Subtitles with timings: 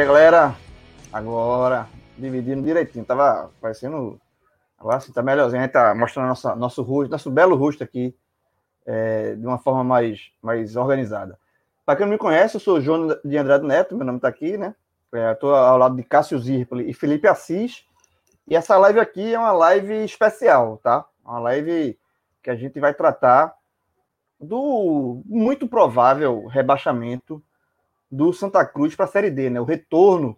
[0.00, 0.56] Aí, galera,
[1.12, 1.86] agora
[2.16, 4.18] dividindo direitinho, tava parecendo.
[4.78, 5.60] Agora sim, tá melhorzinho.
[5.60, 8.16] A gente tá mostrando nossa, nosso rosto, nosso belo rosto aqui,
[8.86, 11.38] é, de uma forma mais, mais organizada.
[11.84, 14.28] Para quem não me conhece, eu sou o João de Andrade Neto, meu nome está
[14.28, 14.74] aqui, né?
[15.32, 17.84] Estou ao lado de Cássio Zirpoli e Felipe Assis.
[18.48, 21.04] E essa live aqui é uma live especial, tá?
[21.22, 21.98] Uma live
[22.42, 23.54] que a gente vai tratar
[24.40, 27.42] do muito provável rebaixamento
[28.10, 29.60] do Santa Cruz para a Série D, né?
[29.60, 30.36] O retorno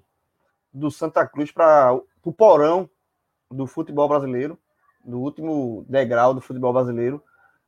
[0.73, 2.89] do Santa Cruz para o porão
[3.51, 4.59] do futebol brasileiro,
[5.05, 7.23] do último degrau do futebol brasileiro.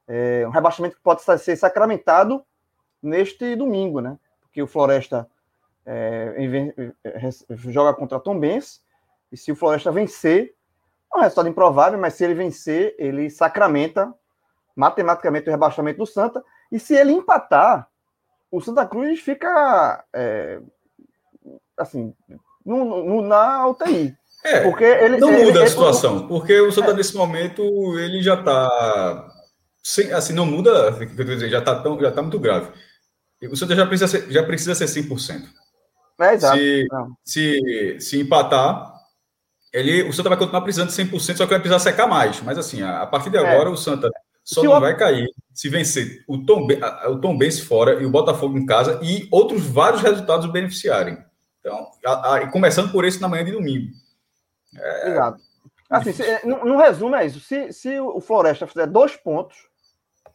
[0.06, 2.44] É um rebaixamento que pode ser sacramentado
[3.02, 4.18] neste domingo, né?
[4.42, 5.28] Porque o Floresta
[5.84, 6.34] é,
[7.50, 8.82] joga contra Tom Benz,
[9.32, 10.54] e se o Floresta vencer,
[11.12, 14.14] é um resultado improvável, mas se ele vencer, ele sacramenta
[14.76, 17.88] matematicamente o rebaixamento do Santa, e se ele empatar,
[18.56, 20.60] o Santa Cruz fica é,
[21.76, 22.14] assim
[22.64, 24.16] no, no, na UTI.
[24.44, 26.94] É, porque ele, não ele, muda ele, a situação, ele, porque o Santa é.
[26.94, 27.62] nesse momento
[27.98, 29.28] ele já está
[30.14, 30.92] assim não muda,
[31.48, 32.70] já está tão já tá muito grave.
[33.50, 35.42] O Santa já precisa ser, já precisa ser 100%.
[36.20, 36.56] É, exato.
[36.56, 36.86] Se,
[37.24, 38.94] se, se empatar,
[39.72, 42.40] ele, o Santa vai continuar precisando de 100%, só que vai precisar secar mais.
[42.40, 43.40] Mas assim, a, a partir de é.
[43.40, 43.72] agora, é.
[43.72, 44.08] o Santa
[44.44, 44.80] só se não o...
[44.80, 46.68] vai cair se vencer o Tom,
[47.08, 51.16] o Tom Benz fora e o Botafogo em casa e outros vários resultados o beneficiarem.
[51.60, 53.90] Então, a, a, começando por esse na manhã de domingo.
[54.76, 55.10] É...
[55.10, 55.42] Exato.
[55.88, 57.40] Assim, se, no, no, resumo é isso.
[57.40, 59.56] Se, se o Floresta fizer dois pontos,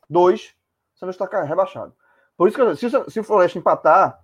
[0.10, 0.54] dois,
[0.96, 1.94] você não está rebaixado.
[2.38, 4.20] Por isso que se, se o Floresta empatar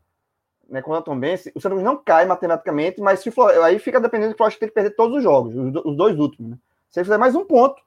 [0.67, 3.77] né, com o Tom Benz, o Cruz não cai matematicamente, mas se o Floresta, aí
[3.77, 6.51] fica dependendo do Floresta tem que perder todos os jogos, os, os dois últimos.
[6.51, 6.57] Né?
[6.89, 7.81] Se ele fizer mais um ponto,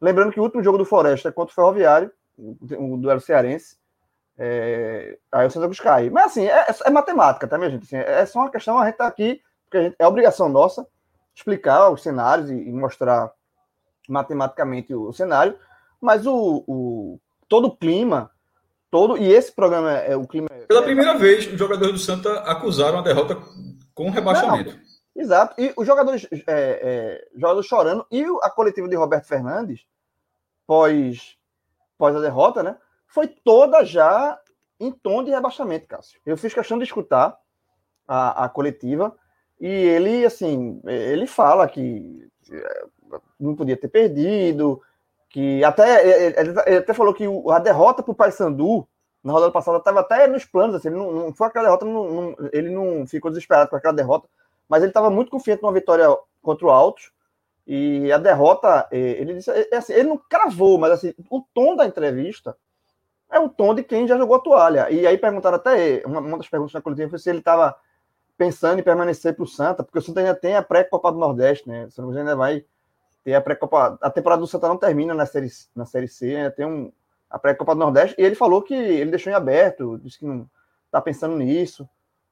[0.00, 3.76] lembrando que o último jogo do Floresta é contra o Ferroviário, o duelo cearense.
[4.36, 6.10] É, aí o Santa Cruz cai.
[6.10, 7.84] Mas assim, é, é, matemática, tá, minha gente?
[7.84, 10.86] Assim, é só uma questão, a gente tá aqui, porque gente, é obrigação nossa
[11.38, 13.30] explicar os cenários e, e mostrar
[14.08, 15.56] matematicamente o, o, cenário,
[16.00, 18.30] mas o, o, todo o clima,
[18.90, 20.48] todo, e esse programa é, é o clima.
[20.66, 23.36] Pela primeira vez, os jogadores do Santa acusaram a derrota
[23.94, 24.70] com rebaixamento.
[24.70, 24.87] Não,
[25.20, 25.60] exato.
[25.60, 29.86] E os jogadores, é, é, jogadores chorando, e a coletiva de Roberto Fernandes,
[30.66, 31.38] pós
[31.98, 32.76] após a derrota, né?
[33.08, 34.40] Foi toda já
[34.78, 36.20] em tom de rebaixamento, Cássio.
[36.24, 37.36] Eu fiz questão de escutar
[38.06, 39.16] a, a coletiva
[39.60, 42.84] e ele, assim, ele fala que é,
[43.40, 44.80] não podia ter perdido,
[45.28, 48.86] que até ele, ele até falou que a derrota para o Paysandu
[49.22, 52.12] na rodada passada estava até nos planos, assim, ele não, não foi aquela derrota, não,
[52.12, 54.28] não, ele não ficou desesperado com aquela derrota,
[54.68, 56.06] mas ele estava muito confiante numa vitória
[56.42, 57.10] contra o Altos
[57.66, 61.42] e a derrota, é, ele disse, é, é assim, ele não cravou, mas assim, o
[61.52, 62.56] tom da entrevista
[63.30, 64.90] é o tom de quem já jogou a toalha.
[64.90, 67.76] E aí perguntaram até, uma, uma das perguntas na coletiva foi se ele estava
[68.38, 71.68] pensando em permanecer para o Santa, porque o Santa ainda tem a pré-Copa do Nordeste,
[71.68, 71.84] né?
[71.84, 72.64] O Santa ainda vai
[73.22, 73.98] ter a pré-Copa.
[74.00, 76.90] A temporada do Santa não termina na Série, na série C, ainda tem um,
[77.28, 80.48] a pré-Copa do Nordeste, e ele falou que ele deixou em aberto, disse que não
[80.86, 81.86] está pensando nisso.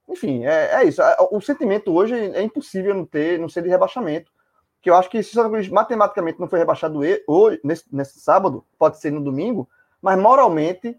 [0.09, 1.03] Enfim, é, é isso.
[1.31, 4.31] O sentimento hoje é impossível não ter, não ser de rebaixamento
[4.87, 8.21] que eu acho que se o Santa Cruz matematicamente não foi rebaixado hoje, nesse, nesse
[8.21, 9.69] sábado, pode ser no domingo,
[10.01, 10.97] mas moralmente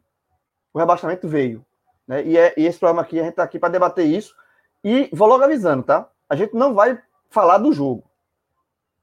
[0.74, 1.66] o rebaixamento veio.
[2.06, 2.22] Né?
[2.26, 4.36] E, é, e esse programa aqui, a gente está aqui para debater isso.
[4.84, 6.06] E vou logo avisando, tá?
[6.30, 8.04] A gente não vai falar do jogo.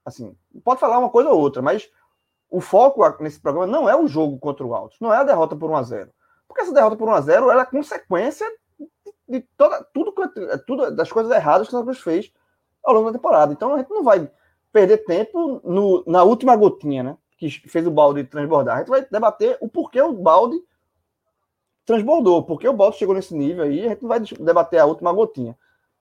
[0.05, 1.91] Assim, pode falar uma coisa ou outra, mas
[2.51, 5.57] o foco nesse programa não é o jogo contra o Altos, não é a derrota
[5.57, 6.11] por 1 a 0
[6.47, 8.47] Porque essa derrota por 1 a 0 ela é consequência
[9.29, 10.15] de toda, tudo,
[10.67, 12.33] tudo das coisas erradas que o Santa fez
[12.83, 13.53] ao longo da temporada.
[13.53, 14.31] Então a gente não vai
[14.73, 17.17] perder tempo no, na última gotinha, né?
[17.39, 18.77] Que fez o balde transbordar.
[18.77, 20.61] A gente vai debater o porquê o balde
[21.85, 25.13] transbordou, porque o balde chegou nesse nível aí, a gente não vai debater a última
[25.13, 25.57] gotinha.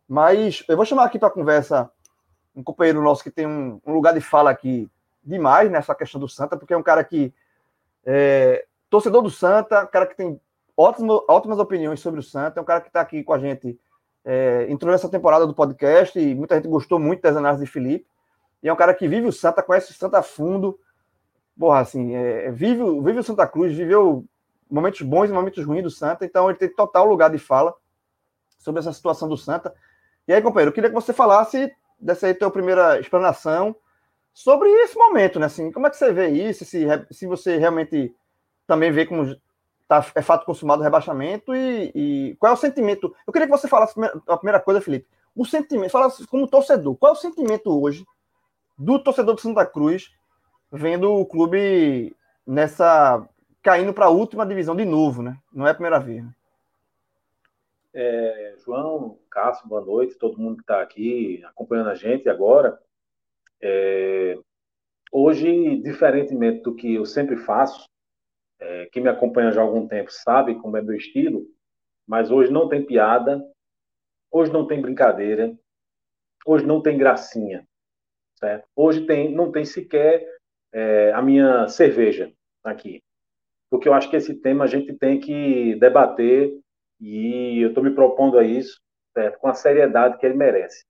[0.07, 1.91] Mas eu vou chamar aqui para conversa
[2.55, 4.89] um companheiro nosso que tem um, um, lugar de fala aqui
[5.23, 7.33] demais nessa questão do Santa, porque é um cara que
[8.05, 10.39] é, torcedor do Santa, cara que tem
[10.75, 13.79] ótimo, ótimas opiniões sobre o Santa, é um cara que está aqui com a gente,
[14.25, 18.05] é, entrou nessa temporada do podcast e muita gente gostou muito das análises de Felipe.
[18.61, 20.79] E é um cara que vive o Santa, conhece o Santa a fundo.
[21.57, 24.25] Porra, assim, é, vive, vive o Santa Cruz, viveu
[24.69, 27.75] momentos bons e momentos ruins do Santa, então ele tem total lugar de fala
[28.57, 29.73] sobre essa situação do Santa.
[30.27, 33.75] E aí, companheiro, eu queria que você falasse dessa aí tua primeira explanação
[34.33, 35.45] sobre esse momento, né?
[35.45, 36.65] Assim, como é que você vê isso?
[36.65, 38.15] Se, se você realmente
[38.65, 39.35] também vê como
[39.87, 43.13] tá, é fato consumado o rebaixamento e, e, qual é o sentimento?
[43.25, 43.95] Eu queria que você falasse
[44.27, 45.07] a primeira coisa, Felipe.
[45.35, 48.05] O sentimento, fala como torcedor, qual é o sentimento hoje
[48.77, 50.11] do torcedor do Santa Cruz
[50.71, 52.15] vendo o clube
[52.45, 53.27] nessa
[53.61, 55.37] caindo para a última divisão de novo, né?
[55.51, 56.23] Não é a primeira vez.
[56.23, 56.31] Né?
[57.93, 62.77] É, João, Cássio, boa noite, todo mundo que está aqui acompanhando a gente agora.
[63.61, 64.37] É,
[65.11, 67.87] hoje, diferentemente do que eu sempre faço,
[68.63, 71.45] é, quem me acompanha já há algum tempo sabe como é meu estilo,
[72.07, 73.43] mas hoje não tem piada,
[74.31, 75.53] hoje não tem brincadeira,
[76.45, 77.67] hoje não tem gracinha,
[78.35, 78.67] certo?
[78.75, 80.25] Hoje tem, não tem sequer
[80.71, 82.31] é, a minha cerveja
[82.63, 83.03] aqui,
[83.69, 86.57] porque eu acho que esse tema a gente tem que debater
[87.01, 88.81] e eu estou me propondo a isso
[89.13, 89.39] certo?
[89.39, 90.85] com a seriedade que ele merece.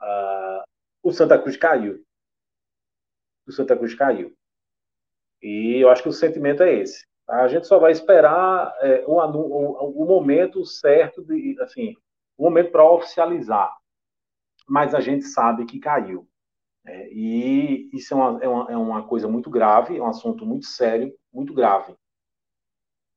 [0.00, 0.64] Ah,
[1.02, 2.02] o Santa Cruz caiu.
[3.46, 4.34] O Santa Cruz caiu.
[5.44, 7.04] E eu acho que o sentimento é esse.
[7.28, 11.94] A gente só vai esperar é, o, o, o, momento certo, de, assim,
[12.38, 13.70] o momento para oficializar.
[14.66, 16.26] Mas a gente sabe que caiu.
[16.86, 20.46] É, e isso é uma, é, uma, é uma coisa muito grave, é um assunto
[20.46, 21.92] muito sério, muito grave.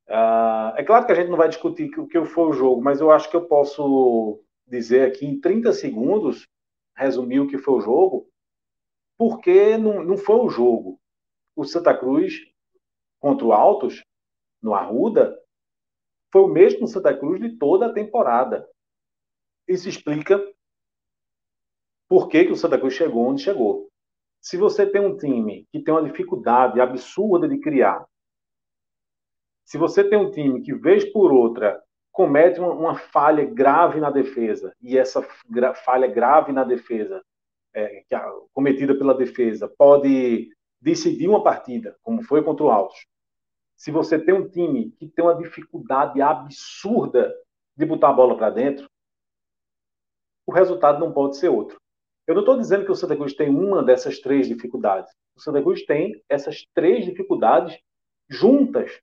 [0.06, 3.00] Uh, é claro que a gente não vai discutir o que foi o jogo, mas
[3.00, 6.46] eu acho que eu posso dizer aqui em 30 segundos,
[6.94, 8.28] resumir o que foi o jogo,
[9.16, 10.98] porque não, não foi o jogo
[11.58, 12.34] o Santa Cruz
[13.18, 14.04] contra o Altos,
[14.62, 15.36] no Arruda,
[16.32, 18.64] foi o mesmo Santa Cruz de toda a temporada.
[19.66, 20.40] Isso explica
[22.08, 23.88] por que, que o Santa Cruz chegou onde chegou.
[24.40, 28.06] Se você tem um time que tem uma dificuldade absurda de criar,
[29.64, 31.82] se você tem um time que, vez por outra,
[32.12, 37.20] comete uma, uma falha grave na defesa, e essa gra falha grave na defesa,
[37.74, 38.14] é, que,
[38.52, 43.06] cometida pela defesa, pode decidir uma partida, como foi contra o Altos,
[43.76, 47.32] se você tem um time que tem uma dificuldade absurda
[47.76, 48.90] de botar a bola para dentro,
[50.44, 51.80] o resultado não pode ser outro.
[52.26, 55.12] Eu não estou dizendo que o Santa Cruz tem uma dessas três dificuldades.
[55.36, 57.78] O Santa Cruz tem essas três dificuldades
[58.28, 59.00] juntas,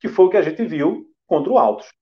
[0.00, 1.92] que foi o que a gente viu contra o Altos.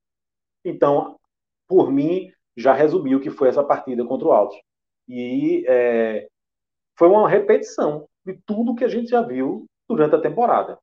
[0.64, 1.18] Então,
[1.66, 4.60] por mim, já resumiu o que foi essa partida contra o Altos.
[5.08, 6.28] E é,
[6.98, 10.78] foi uma repetição de tudo que a gente já viu durante a temporada.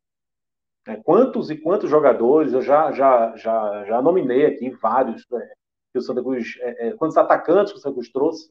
[0.87, 5.53] É, quantos e quantos jogadores, eu já, já, já, já nominei aqui vários, é,
[5.91, 8.49] que o Santa Cruz, é, é, quantos atacantes que o Santa Cruz trouxe,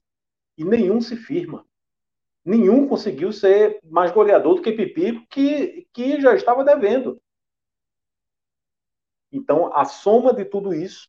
[0.58, 1.66] e nenhum se firma.
[2.44, 7.20] Nenhum conseguiu ser mais goleador do que Pipi, que, que já estava devendo.
[9.30, 11.08] Então, a soma de tudo isso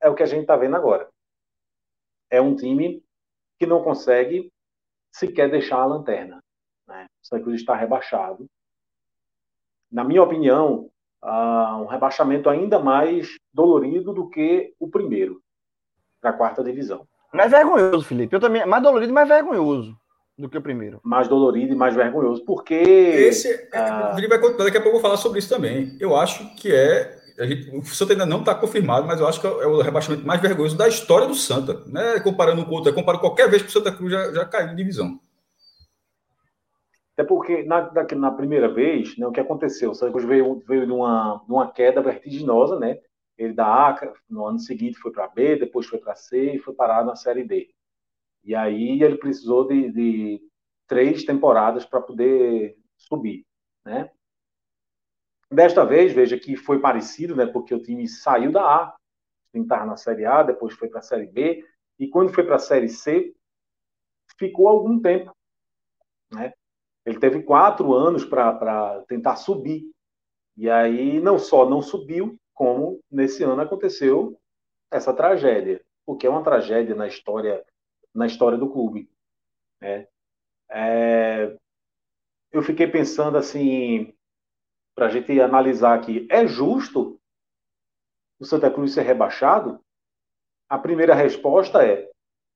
[0.00, 1.08] é o que a gente está vendo agora.
[2.30, 3.02] É um time
[3.58, 4.52] que não consegue
[5.12, 6.40] sequer deixar a lanterna.
[6.88, 7.06] Né?
[7.22, 8.46] O Santa Cruz está rebaixado.
[9.92, 10.90] Na minha opinião,
[11.22, 15.40] uh, um rebaixamento ainda mais dolorido do que o primeiro,
[16.20, 17.06] para a quarta divisão.
[17.32, 18.34] Mais vergonhoso, Felipe.
[18.34, 19.94] Eu também, mais dolorido, mais vergonhoso
[20.38, 21.00] do que o primeiro.
[21.02, 22.74] Mais dolorido e mais vergonhoso, porque.
[22.74, 24.14] Esse, uh...
[24.14, 25.96] Felipe vai contar, daqui a pouco eu vou falar sobre isso também.
[26.00, 27.18] Eu acho que é.
[27.38, 30.26] A gente, o Santa ainda não está confirmado, mas eu acho que é o rebaixamento
[30.26, 31.84] mais vergonhoso da história do Santa.
[31.86, 32.18] Né?
[32.18, 34.74] Comparando com o outro, comparando qualquer vez que o Santa Cruz já, já caiu em
[34.74, 35.20] divisão.
[37.18, 39.90] Até porque na, na primeira vez, né, o que aconteceu?
[39.90, 43.00] O Santa veio, veio de uma, de uma queda vertiginosa, né?
[43.36, 46.72] Ele da A, no ano seguinte foi para B, depois foi para C e foi
[46.74, 47.74] parar na Série D.
[48.44, 50.48] E aí ele precisou de, de
[50.86, 53.44] três temporadas para poder subir,
[53.84, 54.12] né?
[55.50, 57.46] Desta vez, veja que foi parecido, né?
[57.46, 58.96] Porque o time saiu da A,
[59.52, 61.66] estava na Série A, depois foi para a Série B,
[61.98, 63.34] e quando foi para a Série C,
[64.38, 65.36] ficou algum tempo,
[66.32, 66.52] né?
[67.08, 69.90] Ele teve quatro anos para tentar subir.
[70.54, 74.38] E aí, não só não subiu, como nesse ano aconteceu
[74.90, 77.64] essa tragédia, o que é uma tragédia na história,
[78.14, 79.10] na história do clube.
[79.80, 80.06] Né?
[80.70, 81.56] É,
[82.52, 84.14] eu fiquei pensando assim,
[84.94, 87.18] para a gente analisar aqui, é justo
[88.38, 89.80] o Santa Cruz ser rebaixado?
[90.68, 92.10] A primeira resposta é,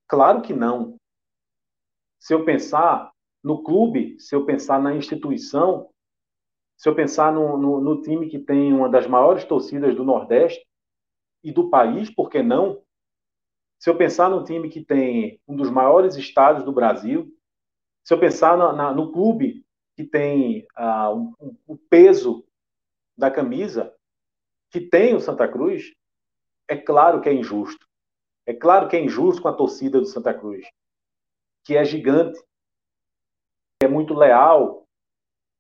[0.06, 0.96] claro que não.
[2.20, 3.10] Se eu pensar
[3.42, 5.90] no clube, se eu pensar na instituição,
[6.76, 10.66] Se eu pensar no, no, no time que tem uma das maiores torcidas do Nordeste
[11.44, 12.82] e do país, por que não?
[13.78, 17.32] Se eu pensar no time que tem um dos maiores estádios do Brasil,
[18.04, 19.64] se eu pensar na, na, no clube
[19.96, 22.44] que tem uh, um, o peso
[23.16, 23.94] da camisa,
[24.70, 25.92] que tem o Santa Cruz,
[26.66, 27.86] é claro que é injusto.
[28.44, 30.66] É claro que é injusto com a torcida do Santa Cruz,
[31.64, 32.40] que é gigante,
[33.84, 34.86] é muito leal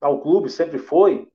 [0.00, 1.28] ao clube, sempre foi,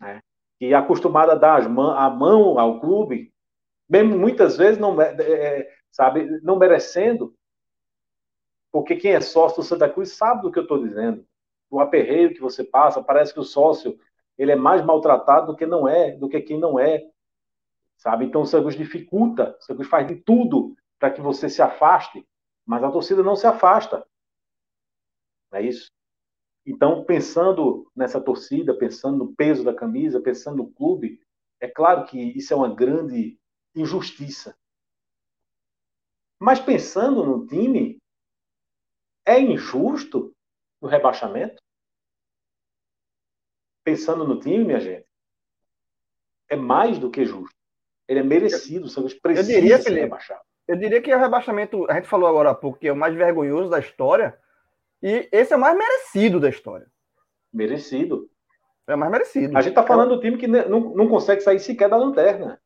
[0.00, 0.20] né?
[0.60, 3.32] e é acostumada a dar a mão ao clube,
[3.88, 7.34] mesmo muitas vezes não, é, é, sabe, não merecendo,
[8.72, 11.24] porque quem é sócio do Santa Cruz sabe do que eu estou dizendo.
[11.70, 13.98] O aperreio que você passa, parece que o sócio
[14.36, 17.02] ele é mais maltratado do que não é, do que quem não é,
[17.96, 18.26] sabe?
[18.26, 22.26] Então o Santa dificulta, o Santa faz de tudo para que você se afaste,
[22.64, 24.06] mas a torcida não se afasta.
[25.50, 25.90] Não é isso?
[26.66, 31.20] Então, pensando nessa torcida, pensando no peso da camisa, pensando no clube,
[31.60, 33.38] é claro que isso é uma grande
[33.74, 34.56] injustiça.
[36.40, 37.98] Mas pensando no time,
[39.24, 40.34] é injusto
[40.80, 41.62] o rebaixamento?
[43.84, 45.06] Pensando no time, minha gente,
[46.48, 47.54] é mais do que justo.
[48.08, 50.42] Ele é merecido, o Santos precisa eu diria, ser Felipe, rebaixado.
[50.66, 53.14] Eu diria que o rebaixamento, a gente falou agora há pouco, que é o mais
[53.14, 54.38] vergonhoso da história,
[55.02, 56.86] e esse é o mais merecido da história.
[57.52, 58.28] Merecido.
[58.86, 59.56] É o mais merecido.
[59.56, 62.60] A gente tá falando do time que não, não consegue sair sequer da lanterna.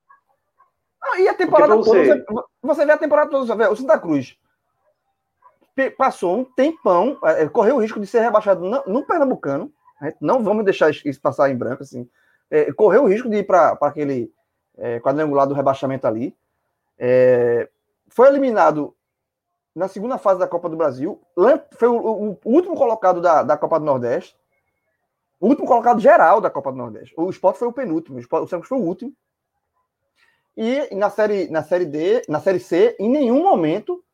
[1.03, 2.25] Ah, e a temporada toda, você...
[2.63, 4.39] você vê a temporada toda, o Santa Cruz
[5.97, 9.73] passou um tempão, é, correu o risco de ser rebaixado no, no Pernambucano,
[10.21, 12.07] não vamos deixar isso passar em branco, assim,
[12.51, 14.31] é, correu o risco de ir para aquele
[14.77, 16.37] é, quadrangular do rebaixamento ali,
[16.99, 17.69] é,
[18.09, 18.95] foi eliminado
[19.75, 21.21] na segunda fase da Copa do Brasil,
[21.73, 24.37] foi o, o, o último colocado da, da Copa do Nordeste,
[25.39, 27.15] o último colocado geral da Copa do Nordeste.
[27.17, 29.13] O Sport foi o penúltimo, o, Sport, o Santos foi o último.
[30.57, 34.05] E na série, na série D, na série C, em nenhum momento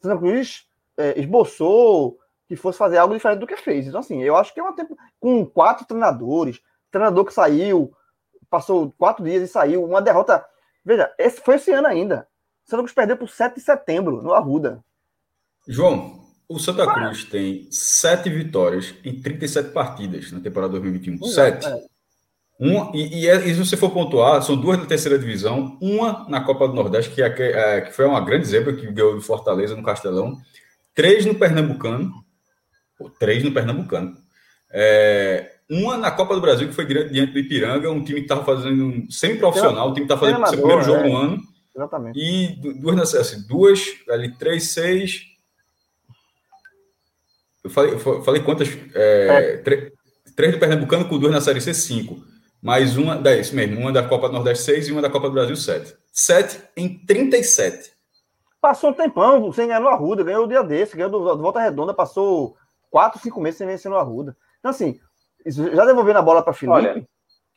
[0.00, 2.18] Santa Cruz é, esboçou
[2.48, 3.86] que fosse fazer algo diferente do que fez.
[3.86, 7.92] Então, assim, eu acho que é uma tempo com quatro treinadores, treinador que saiu,
[8.48, 10.46] passou quatro dias e saiu, uma derrota.
[10.84, 12.28] Veja, esse foi esse ano ainda.
[12.66, 14.84] Santa Cruz perdeu por 7 de setembro, no Arruda.
[15.68, 21.22] João, o Santa Cruz tem sete vitórias em 37 partidas na temporada 2021.
[21.28, 21.66] Sete.
[21.66, 21.84] É.
[22.58, 26.26] Uma, e, e, é, e, se você for pontuar, são duas na terceira divisão, uma
[26.28, 29.20] na Copa do Nordeste, que, é, é, que foi uma grande zebra que ganhou do
[29.20, 30.38] Fortaleza no Castelão,
[30.94, 32.10] três no Pernambucano,
[33.18, 34.16] três no Pernambucano,
[34.70, 38.44] é, uma na Copa do Brasil, que foi diante do Ipiranga, um time que estava
[38.44, 41.08] fazendo um semi-profissional, o time que estava fazendo o seu primeiro jogo é.
[41.08, 41.55] no ano.
[41.76, 42.18] Exatamente.
[42.18, 45.26] E duas, assim, duas, ali, três, seis.
[47.62, 48.68] Eu falei, eu falei quantas?
[48.94, 49.92] É, é.
[50.34, 52.24] Três do Pernambucano com duas na Série C, cinco
[52.66, 55.28] mais uma, da, isso mesmo, uma da Copa do Nordeste 6 e uma da Copa
[55.28, 55.96] do Brasil 7.
[56.12, 57.92] 7 em 37.
[58.60, 61.60] Passou um tempão sem ganhar no Arruda, ganhou o dia desse, ganhou do, do Volta
[61.60, 62.56] Redonda, passou
[62.90, 64.36] 4, 5 meses sem vencer no Arruda.
[64.58, 64.98] Então, assim,
[65.46, 67.06] já devolvendo a bola para Felipe,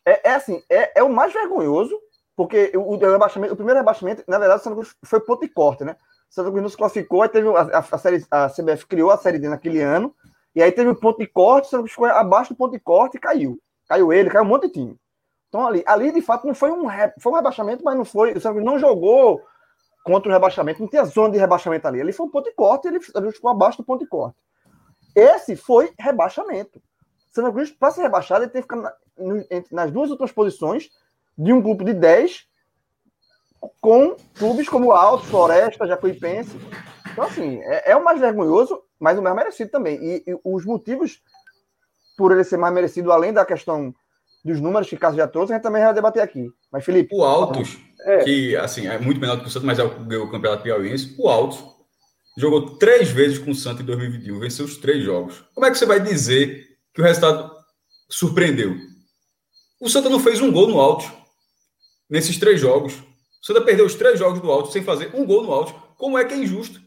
[0.05, 1.97] é, é, assim, é, é, o mais vergonhoso,
[2.39, 2.97] porque o, o, o
[3.57, 5.97] primeiro rebaixamento, na verdade, Santa Cruz foi ponto e corte, né?
[6.29, 9.17] Santa Cruz não se classificou, aí teve a, a, a, série, a CBF criou a
[9.17, 10.15] Série D naquele ano,
[10.55, 13.17] e aí teve o ponto de corte, Santa Cruz ficou abaixo do ponto de corte
[13.17, 13.59] e caiu.
[13.89, 14.95] Caiu ele, caiu um monte de time.
[15.49, 16.87] Então, ali, ali de fato, não foi um,
[17.19, 18.31] foi um rebaixamento, mas não foi.
[18.31, 19.41] O Santa não jogou
[20.05, 21.99] contra o rebaixamento, não tinha zona de rebaixamento ali.
[21.99, 24.37] Ali foi um ponto de corte, ele, ficou abaixo do ponto de corte.
[25.13, 26.81] Esse foi rebaixamento.
[27.31, 28.93] Santa Cruz, para ser rebaixado, ele tem que ficar na,
[29.73, 30.89] nas duas outras posições
[31.39, 32.43] de um grupo de 10
[33.79, 36.57] com clubes como Alto, Floresta, Jacuipense.
[37.11, 39.95] Então, assim, é, é, o mais vergonhoso, mas o mais merecido também.
[39.95, 41.21] E, e os motivos
[42.17, 43.95] por ele ser mais merecido, além da questão
[44.43, 46.49] dos números que Cássio já trouxe, a gente também vai debater aqui.
[46.69, 47.15] Mas, Felipe.
[47.15, 48.17] O Altos, é.
[48.19, 51.15] que assim, é muito menor do que o Santos, mas é o, o campeonato piauiense.
[51.17, 51.63] O Altos
[52.37, 55.41] jogou três vezes com o Santos em 2021, venceu os três jogos.
[55.55, 57.49] Como é que você vai dizer que o resultado
[58.09, 58.75] surpreendeu?
[59.79, 61.18] O Santa não fez um gol no Altos
[62.09, 62.99] nesses três jogos.
[62.99, 65.73] O Santa perdeu os três jogos do Altos sem fazer um gol no Altos.
[65.97, 66.81] Como é que é injusto?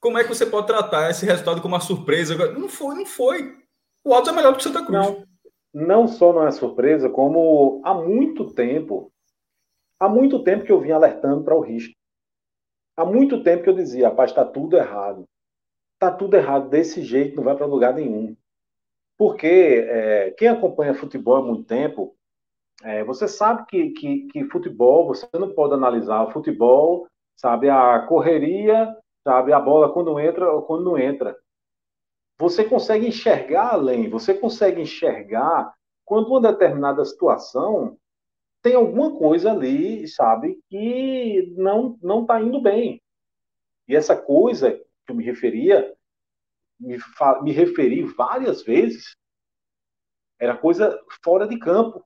[0.00, 2.36] Como é que você pode tratar esse resultado como uma surpresa?
[2.52, 3.56] Não foi, não foi.
[4.04, 5.06] O Altos é melhor do que o Santa Cruz.
[5.06, 5.24] Não,
[5.74, 9.12] não só não é surpresa, como há muito tempo,
[9.98, 11.94] há muito tempo que eu vim alertando para o risco.
[12.96, 15.24] Há muito tempo que eu dizia, rapaz, está tudo errado.
[15.94, 18.36] Está tudo errado desse jeito, não vai para lugar nenhum.
[19.16, 22.16] Porque é, quem acompanha futebol há muito tempo,
[22.82, 28.00] é, você sabe que, que, que futebol, você não pode analisar o futebol, sabe, a
[28.06, 31.36] correria, sabe, a bola quando entra ou quando não entra
[32.38, 37.98] você consegue enxergar além, você consegue enxergar quando uma determinada situação
[38.62, 43.02] tem alguma coisa ali, sabe, que não não está indo bem.
[43.88, 45.94] E essa coisa que eu me referia,
[46.78, 46.96] me,
[47.42, 49.16] me referi várias vezes,
[50.38, 52.04] era coisa fora de campo.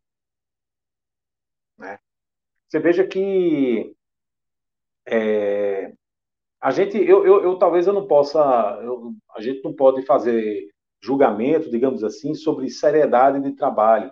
[2.73, 3.95] Você veja que
[5.07, 5.93] é,
[6.59, 8.41] a gente, eu, eu, eu, talvez eu não possa,
[8.83, 14.11] eu, a gente não pode fazer julgamento, digamos assim, sobre seriedade de trabalho,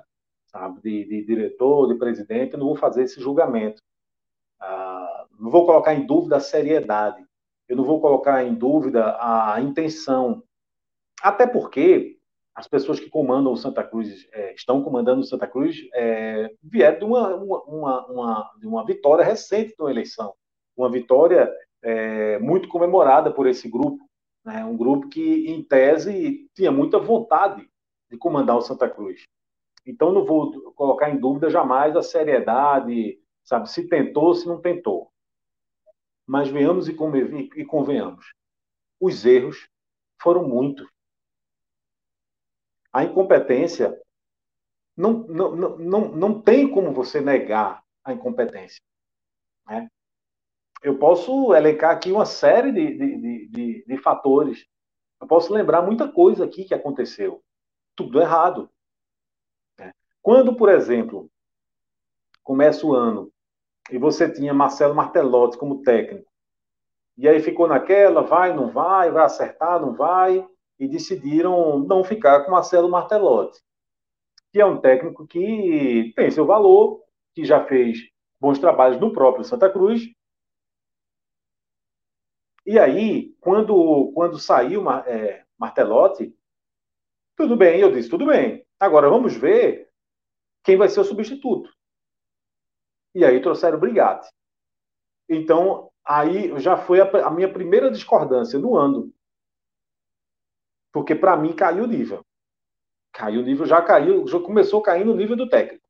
[0.48, 3.80] sabe, de, de diretor, de presidente, eu não vou fazer esse julgamento.
[4.60, 7.24] Ah, não vou colocar em dúvida a seriedade,
[7.66, 10.44] eu não vou colocar em dúvida a intenção,
[11.22, 12.19] até porque
[12.60, 16.98] as pessoas que comandam o Santa Cruz, é, estão comandando o Santa Cruz, é, vieram
[16.98, 20.34] de uma, uma, uma, de uma vitória recente eleição.
[20.76, 21.50] Uma vitória
[21.82, 24.04] é, muito comemorada por esse grupo.
[24.44, 24.62] Né?
[24.62, 27.66] Um grupo que, em tese, tinha muita vontade
[28.10, 29.22] de comandar o Santa Cruz.
[29.86, 35.10] Então, não vou colocar em dúvida jamais a seriedade, sabe, se tentou, se não tentou.
[36.26, 38.34] Mas venhamos e convenhamos,
[39.00, 39.66] os erros
[40.20, 40.86] foram muitos
[42.92, 43.98] a incompetência
[44.96, 48.80] não, não, não, não tem como você negar a incompetência.
[49.66, 49.88] Né?
[50.82, 54.66] Eu posso elencar aqui uma série de, de, de, de, fatores.
[55.20, 57.42] Eu posso lembrar muita coisa aqui que aconteceu.
[57.94, 58.70] Tudo errado.
[59.78, 59.92] Né?
[60.22, 61.30] Quando, por exemplo,
[62.42, 63.32] começa o ano
[63.90, 66.30] e você tinha Marcelo Martelotti como técnico,
[67.16, 70.46] e aí ficou naquela, vai, não vai, vai acertar, não vai,
[70.80, 73.60] e decidiram não ficar com Marcelo Martelotti,
[74.50, 77.98] que é um técnico que tem seu valor, que já fez
[78.40, 80.02] bons trabalhos no próprio Santa Cruz.
[82.64, 86.34] E aí, quando, quando saiu é, Martelotti,
[87.36, 88.66] tudo bem, eu disse, tudo bem.
[88.78, 89.90] Agora vamos ver
[90.64, 91.70] quem vai ser o substituto.
[93.14, 94.28] E aí trouxeram o Brigatti.
[95.28, 99.12] Então, aí já foi a, a minha primeira discordância no ano.
[100.92, 102.24] Porque para mim caiu o nível.
[103.12, 105.84] Caiu o nível, já caiu, já começou caindo o nível do técnico.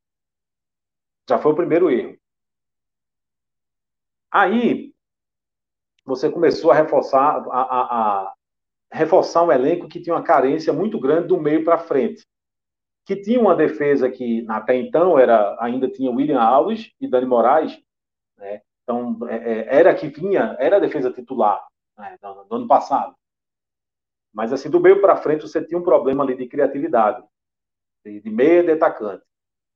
[1.28, 2.18] Já foi o primeiro erro.
[4.30, 4.92] Aí
[6.04, 8.34] você começou a reforçar a, a, a
[8.92, 12.26] reforçar um elenco que tinha uma carência muito grande do meio para frente.
[13.04, 17.80] Que tinha uma defesa que até então era ainda tinha William Alves e Dani Moraes,
[18.36, 18.60] né?
[18.82, 21.64] Então é, é era que vinha, era a defesa titular
[21.98, 22.16] né?
[22.50, 23.14] ano passado.
[24.32, 27.22] Mas assim, do meio para frente você tinha um problema ali de criatividade,
[28.04, 29.24] de, de meia de atacante.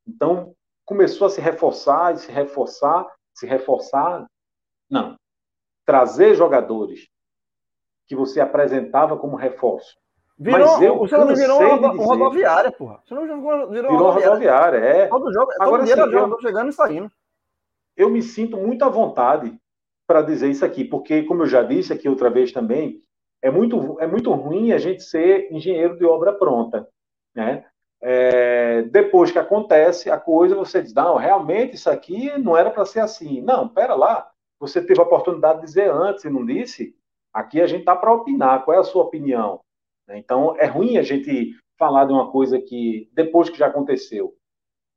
[0.06, 4.26] Então, começou a se reforçar, se reforçar, se reforçar.
[4.88, 5.18] Não.
[5.84, 7.08] Trazer jogadores
[8.06, 9.96] que você apresentava como reforço.
[10.36, 13.00] Virou, Mas eu você não virou uma, uma rodoviária, porra.
[13.04, 15.06] Você não virou, virou uma rodoviária, rodoviária é.
[15.06, 17.12] Todo jogo, Agora, todo dia assim, eu, chegando e saindo.
[17.96, 19.56] Eu me sinto muito à vontade
[20.06, 23.00] para dizer isso aqui, porque, como eu já disse aqui outra vez também,
[23.44, 26.88] é muito, é muito ruim a gente ser engenheiro de obra pronta,
[27.36, 27.66] né?
[28.00, 32.86] É, depois que acontece a coisa, você diz, não, realmente isso aqui não era para
[32.86, 33.42] ser assim.
[33.42, 36.96] Não, pera lá, você teve a oportunidade de dizer antes e não disse.
[37.34, 39.60] Aqui a gente está para opinar, qual é a sua opinião?
[40.08, 44.34] Então, é ruim a gente falar de uma coisa que depois que já aconteceu,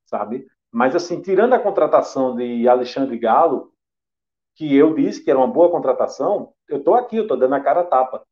[0.05, 0.47] sabe?
[0.71, 3.73] Mas, assim, tirando a contratação de Alexandre Galo,
[4.55, 7.59] que eu disse que era uma boa contratação, eu estou aqui, eu estou dando a
[7.59, 8.26] cara a tapa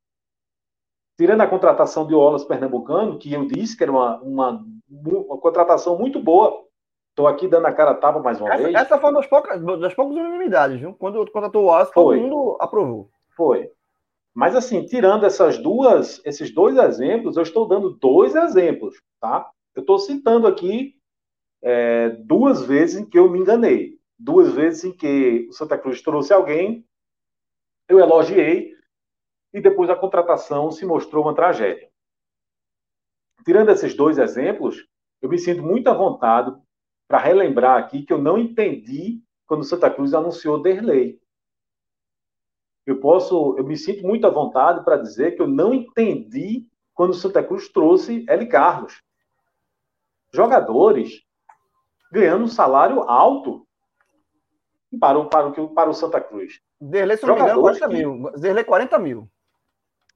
[1.17, 5.97] tirando a contratação de Olas Pernambucano, que eu disse que era uma, uma, uma contratação
[5.97, 6.63] muito boa.
[7.09, 8.75] Estou aqui dando a cara a tapa mais uma essa, vez.
[8.75, 10.93] Essa foi uma das poucas, das poucas unanimidades, viu?
[10.93, 13.09] Quando contratou o Olas, todo mundo aprovou.
[13.35, 13.71] Foi.
[14.33, 19.49] Mas assim, tirando essas duas, esses dois exemplos, eu estou dando dois exemplos, tá?
[19.73, 20.95] Eu estou citando aqui
[21.63, 26.01] é, duas vezes em que eu me enganei, duas vezes em que o Santa Cruz
[26.01, 26.85] trouxe alguém,
[27.87, 28.74] eu elogiei,
[29.55, 31.89] e depois a contratação se mostrou uma tragédia.
[33.45, 34.85] Tirando esses dois exemplos,
[35.21, 36.53] eu me sinto muito à vontade
[37.07, 41.21] para relembrar aqui que eu não entendi quando Santa Cruz anunciou Derlei.
[42.85, 47.13] Eu posso, eu me sinto muito à vontade para dizer que eu não entendi quando
[47.13, 48.45] Santa Cruz trouxe L.
[48.47, 49.01] Carlos.
[50.33, 51.23] Jogadores
[52.11, 53.65] ganhando um salário alto
[54.99, 56.59] para o, para o, para o Santa Cruz.
[56.81, 58.31] Derlei, se não me engano, 40 mil.
[58.31, 59.31] Derlei, 40 mil.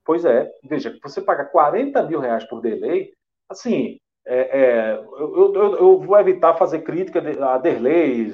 [0.10, 3.14] Pois é, veja, você paga 40 mil reais por delay,
[3.48, 8.34] assim, é, é, eu, eu, eu, vou evitar fazer crítica a Derlei,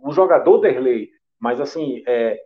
[0.00, 2.40] o jogador Derlei, mas assim, é,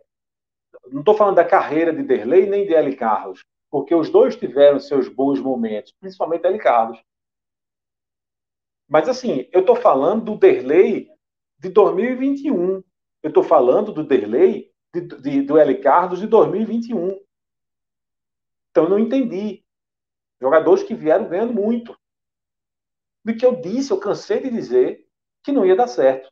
[0.87, 2.95] não estou falando da carreira de Derlei nem de L.
[2.95, 6.57] Carlos, porque os dois tiveram seus bons momentos, principalmente L.
[6.57, 6.99] Carlos.
[8.87, 11.11] Mas assim, eu estou falando do Derlei
[11.59, 12.81] de 2021.
[13.21, 15.77] Eu estou falando do Derlei de, de, do L.
[15.77, 17.28] Carlos de 2021.
[18.79, 19.61] Então eu não entendi.
[20.41, 21.99] Jogadores que vieram ganhando muito.
[23.25, 25.05] Do que eu disse, eu cansei de dizer
[25.43, 26.31] que não ia dar certo.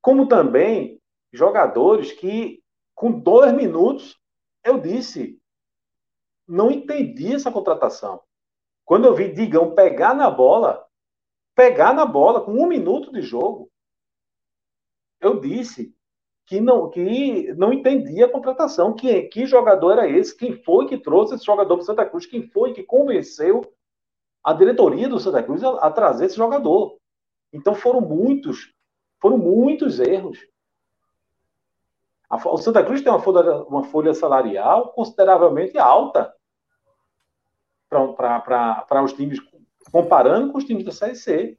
[0.00, 2.62] Como também jogadores que,
[2.94, 4.16] com dois minutos,
[4.62, 5.42] eu disse,
[6.46, 8.22] não entendi essa contratação.
[8.84, 10.88] Quando eu vi Digão pegar na bola,
[11.56, 13.68] pegar na bola com um minuto de jogo,
[15.20, 15.97] eu disse
[16.48, 18.94] que não, que não entendia a contratação.
[18.94, 20.34] Que, que jogador era esse?
[20.34, 22.24] Quem foi que trouxe esse jogador para Santa Cruz?
[22.24, 23.70] Quem foi que convenceu
[24.42, 26.96] a diretoria do Santa Cruz a, a trazer esse jogador?
[27.52, 28.72] Então foram muitos,
[29.20, 30.38] foram muitos erros.
[32.30, 36.34] A, o Santa Cruz tem uma folha, uma folha salarial consideravelmente alta
[37.90, 39.38] para os times,
[39.92, 41.58] comparando com os times da Série C.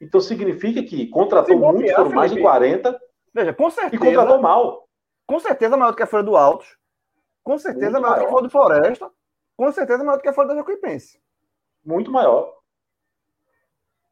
[0.00, 2.96] Então significa que contratou muito, foram mais de 40,
[3.36, 3.94] Veja, com certeza.
[3.94, 4.88] e contratou mal.
[5.26, 6.78] Com certeza maior do que a folha do Altos.
[7.44, 9.10] Com certeza muito maior, maior do que a folha do Floresta.
[9.54, 11.20] Com certeza maior do que a folha da Jacuipense.
[11.84, 12.54] Muito maior.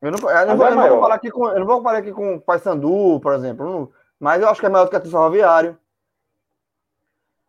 [0.02, 1.76] Eu não, eu não, vou, é eu não vou comparar aqui com, eu não vou
[1.78, 3.90] comparar aqui com o Paysandu, por exemplo.
[4.20, 5.78] mas eu acho que é maior do que a do Ferroviário.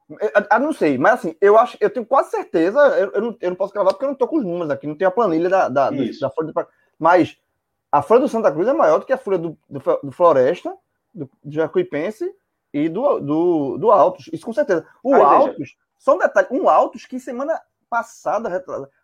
[0.09, 2.79] Eu, eu, não sei, mas assim, eu acho, eu tenho quase certeza,
[3.13, 4.95] eu, não, eu não posso gravar porque eu não tô com os números aqui, não
[4.95, 7.37] tenho a planilha da, da, da folha do, Mas
[7.91, 10.77] a folha do Santa Cruz é maior do que a folha do, do, do Floresta,
[11.15, 12.29] do, do Jacuipense
[12.73, 14.29] e do, do, do Altos.
[14.31, 14.85] Isso com certeza.
[15.01, 15.73] O Aí, Altos, veja.
[15.97, 18.63] só um detalhe, um Altos que semana passada,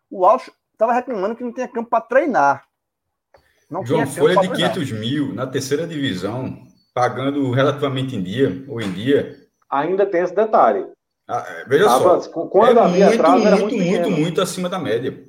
[0.09, 2.65] o Altos estava reclamando que não tinha campo para treinar.
[3.69, 6.61] Não João, folha de 500 mil na terceira divisão,
[6.93, 10.85] pagando relativamente em dia, ou em dia, ainda tem esse detalhe.
[11.25, 12.29] Ah, veja Tava, só.
[12.29, 15.23] Quando é muito, atrás, muito, muito, muito, muito, acima da média.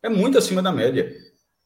[0.00, 1.12] É muito acima da média.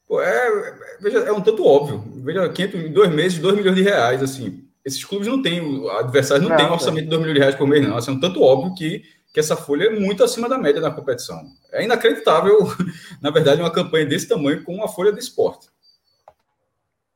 [0.07, 2.03] Pô, é, veja, é um tanto óbvio.
[2.23, 4.64] Veja, 500, em dois meses, 2 milhões de reais, assim.
[4.85, 7.87] Esses clubes não têm, adversários não, têm orçamento de 2 milhões de reais por mês,
[7.87, 7.97] não.
[7.97, 10.90] Assim, é um tanto óbvio que, que essa folha é muito acima da média na
[10.90, 11.43] competição.
[11.73, 12.59] É inacreditável,
[13.23, 15.69] na verdade, uma campanha desse tamanho com uma folha de esporte.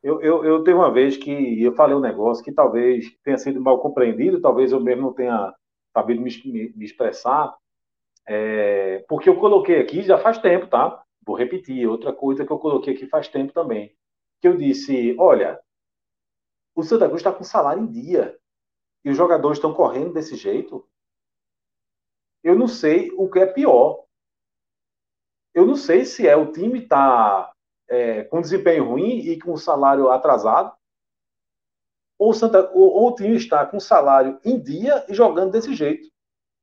[0.01, 3.61] Eu, eu, eu teve uma vez que eu falei um negócio que talvez tenha sido
[3.61, 5.53] mal compreendido, talvez eu mesmo não tenha
[5.93, 7.53] sabido me, me, me expressar,
[8.25, 11.03] é, porque eu coloquei aqui já faz tempo, tá?
[11.29, 13.95] Vou repetir, outra coisa que eu coloquei aqui faz tempo também,
[14.41, 15.61] que eu disse, olha,
[16.75, 18.35] o Santa Cruz está com salário em dia
[19.05, 20.89] e os jogadores estão correndo desse jeito.
[22.43, 24.05] Eu não sei o que é pior.
[25.53, 27.53] Eu não sei se é o time tá
[27.87, 30.75] é, com desempenho ruim e com salário atrasado,
[32.17, 36.09] ou, Santa, ou, ou, o time está com salário em dia e jogando desse jeito.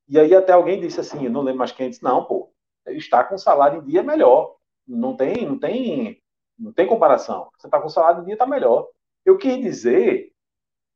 [0.09, 2.53] E aí até alguém disse assim, eu não lembro mais quem disse, não, pô,
[2.89, 4.56] está com salário em dia melhor.
[4.87, 6.23] Não tem, não tem,
[6.59, 7.51] não tem comparação.
[7.59, 8.89] Você está com salário em dia, está melhor.
[9.25, 10.33] Eu quis dizer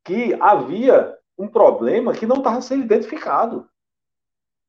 [0.04, 3.68] que havia um problema que não estava sendo identificado.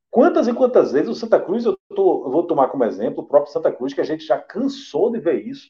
[0.10, 3.28] Quantas e quantas vezes o Santa Cruz, eu, tô, eu, vou tomar como exemplo o
[3.28, 5.70] próprio Santa Cruz, que a gente já cansou de ver isso.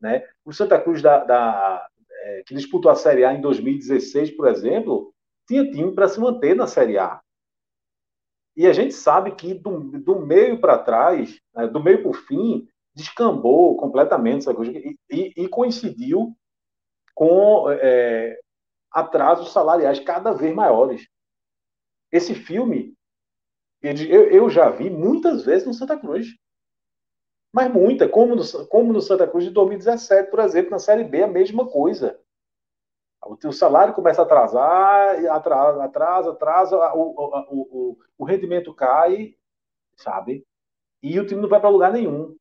[0.00, 0.26] Né?
[0.44, 1.88] O Santa Cruz da, da
[2.22, 5.12] é, que disputou a Série A em 2016, por exemplo,
[5.46, 7.20] tinha time para se manter na Série A.
[8.54, 12.14] E a gente sabe que do, do meio para trás, né, do meio para o
[12.14, 16.36] fim, descambou completamente essa coisa e, e, coincidiu
[17.14, 18.38] com é,
[18.90, 21.08] atrasos salariais cada vez maiores.
[22.10, 22.94] Esse filme
[23.82, 26.28] eu, eu já vi muitas vezes no Santa Cruz.
[27.52, 31.22] Mas muita, como no, como no Santa Cruz de 2017, por exemplo, na Série B,
[31.22, 32.18] a mesma coisa.
[33.44, 39.36] O salário começa a atrasar, atrasa, atrasa, atrasa o, o, o, o rendimento cai,
[39.96, 40.44] sabe?
[41.02, 42.36] E o time não vai para lugar nenhum.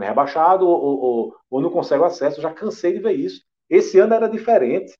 [0.00, 2.40] É rebaixado ou, ou, ou não consegue acesso.
[2.40, 3.44] Já cansei de ver isso.
[3.68, 4.96] Esse ano era diferente.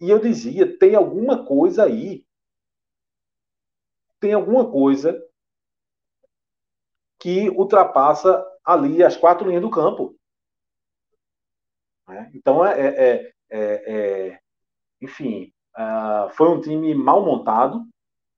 [0.00, 2.24] E eu dizia: tem alguma coisa aí
[4.22, 5.20] tem alguma coisa
[7.18, 10.14] que ultrapassa ali as quatro linhas do campo.
[12.06, 12.30] Né?
[12.32, 14.40] Então, é, é, é, é
[15.00, 17.84] enfim, uh, foi um time mal montado,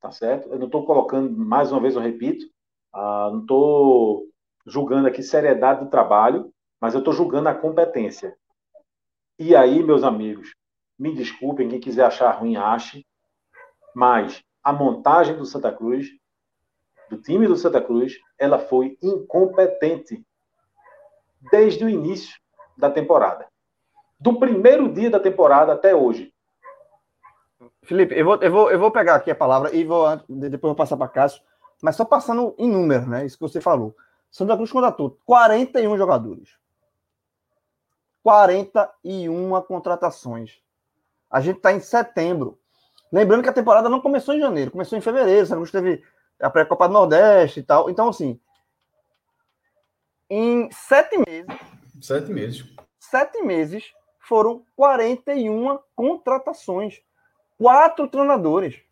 [0.01, 0.49] tá certo?
[0.49, 2.47] Eu não estou colocando, mais uma vez eu repito,
[2.95, 4.27] uh, não estou
[4.67, 8.37] julgando aqui seriedade do trabalho, mas eu estou julgando a competência.
[9.39, 10.55] E aí, meus amigos,
[10.99, 13.05] me desculpem, quem quiser achar ruim, ache,
[13.95, 16.09] mas a montagem do Santa Cruz,
[17.11, 20.25] do time do Santa Cruz, ela foi incompetente
[21.51, 22.39] desde o início
[22.77, 23.47] da temporada.
[24.19, 26.33] Do primeiro dia da temporada até hoje.
[27.83, 30.75] Felipe, eu vou, eu vou, eu vou pegar aqui a palavra e vou depois vou
[30.75, 31.43] passar para Cássio,
[31.83, 33.27] mas só passando em número, né?
[33.27, 33.95] Isso que você falou.
[34.35, 36.59] Santa Cruz contratou 41 jogadores.
[38.21, 40.61] 41 contratações.
[41.31, 42.59] A gente está em setembro.
[43.13, 45.47] Lembrando que a temporada não começou em janeiro, começou em fevereiro.
[45.47, 46.03] Você teve
[46.41, 47.89] a pré-copa do Nordeste e tal.
[47.89, 48.41] Então, assim,
[50.29, 51.61] em sete meses.
[52.03, 52.75] Sete meses.
[52.99, 57.01] Sete meses foram 41 contratações.
[57.57, 58.83] Quatro treinadores.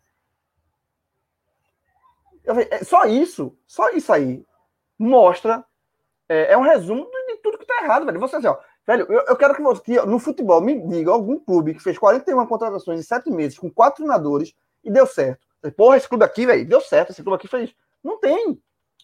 [2.45, 4.45] É, só isso, só isso aí
[4.97, 5.63] mostra.
[6.27, 8.19] É, é um resumo de, tudo que tá errado, velho.
[8.19, 11.37] Você assim, ó, velho, eu, eu quero que você que no futebol me diga algum
[11.37, 14.53] clube que fez 41 contratações em sete meses com quatro treinadores
[14.83, 15.45] e deu certo.
[15.77, 17.11] Porra, esse clube aqui, velho, deu certo.
[17.11, 17.73] Esse clube aqui fez.
[18.03, 18.59] Não tem.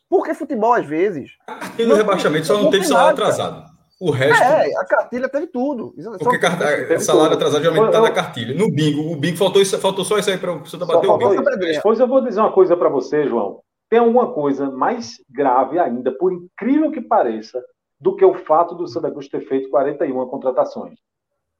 [0.09, 1.31] Porque futebol, às vezes.
[1.77, 3.69] E no rebaixamento só não, não teve salário atrasado.
[3.99, 4.41] O resto.
[4.41, 5.93] É, a cartilha teve tudo.
[6.19, 6.57] Porque car...
[6.57, 7.39] teve salário tudo.
[7.39, 8.55] atrasado geralmente está na cartilha.
[8.55, 11.57] No bingo, o bingo faltou, isso, faltou só isso aí para você bater o bingo.
[11.57, 13.61] Depois eu vou dizer uma coisa para você, João.
[13.89, 17.63] Tem alguma coisa mais grave ainda, por incrível que pareça,
[17.99, 20.99] do que o fato do Santa Cruz ter feito 41 contratações.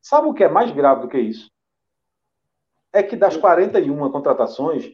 [0.02, 1.52] Sabe o que é mais grave do que isso?
[2.94, 4.94] É que das 41 contratações,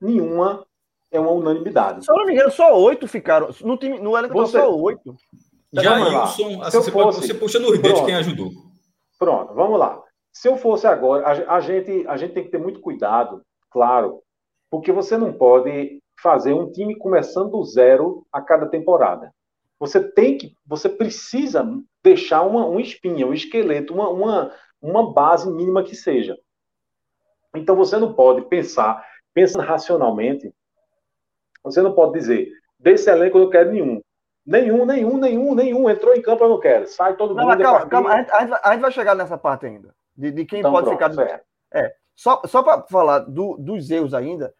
[0.00, 0.66] nenhuma
[1.10, 2.04] é uma unanimidade.
[2.04, 3.50] Se eu não me engano, só oito ficaram.
[3.62, 4.58] No, time, no elenco você...
[4.58, 5.14] só oito.
[5.72, 7.20] Jailson, assim, você, fosse...
[7.20, 8.50] você puxa nos dedos quem ajudou.
[9.18, 10.02] Pronto, vamos lá.
[10.32, 14.22] Se eu fosse agora, a, a, gente, a gente tem que ter muito cuidado, claro,
[14.70, 19.32] porque você não pode fazer um time começando do zero a cada temporada.
[19.78, 21.66] Você tem que, você precisa
[22.02, 26.36] deixar uma, uma espinha, um esqueleto, uma, uma, uma base mínima que seja.
[27.54, 30.52] Então você não pode pensar, pensando racionalmente,
[31.62, 34.00] você não pode dizer, desse elenco eu não quero nenhum.
[34.46, 35.90] Nenhum, nenhum, nenhum, nenhum.
[35.90, 36.86] Entrou em campo, eu não quero.
[36.86, 37.48] Sai todo mundo.
[37.48, 38.12] Não, calma, calma.
[38.12, 39.92] A, gente, a, gente, vai chegar nessa parte ainda.
[40.16, 41.12] De, de quem então, pode pronto, ficar.
[41.12, 41.44] Certo.
[41.74, 41.92] É.
[42.16, 44.54] Só, só para falar do, dos erros ainda,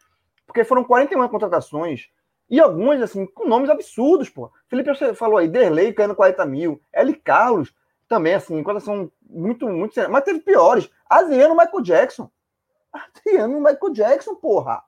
[0.47, 2.09] porque foram 41 contratações
[2.49, 4.53] e algumas, assim, com nomes absurdos, pô.
[4.69, 7.14] Felipe, você falou aí, Derlei caindo 40 mil, L.
[7.14, 7.75] Carlos
[8.07, 9.95] também, assim, contratação muito, muito.
[10.09, 10.88] Mas teve piores.
[11.09, 12.31] Adriano Michael Jackson.
[12.92, 14.85] Adriano Michael Jackson, porra.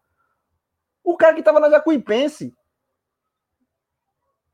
[1.02, 2.54] O cara que tava na Jacuipense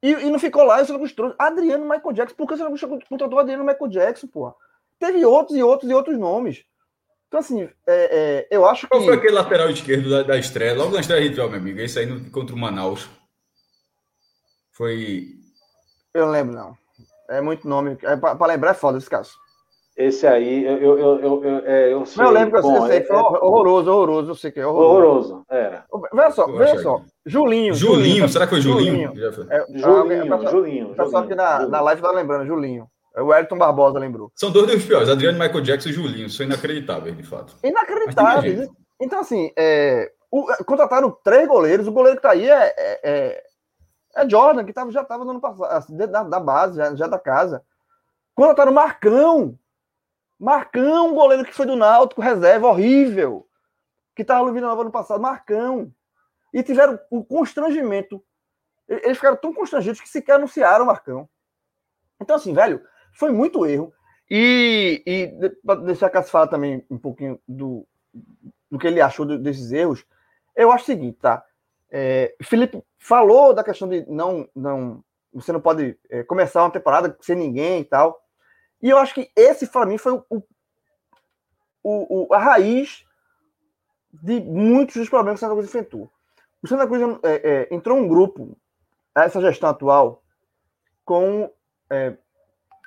[0.00, 2.36] e, e não ficou lá, e você não trouxe Adriano Michael Jackson.
[2.36, 4.54] Por que você não contratou Adriano Michael Jackson, porra?
[4.98, 6.64] Teve outros e outros e outros nomes.
[7.34, 9.06] Então, assim, é, é, eu acho Qual que.
[9.06, 10.72] Qual foi aquele lateral esquerdo da, da estreia?
[10.72, 11.80] Logo na estreia a gente viu, meu amigo.
[11.80, 13.08] Esse aí no, contra o Manaus.
[14.70, 15.30] Foi.
[16.14, 16.76] Eu lembro, não.
[17.28, 17.98] É muito nome.
[18.04, 19.32] É, para lembrar é foda esse caso.
[19.96, 22.24] Esse aí, eu, eu, eu, eu, eu, é, eu sei.
[22.24, 24.94] eu lembro que eu sei, é, foi horroroso, horroroso, eu sei que é horroroso.
[24.94, 25.84] Horroroso, era.
[26.12, 27.02] Veja só, veja só.
[27.26, 27.74] Julinho.
[27.74, 29.08] Julinho, Julinho, será que foi Julinho?
[29.08, 30.92] Julinho, é, Julinho, Julinho.
[30.92, 32.88] O pessoal aqui na, na live tá lembrando, Julinho.
[33.16, 34.32] O Elton Barbosa lembrou.
[34.34, 36.28] São dois dos piores, Adriano, Michael Jackson e Julinho.
[36.28, 37.54] São inacreditáveis, de fato.
[37.62, 38.68] Inacreditáveis.
[39.00, 41.86] Então, assim, é, o, contrataram três goleiros.
[41.86, 43.44] O goleiro que tá aí é, é, é,
[44.16, 47.06] é Jordan, que tava, já estava no ano passado, assim, da, da base, já, já
[47.06, 47.64] da casa.
[48.34, 49.56] Contrataram Marcão,
[50.38, 53.46] Marcão, goleiro que foi do Náutico, reserva, horrível.
[54.16, 55.92] Que estava no Vila Nova no passado, Marcão.
[56.52, 58.24] E tiveram o constrangimento.
[58.88, 61.28] Eles ficaram tão constrangidos que sequer anunciaram o Marcão.
[62.20, 62.82] Então, assim, velho,
[63.14, 63.92] foi muito erro.
[64.30, 67.86] E, e para deixar Cássio falar também um pouquinho do,
[68.70, 70.04] do que ele achou desses erros,
[70.56, 71.44] eu acho o seguinte, tá?
[71.90, 77.16] É, Felipe falou da questão de não, não você não pode é, começar uma temporada
[77.20, 78.20] sem ninguém e tal.
[78.80, 80.42] E eu acho que esse, para mim, foi o,
[81.82, 83.04] o, o, a raiz
[84.12, 86.10] de muitos dos problemas que o Santa Cruz enfrentou.
[86.62, 88.56] O Santa Cruz é, é, entrou um grupo,
[89.14, 90.22] essa gestão atual,
[91.04, 91.50] com
[91.90, 92.16] é,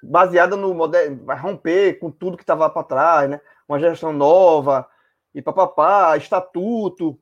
[0.01, 3.41] baseada no modelo, vai romper com tudo que estava para trás, né?
[3.67, 4.87] Uma gestão nova
[5.33, 7.19] e papapá, estatuto,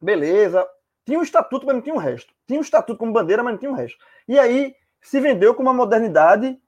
[0.00, 0.66] beleza.
[1.04, 2.32] Tinha um estatuto, mas não tinha o resto.
[2.46, 3.98] Tinha um estatuto como bandeira, mas não tinha o resto.
[4.28, 6.58] E aí se vendeu com uma modernidade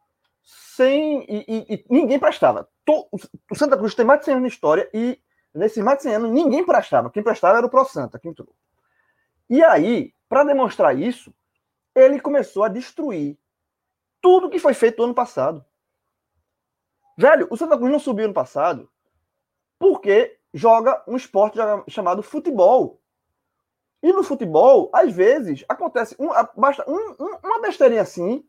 [0.42, 1.24] sem.
[1.28, 2.68] E, e, e ninguém prestava.
[2.88, 5.20] o Santa Cruz tem mais de 100 anos de história e
[5.54, 7.10] nesses mais de 100 anos ninguém prestava.
[7.10, 8.54] Quem prestava era o Pro Santa, que entrou.
[9.48, 11.32] E aí, para demonstrar isso,
[11.94, 13.38] ele começou a destruir
[14.22, 15.62] tudo que foi feito no ano passado.
[17.18, 18.88] Velho, o Santa Cruz não subiu no passado
[19.78, 21.58] porque joga um esporte
[21.88, 23.00] chamado futebol.
[24.02, 28.44] E no futebol, às vezes, acontece um, basta um, um, uma besteirinha assim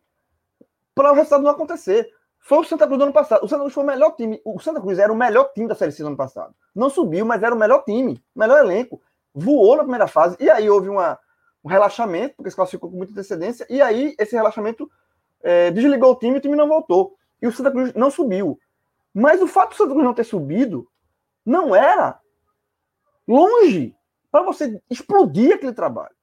[0.95, 2.09] para o resultado não acontecer.
[2.39, 3.43] Foi o Santa Cruz do ano passado.
[3.43, 4.41] O Santa Cruz foi o melhor time.
[4.43, 6.53] O Santa Cruz era o melhor time da Série C do ano passado.
[6.75, 9.01] Não subiu, mas era o melhor time, melhor elenco.
[9.33, 10.35] Voou na primeira fase.
[10.39, 11.17] E aí houve uma,
[11.63, 13.65] um relaxamento, porque se classificou com muita antecedência.
[13.69, 14.89] E aí esse relaxamento
[15.43, 17.15] é, desligou o time e o time não voltou.
[17.41, 18.57] E o Santa Cruz não subiu.
[19.13, 20.87] Mas o fato do Santa Cruz não ter subido
[21.45, 22.19] não era
[23.27, 23.95] longe
[24.31, 26.15] para você explodir aquele trabalho.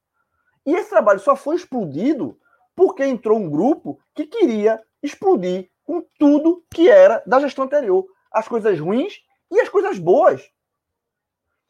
[0.65, 2.37] E esse trabalho só foi explodido
[2.75, 8.05] porque entrou um grupo que queria explodir com tudo que era da gestão anterior.
[8.31, 10.49] As coisas ruins e as coisas boas.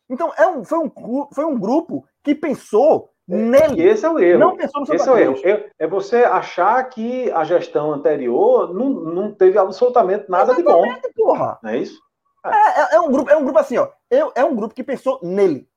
[0.09, 3.82] Então, é um, foi, um, foi um grupo que pensou nele.
[3.88, 4.39] Esse é o erro.
[4.39, 5.36] Não pensou no Santa esse é o erro.
[5.44, 11.13] É, é, você achar que a gestão anterior não, não teve absolutamente nada Exatamente, de
[11.15, 11.26] bom.
[11.26, 11.60] porra.
[11.63, 12.00] Não é isso?
[12.46, 12.50] É.
[12.50, 13.89] É, é, um grupo, é um grupo assim, ó.
[14.10, 15.70] É, um grupo que pensou nele.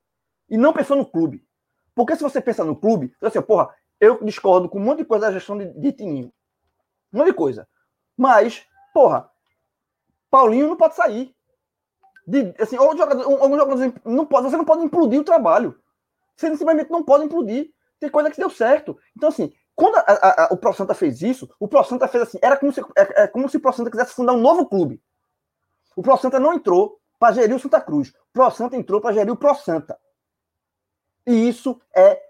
[0.49, 1.45] E não pensou no clube.
[1.95, 5.27] Porque se você pensa no clube, assim, porra, eu discordo com um monte de coisa
[5.27, 6.33] da gestão de, de Tininho.
[7.13, 7.69] Um monte de coisa.
[8.17, 9.31] Mas, porra,
[10.31, 11.35] Paulinho não pode sair.
[12.27, 15.79] De, assim, ou jogador, alguns jogadores não pode, você não pode implodir o trabalho.
[16.37, 17.71] Você simplesmente não pode implodir.
[18.01, 18.99] Tem coisa que deu certo.
[19.17, 22.25] Então, assim, quando a, a, a, o Pro Santa fez isso, o Pro Santa fez
[22.25, 24.67] assim, era como se, é, é como se o Pro Santa quisesse fundar um novo
[24.67, 25.03] clube.
[25.97, 28.09] O Pro Santa não entrou para gerir o Santa Cruz.
[28.09, 29.99] O Pro Santa entrou para gerir o Pro Santa.
[31.27, 32.21] E isso é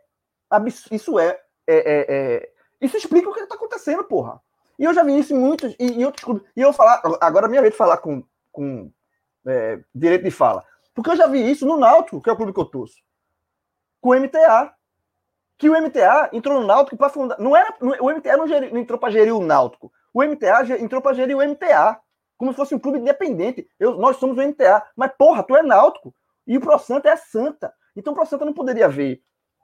[0.90, 4.40] isso é, é, é, é, isso explica o que está acontecendo, porra.
[4.78, 6.44] E eu já vi isso em muitos e, outros clubes.
[6.56, 8.90] E eu falar agora é minha vez de falar com, com
[9.46, 10.64] é, direito de fala,
[10.94, 12.96] porque eu já vi isso no Náutico, que é o clube que eu torço,
[14.04, 14.70] com o MTA,
[15.56, 17.38] que o MTA entrou no Náutico para fundar.
[17.38, 19.90] Não era o MTA não, geri, não entrou para gerir o Náutico.
[20.12, 21.98] O MTA entrou para gerir o MTA,
[22.36, 23.66] como se fosse um clube independente.
[23.80, 26.14] Eu, nós somos o MTA, mas porra, tu é Náutico
[26.46, 27.72] e o Pro Santa é Santa.
[27.96, 29.22] Então o Pro Santa não poderia ver,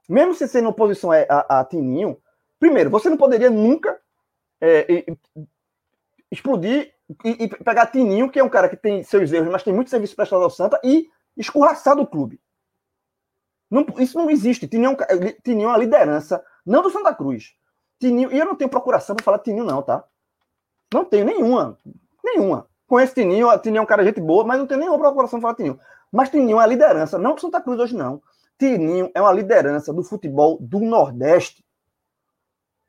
[0.08, 2.16] mesmo se sendo oposição a, a, a Tininho,
[2.58, 4.00] primeiro, você não poderia nunca
[4.58, 5.04] é,
[6.30, 9.74] explodir e, e, pegar Tininho, que é um cara que tem seus erros, mas tem
[9.74, 12.40] muito serviço prestado ao Santa, e escorraçar do clube.
[13.70, 14.66] Não, isso não existe.
[14.66, 14.96] Tininho,
[15.44, 17.54] Tininho é uma liderança, não do Santa Cruz.
[18.00, 20.02] Tininho, e eu não tenho procuração para falar Tininho, não, tá?
[20.92, 21.78] Não tenho nenhuma.
[22.24, 22.66] Nenhuma.
[22.86, 25.48] Conheço Tininho, Tininho é um cara de gente boa, mas não tenho nenhuma procuração para
[25.48, 25.78] falar Tininho.
[26.10, 28.20] Mas Tininho é a liderança, não do Santa Cruz hoje, não.
[28.58, 31.64] Tininho é uma liderança do futebol do Nordeste.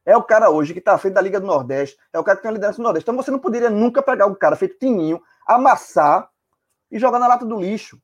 [0.04, 2.42] É o cara hoje que está frente da Liga do Nordeste, é o cara que
[2.42, 3.04] tem a liderança do Nordeste.
[3.04, 6.28] Então você não poderia nunca pegar um cara feito Tininho, amassar
[6.90, 8.02] e jogar na lata do lixo.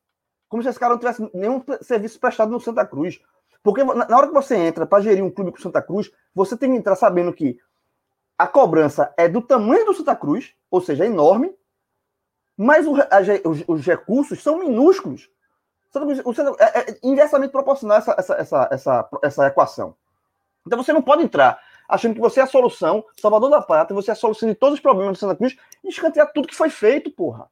[0.49, 3.19] Como se esse cara não tivesse nenhum serviço prestado no Santa Cruz.
[3.61, 6.71] Porque na hora que você entra para gerir um clube com Santa Cruz, você tem
[6.71, 7.59] que entrar sabendo que
[8.37, 11.53] a cobrança é do tamanho do Santa Cruz, ou seja, é enorme,
[12.55, 15.29] mas o, a, os, os, recursos são minúsculos.
[16.23, 19.95] O Santa, é, é inversamente proporcional essa, essa, essa, essa, essa equação.
[20.65, 24.11] Então você não pode entrar achando que você é a solução, Salvador da Pátria, você
[24.11, 26.69] é a solução de todos os problemas do Santa Cruz e escantear tudo que foi
[26.69, 27.49] feito, porra.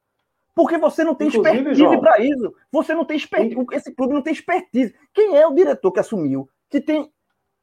[0.56, 2.54] Porque você não tem Inclusive, expertise para isso.
[2.72, 3.66] Você não tem expertise.
[3.72, 4.94] Esse clube não tem expertise.
[5.12, 7.12] Quem é o diretor que assumiu, que tem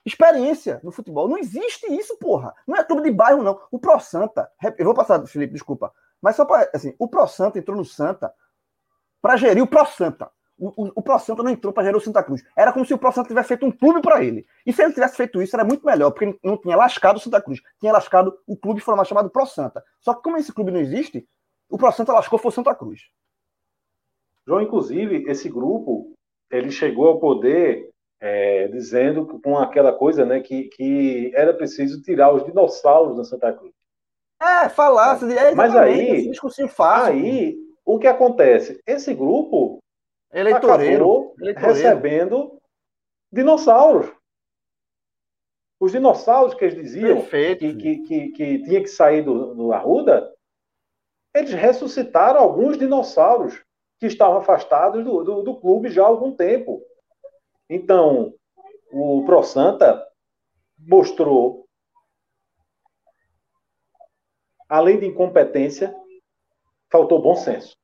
[0.05, 1.27] experiência no futebol?
[1.27, 2.53] Não existe isso, porra.
[2.67, 3.59] Não é clube de bairro, não.
[3.71, 4.47] O Pro Santa.
[4.77, 5.91] Eu vou passar, Felipe, desculpa.
[6.21, 6.69] Mas só para.
[6.71, 8.31] Assim, o Pro Santa entrou no Santa
[9.19, 10.29] para gerir o Pro Santa.
[10.55, 12.43] O, o, o Pro Santa não entrou para gerir o Santa Cruz.
[12.55, 14.45] Era como se o Pro Santa tivesse feito um clube para ele.
[14.67, 17.41] E se ele tivesse feito isso, era muito melhor, porque não tinha lascado o Santa
[17.41, 17.59] Cruz.
[17.79, 19.83] Tinha lascado o clube formal chamado Pro Santa.
[19.99, 21.27] Só que como esse clube não existe,
[21.73, 23.09] o Pro Santa lascou foi o Santa Cruz.
[24.45, 26.13] João, inclusive, esse grupo,
[26.51, 32.31] ele chegou ao poder é, dizendo com aquela coisa, né, que, que era preciso tirar
[32.31, 33.73] os dinossauros da Santa Cruz.
[34.39, 36.31] É, falasse, é, mas aí,
[36.69, 38.79] fácil, aí, o que acontece?
[38.85, 39.79] Esse grupo
[40.31, 41.59] Eleitoreiro, eleitoreiro.
[41.59, 42.61] recebendo
[43.31, 44.13] dinossauros.
[45.79, 50.31] Os dinossauros que eles diziam que, que, que, que, tinha que sair do, do Arruda,
[51.33, 53.61] eles ressuscitaram alguns dinossauros
[53.99, 56.81] que estavam afastados do, do, do clube já há algum tempo.
[57.69, 58.33] Então,
[58.91, 60.05] o Pro Santa
[60.77, 61.65] mostrou,
[64.69, 65.95] além de incompetência,
[66.91, 67.75] faltou bom senso.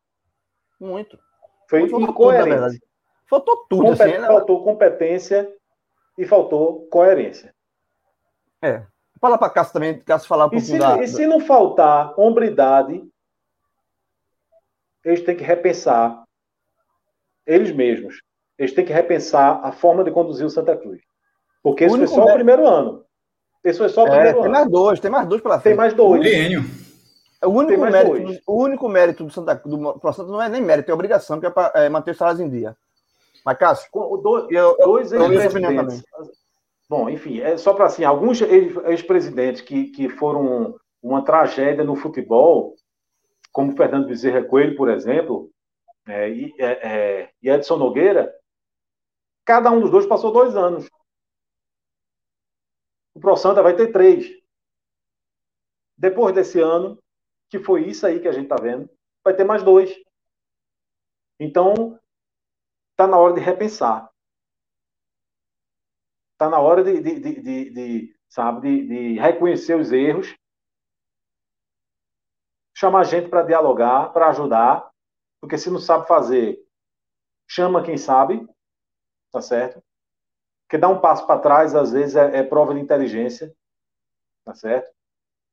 [0.80, 1.18] Muito.
[1.70, 2.80] Foi Muito incoerente.
[3.28, 3.84] Faltou tudo.
[3.84, 4.28] Compet assim, né?
[4.28, 5.56] faltou competência
[6.18, 7.54] e faltou coerência.
[8.62, 8.86] É.
[9.22, 11.02] Fala para Cássio também, Cássio falar um pouquinho da...
[11.02, 13.04] E se não faltar hombridade,
[15.04, 16.24] eles têm que repensar
[17.46, 18.22] eles mesmos.
[18.58, 21.02] Eles têm que repensar a forma de conduzir o Santa Cruz.
[21.63, 23.04] Porque esse foi só o primeiro ano.
[23.63, 24.52] Esse foi só o é, primeiro tem ano.
[24.52, 25.73] mais dois, tem mais dois pela frente.
[25.73, 26.21] Tem mais dois.
[26.21, 26.63] Bienio.
[27.42, 30.62] É o único, mérito, o único mérito do Santa do Pro Santa não é nem
[30.62, 32.76] mérito, é obrigação, que é para é, manter os salários em dia.
[33.46, 36.04] Mas, Cássio, do, eu, dois ex-presidentes.
[36.90, 42.76] Bom, enfim, é só para assim, alguns ex-presidentes que, que foram uma tragédia no futebol,
[43.60, 45.52] como Fernando Bezerra Coelho, por exemplo,
[46.08, 48.34] é, e, é, é, e Edson Nogueira,
[49.44, 50.90] cada um dos dois passou dois anos.
[53.14, 54.28] O Pro Santa vai ter três.
[55.98, 56.98] Depois desse ano,
[57.50, 58.90] que foi isso aí que a gente está vendo,
[59.26, 59.94] vai ter mais dois.
[61.38, 62.00] Então,
[62.92, 64.10] está na hora de repensar.
[66.32, 70.34] Está na hora de, de, de, de sabe, de, reconhecer os erros
[72.80, 74.90] chama a gente para dialogar, para ajudar,
[75.42, 76.58] porque se não sabe fazer,
[77.46, 78.48] chama quem sabe,
[79.34, 79.84] tá certo?
[80.65, 83.54] Porque dar um passo para trás, às vezes, é, é prova de inteligência,
[84.46, 84.90] tá certo?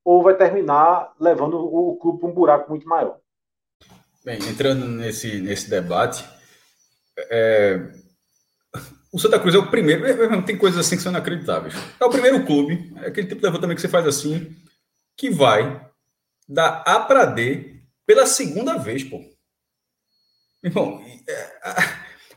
[0.04, 3.18] Ou vai terminar levando o clube para um buraco muito maior.
[4.24, 6.24] Bem, entrando nesse, nesse debate,
[7.28, 7.92] é,
[9.12, 10.06] o Santa Cruz é o primeiro.
[10.06, 11.74] É, é, tem coisas assim que são inacreditáveis.
[11.98, 14.54] É o primeiro clube, é aquele tipo de levantamento que você faz assim,
[15.16, 15.85] que vai
[16.48, 19.20] da A para D pela segunda vez, pô.
[20.62, 21.50] Irmão, é,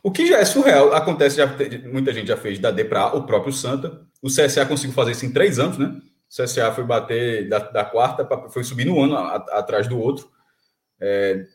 [0.03, 1.47] o que já é surreal, acontece, já,
[1.91, 4.05] muita gente já fez da D para A, o próprio Santa.
[4.21, 5.87] O CSA conseguiu fazer isso em três anos, né?
[5.87, 9.99] O CSA foi bater da, da quarta, foi subir no ano a, a, atrás do
[9.99, 10.29] outro.
[10.99, 11.45] É,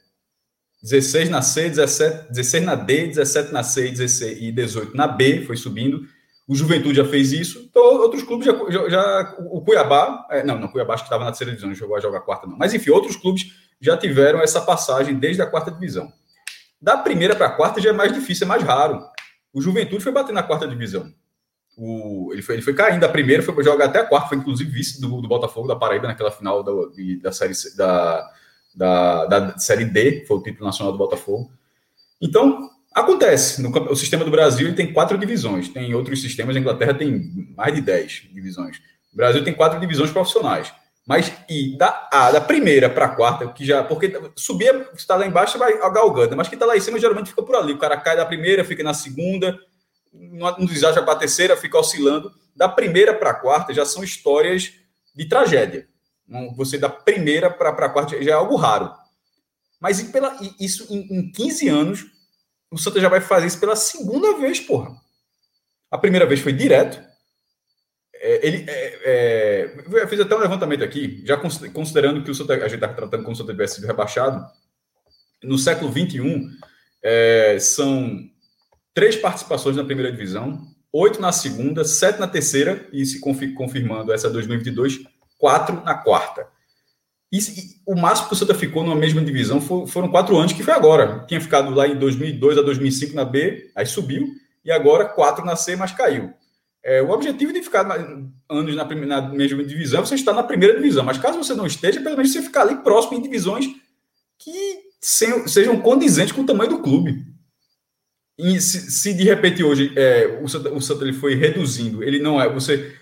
[0.82, 5.42] 16 na C, 17, 16 na D, 17 na C 16, e 18 na B,
[5.46, 6.06] foi subindo.
[6.46, 7.66] O Juventude já fez isso.
[7.70, 8.52] Então, outros clubes já.
[8.70, 10.26] já, já o Cuiabá.
[10.30, 12.22] É, não, não, Cuiabá acho que estava na terceira divisão, não chegou a jogar a
[12.22, 12.56] quarta, não.
[12.56, 13.46] Mas, enfim, outros clubes
[13.80, 16.12] já tiveram essa passagem desde a quarta divisão.
[16.80, 19.02] Da primeira para a quarta já é mais difícil, é mais raro.
[19.52, 21.12] O Juventude foi bater na quarta divisão.
[21.76, 24.70] O, ele, foi, ele foi caindo da primeira, foi jogar até a quarta, foi inclusive
[24.70, 26.72] vice do, do Botafogo da Paraíba naquela final da,
[27.22, 28.30] da série da,
[28.74, 31.50] da, da Série D, foi o título nacional do Botafogo.
[32.20, 33.60] Então, acontece.
[33.60, 35.68] No, o sistema do Brasil tem quatro divisões.
[35.68, 38.78] Tem outros sistemas, a Inglaterra tem mais de dez divisões.
[39.12, 40.72] O Brasil tem quatro divisões profissionais.
[41.06, 43.84] Mas e da, a, da primeira para a quarta, que já.
[43.84, 46.36] Porque subir, está lá embaixo, vai galgando.
[46.36, 47.72] Mas que está lá em cima geralmente fica por ali.
[47.72, 49.58] O cara cai da primeira, fica na segunda,
[50.12, 52.32] não desaja para a terceira, fica oscilando.
[52.56, 54.72] Da primeira para a quarta já são histórias
[55.14, 55.86] de tragédia.
[56.56, 58.90] Você da primeira para a quarta já é algo raro.
[59.78, 62.06] Mas e pela, isso em, em 15 anos,
[62.70, 64.94] o Santa já vai fazer isso pela segunda vez, porra.
[65.90, 67.00] A primeira vez foi direto.
[68.14, 72.54] É, ele é, é, eu fiz até um levantamento aqui, já considerando que o Santa,
[72.54, 74.44] a gente está tratando como se o Santa tivesse sido rebaixado.
[75.42, 76.48] No século XXI,
[77.02, 78.18] é, são
[78.94, 84.30] três participações na primeira divisão, oito na segunda, sete na terceira, e se confirmando essa
[84.30, 85.04] 2022,
[85.36, 86.53] quatro na quarta.
[87.34, 90.62] E, o máximo que o Santa ficou numa mesma divisão for, foram quatro anos, que
[90.62, 91.24] foi agora.
[91.26, 94.28] Tinha ficado lá em 2002 a 2005 na B, aí subiu,
[94.64, 96.32] e agora quatro na C, mas caiu.
[96.80, 97.90] É, o objetivo de ficar
[98.48, 101.66] anos na, na mesma divisão é você estar na primeira divisão, mas caso você não
[101.66, 103.66] esteja, pelo menos você ficar ali próximo em divisões
[104.38, 107.24] que sejam condizentes com o tamanho do clube.
[108.38, 112.20] E se, se de repente hoje é, o Santa, o Santa ele foi reduzindo, ele
[112.20, 112.48] não é.
[112.48, 112.94] Você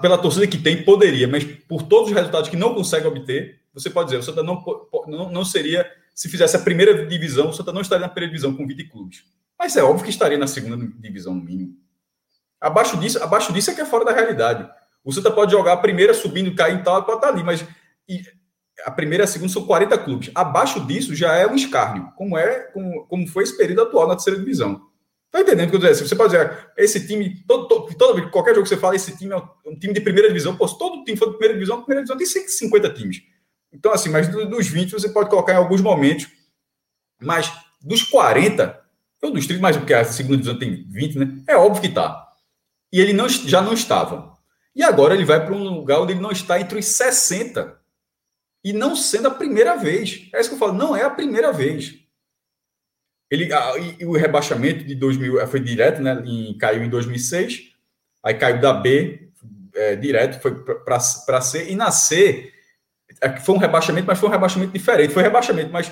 [0.00, 3.90] pela torcida que tem, poderia, mas por todos os resultados que não consegue obter, você
[3.90, 4.62] pode dizer, o Santa não,
[5.06, 8.54] não, não seria, se fizesse a primeira divisão, o Santa não estaria na primeira divisão
[8.54, 9.24] com 20 clubes.
[9.58, 11.76] Mas é óbvio que estaria na segunda divisão, no mínimo.
[12.60, 14.68] Abaixo disso, abaixo disso é que é fora da realidade.
[15.04, 17.66] O Santa pode jogar a primeira subindo, cair e tal, pode estar ali, mas
[18.84, 20.30] a primeira e a segunda são 40 clubes.
[20.34, 24.14] Abaixo disso já é um escárnio, como é como, como foi esse período atual na
[24.14, 24.80] terceira divisão.
[25.30, 26.08] Tá entendendo o que eu tô dizendo?
[26.08, 29.32] Você pode dizer, esse time, todo, todo, toda, qualquer jogo que você fala, esse time
[29.32, 30.54] é um, time de primeira divisão.
[30.54, 33.22] Pô, se todo time for de primeira divisão, a primeira divisão tem 150 times.
[33.72, 36.28] Então, assim, mas dos 20 você pode colocar em alguns momentos.
[37.20, 38.80] Mas dos 40,
[39.22, 41.42] ou dos 30, mas porque a segunda divisão tem 20, né?
[41.46, 42.28] É óbvio que tá.
[42.92, 44.36] E ele não, já não estava.
[44.74, 47.80] E agora ele vai para um lugar onde ele não está entre os 60.
[48.64, 50.28] E não sendo a primeira vez.
[50.32, 51.98] É isso que eu falo, não é a primeira vez.
[53.30, 56.22] Ele, a, e, o rebaixamento de 2000 eh, foi direto, né?
[56.26, 57.72] Em, caiu em 2006,
[58.22, 59.30] aí caiu da B
[59.74, 62.51] é, direto, foi para C, e na C
[63.40, 65.14] foi um rebaixamento, mas foi um rebaixamento diferente.
[65.14, 65.90] Foi rebaixamento, mas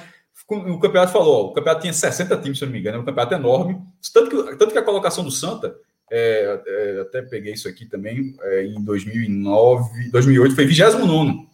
[0.48, 3.04] o campeonato falou: ó, o campeonato tinha 60 times, se não me engano, é um
[3.04, 3.80] campeonato enorme.
[4.12, 5.74] Tanto que, tanto que a colocação do Santa,
[6.10, 11.48] é, é, até peguei isso aqui também, é, em 2009, 2008, foi 29.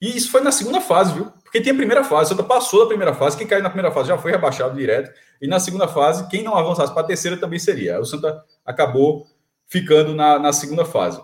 [0.00, 1.26] E isso foi na segunda fase, viu?
[1.44, 4.08] Porque tem a primeira fase, Santa passou da primeira fase, quem caiu na primeira fase
[4.08, 7.58] já foi rebaixado direto, e na segunda fase, quem não avançasse para a terceira também
[7.58, 8.00] seria.
[8.00, 9.26] O Santa acabou
[9.68, 11.20] ficando na, na segunda fase.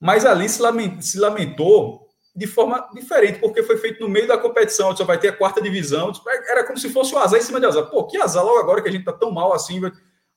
[0.00, 2.05] Mas ali se, lament, se lamentou
[2.36, 5.62] de forma diferente, porque foi feito no meio da competição, só vai ter a quarta
[5.62, 6.12] divisão,
[6.48, 7.86] era como se fosse o azar em cima de azar.
[7.86, 9.80] Pô, que azar logo agora que a gente está tão mal assim.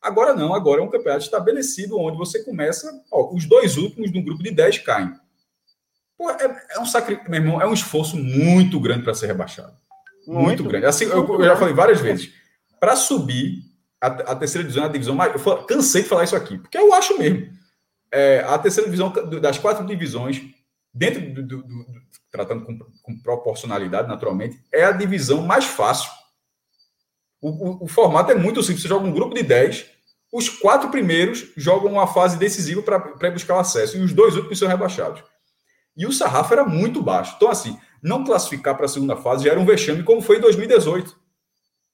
[0.01, 4.17] Agora não, agora é um campeonato estabelecido, onde você começa, ó, os dois últimos de
[4.17, 5.13] um grupo de 10 caem.
[6.17, 9.73] Pô, é, é um sacrifício, meu irmão, é um esforço muito grande para ser rebaixado.
[10.25, 10.85] Muito, muito grande.
[10.85, 12.31] Assim, eu, eu, já falei várias vezes.
[12.79, 13.59] Para subir
[13.99, 15.33] a, a, terceira divisão, a divisão mais.
[15.33, 17.49] Eu cansei de falar isso aqui, porque eu acho mesmo.
[18.11, 20.41] É, a terceira divisão das quatro divisões,
[20.93, 21.85] dentro do, do, do
[22.31, 26.11] tratando com, com, proporcionalidade, naturalmente, é a divisão mais fácil.
[27.41, 28.81] O, o, o, formato é muito simples.
[28.81, 29.85] Você joga um grupo de 10,
[30.31, 34.59] os quatro primeiros jogam uma fase decisiva para buscar o acesso, e os dois últimos
[34.59, 35.23] são rebaixados.
[35.95, 37.33] E o sarrafo era muito baixo.
[37.35, 40.41] Então, assim, não classificar para a segunda fase já era um vexame, como foi em
[40.41, 41.17] 2018.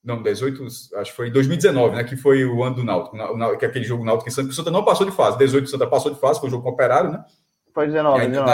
[0.03, 2.03] Não, 18, acho que foi em 2019, né?
[2.03, 3.17] Que foi o ano do Náutico,
[3.57, 5.37] que é aquele jogo Náutico em Santa, que o Santa não passou de fase.
[5.39, 7.25] 18 o Santa passou de fase, foi o jogo com o Operário, né?
[7.75, 8.49] Foi 19, aí, 19.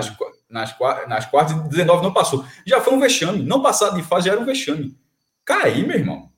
[0.50, 2.44] Nas, nas, nas quartas, 19 não passou.
[2.66, 3.44] Já foi um vexame.
[3.44, 4.98] Não passar de fase já era um vexame.
[5.46, 6.32] Cair, meu irmão.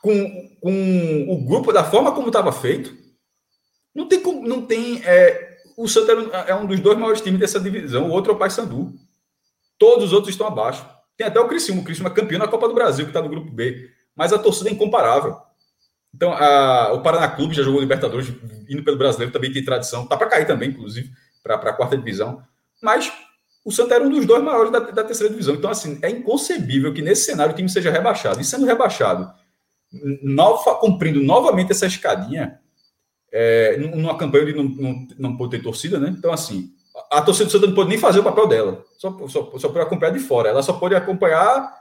[0.00, 2.96] Com, com o grupo, da forma como estava feito,
[3.94, 4.48] não tem como.
[4.48, 6.12] Não tem, é, o Santa
[6.46, 8.08] é um dos dois maiores times dessa divisão.
[8.08, 8.94] O outro é o Paysandu.
[9.78, 10.88] Todos os outros estão abaixo.
[11.14, 11.82] Tem até o Criciúma.
[11.82, 13.90] O Criciúma é campeão da Copa do Brasil, que está no grupo B.
[14.16, 15.36] Mas a torcida é incomparável.
[16.14, 18.32] Então, a, o Paraná Clube já jogou Libertadores,
[18.68, 20.06] indo pelo brasileiro, também tem tradição.
[20.06, 21.10] Tá para cair também, inclusive,
[21.42, 22.42] para a quarta divisão.
[22.82, 23.12] Mas
[23.64, 25.54] o Santa era um dos dois maiores da, da, terceira divisão.
[25.54, 28.40] Então, assim, é inconcebível que nesse cenário o time seja rebaixado.
[28.40, 29.30] E sendo rebaixado,
[30.22, 32.58] nova, cumprindo novamente essa escadinha,
[33.30, 36.14] é, numa campanha de não, não, não pode ter torcida, né?
[36.16, 36.70] Então, assim,
[37.10, 39.80] a torcida do Santa não pode nem fazer o papel dela, só, só, só pode
[39.80, 40.48] acompanhar de fora.
[40.48, 41.76] Ela só pode acompanhar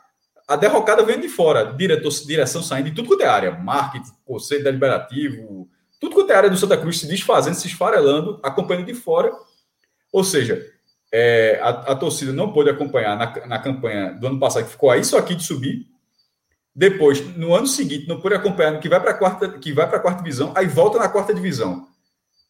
[0.47, 4.63] a derrocada vem de fora, diretor, direção saindo de tudo quanto é área, marketing, conselho
[4.63, 5.69] deliberativo,
[5.99, 9.31] tudo quanto é área do Santa Cruz se desfazendo, se esfarelando, acompanhando de fora.
[10.11, 10.65] Ou seja,
[11.11, 14.89] é, a, a, torcida não pôde acompanhar na, na campanha do ano passado, que ficou
[14.91, 15.87] aí só aqui de subir.
[16.75, 19.97] Depois, no ano seguinte, não pôde acompanhar, que vai para a quarta, que vai para
[19.97, 21.87] a quarta divisão, aí volta na quarta divisão.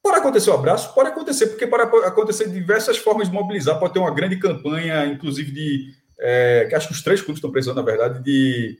[0.04, 0.94] Pode acontecer o um abraço?
[0.94, 5.52] Pode acontecer, porque pode acontecer diversas formas de mobilizar, pode ter uma grande campanha, inclusive
[5.52, 5.94] de.
[6.20, 8.80] É, que acho que os três clubes estão precisando, na verdade, de,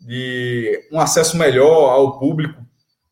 [0.00, 2.60] de um acesso melhor ao público,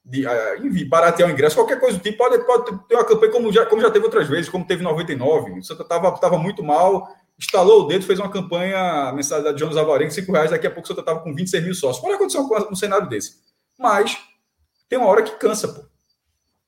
[0.05, 2.18] de uh, baratear o ingresso, qualquer coisa do tipo.
[2.18, 4.85] Pode, pode ter uma campanha como já, como já teve outras vezes, como teve em
[4.85, 5.59] 99.
[5.59, 7.09] O Santa estava tava muito mal,
[7.39, 10.85] instalou o dedo, fez uma campanha, mensalidade de Jonas Alvarenga, 5 reais, daqui a pouco
[10.85, 12.03] o Santa estava com 26 mil sócios.
[12.03, 13.37] Pode acontecer um, um cenário desse.
[13.79, 14.18] Mas
[14.89, 15.89] tem uma hora que cansa, pô.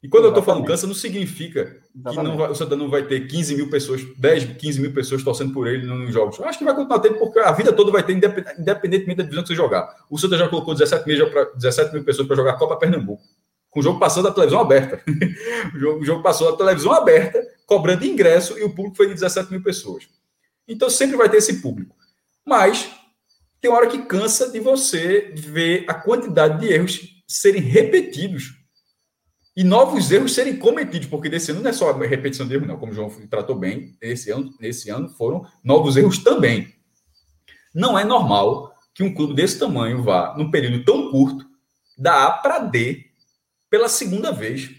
[0.03, 0.25] E quando Exatamente.
[0.25, 1.61] eu estou falando cansa, não significa
[1.95, 2.17] Exatamente.
[2.17, 5.23] que não vai, o Santa não vai ter 15 mil pessoas, 10, 15 mil pessoas
[5.23, 6.37] torcendo por ele nos jogos.
[6.41, 9.45] Eu acho que vai continuar tendo, porque a vida toda vai ter, independentemente da divisão
[9.45, 9.95] que você jogar.
[10.11, 13.23] O Santa já colocou 17 mil, 17 mil pessoas para jogar a Copa Pernambuco,
[13.71, 15.01] com o jogo passando da televisão aberta.
[15.73, 19.15] o, jogo, o jogo passou da televisão aberta, cobrando ingresso, e o público foi de
[19.15, 20.09] 17 mil pessoas.
[20.67, 21.95] Então sempre vai ter esse público.
[22.45, 22.91] Mas
[23.61, 28.62] tem hora que cansa de você ver a quantidade de erros serem repetidos
[29.57, 32.79] e novos erros serem cometidos, porque desse ano não é só repetição de erros, não,
[32.79, 36.75] como o João tratou bem, esse ano, nesse ano foram novos erros também.
[37.75, 41.47] Não é normal que um clube desse tamanho vá, num período tão curto,
[41.97, 43.05] da A para D
[43.69, 44.71] pela segunda vez.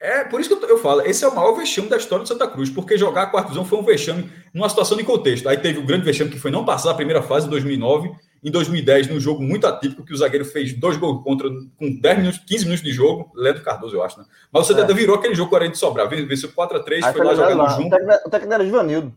[0.00, 2.48] É por isso que eu falo, esse é o maior vexame da história do Santa
[2.48, 5.48] Cruz, porque jogar a quarta divisão foi um vexame numa situação de contexto.
[5.48, 8.12] Aí teve o grande vexame que foi não passar a primeira fase de 2009
[8.42, 12.18] em 2010, num jogo muito atípico, que o zagueiro fez dois gols contra com 10
[12.18, 14.24] minutos, 15 minutos de jogo, Leandro Cardoso, eu acho, né?
[14.50, 14.94] Mas o Santa é.
[14.94, 17.96] virou aquele jogo com a de Sobrar, venceu 4x3, foi lá jogando junto.
[18.26, 19.16] O técnico era Givanildo.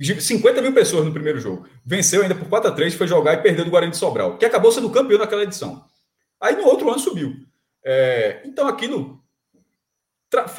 [0.00, 1.68] 50 mil pessoas no primeiro jogo.
[1.84, 4.90] Venceu ainda por 4x3, foi jogar e perdeu do Guarani de Sobral, que acabou sendo
[4.90, 5.84] campeão naquela edição.
[6.40, 7.34] Aí no outro ano subiu.
[7.84, 9.22] É, então aquilo,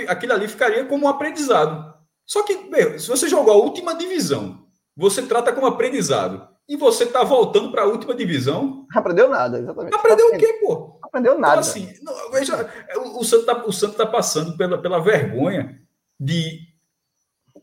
[0.08, 1.92] aquilo ali ficaria como um aprendizado.
[2.26, 4.66] Só que, meu, se você jogou a última divisão,
[4.96, 8.86] você trata como aprendizado e você está voltando para a última divisão.
[8.94, 9.96] Aprendeu nada, exatamente.
[9.96, 11.00] Aprendeu o quê, pô?
[11.02, 11.62] Aprendeu nada.
[11.62, 12.70] Então, assim, não, veja,
[13.16, 15.80] o Santos está tá passando pela, pela vergonha
[16.20, 16.60] de.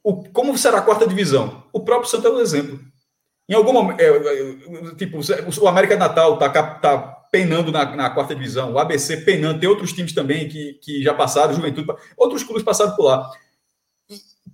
[0.03, 1.65] O, como será a quarta divisão?
[1.73, 2.81] O próprio Santos é um exemplo.
[3.49, 5.19] Em algum momento, é, é, tipo,
[5.63, 6.99] o América Natal está tá
[7.33, 11.15] penando na, na, quarta divisão, o ABC penando, tem outros times também que, que já
[11.15, 11.87] passaram, Juventude,
[12.17, 13.31] outros clubes passaram por lá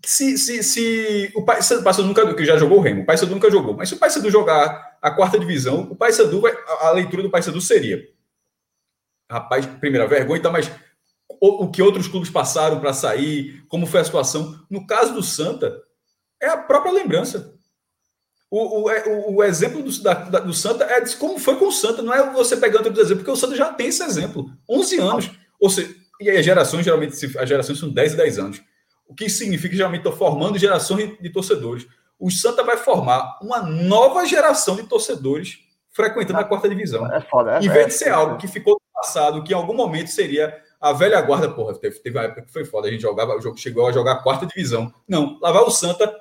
[0.09, 3.75] se, se, se o Paysandu nunca que já jogou o Remo, o Paysandu nunca jogou,
[3.75, 7.31] mas se o Paysandu jogar a quarta divisão, o Paysandu vai a, a leitura do
[7.31, 8.15] Paysandu seria
[9.31, 10.71] rapaz, primeira vergonha, mas
[11.41, 14.59] o, o que outros clubes passaram para sair, como foi a situação.
[14.71, 15.83] No caso do Santa,
[16.41, 17.53] é a própria lembrança.
[18.51, 22.03] O, o, é, o, exemplo do, da, do Santa é como foi com o Santa,
[22.03, 24.49] não é você pegando outro exemplo, porque o Santa já tem esse exemplo.
[24.69, 25.31] 11 anos.
[25.59, 28.63] Ou seja, e as gerações, geralmente, as gerações são 10 e 10 anos.
[29.07, 31.87] O que significa que geralmente estou formando gerações de torcedores.
[32.19, 35.59] O Santa vai formar uma nova geração de torcedores
[35.91, 37.11] frequentando a quarta divisão.
[37.13, 39.57] É foda, é, em vez de ser é, algo que ficou no passado, que em
[39.57, 42.91] algum momento seria a velha guarda, porra, teve, teve uma época que foi foda, a
[42.91, 44.93] gente jogava, o jogo chegou a jogar a quarta divisão.
[45.09, 46.13] Não, lá vai o Santa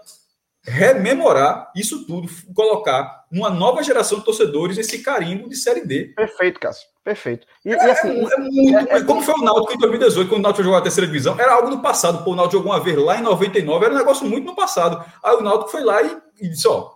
[0.65, 6.13] rememorar isso tudo, colocar numa nova geração de torcedores esse carimbo de Série D.
[6.15, 6.87] Perfeito, Cássio.
[7.03, 7.45] Perfeito.
[7.65, 10.39] E, é, e assim, é, é muito, é, como foi o Náutico em 2018, quando
[10.39, 12.23] o Náutico jogou a terceira divisão, era algo do passado.
[12.23, 15.03] Pô, o Náutico jogou uma vez lá em 99, era um negócio muito no passado.
[15.21, 16.91] Aí o Náutico foi lá e, e disse, ó,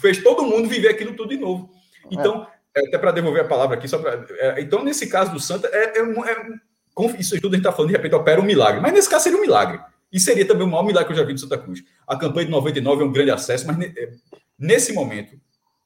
[0.00, 1.70] fez todo mundo viver aquilo tudo de novo.
[2.10, 2.46] Então,
[2.76, 2.80] é.
[2.88, 5.98] até para devolver a palavra aqui, só pra, é, então nesse caso do Santa, é,
[5.98, 8.82] é, é isso tudo a gente está falando, de repente opera um milagre.
[8.82, 9.80] Mas nesse caso seria um milagre.
[10.12, 11.84] E seria também o maior milagre que eu já vi do Santa Cruz.
[12.06, 14.12] A campanha de 99 é um grande acesso, mas é,
[14.58, 15.38] nesse momento,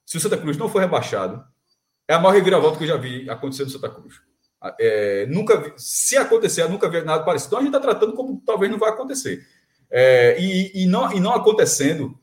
[0.07, 1.45] se o Santa Cruz não for rebaixado,
[2.09, 4.15] é a maior reviravolta que eu já vi acontecer no Santa Cruz.
[4.79, 7.49] É, nunca vi, se acontecer, nunca vi nada parecido.
[7.49, 9.47] Então a gente está tratando como talvez não vai acontecer.
[9.91, 12.19] É, e, e, não, e não acontecendo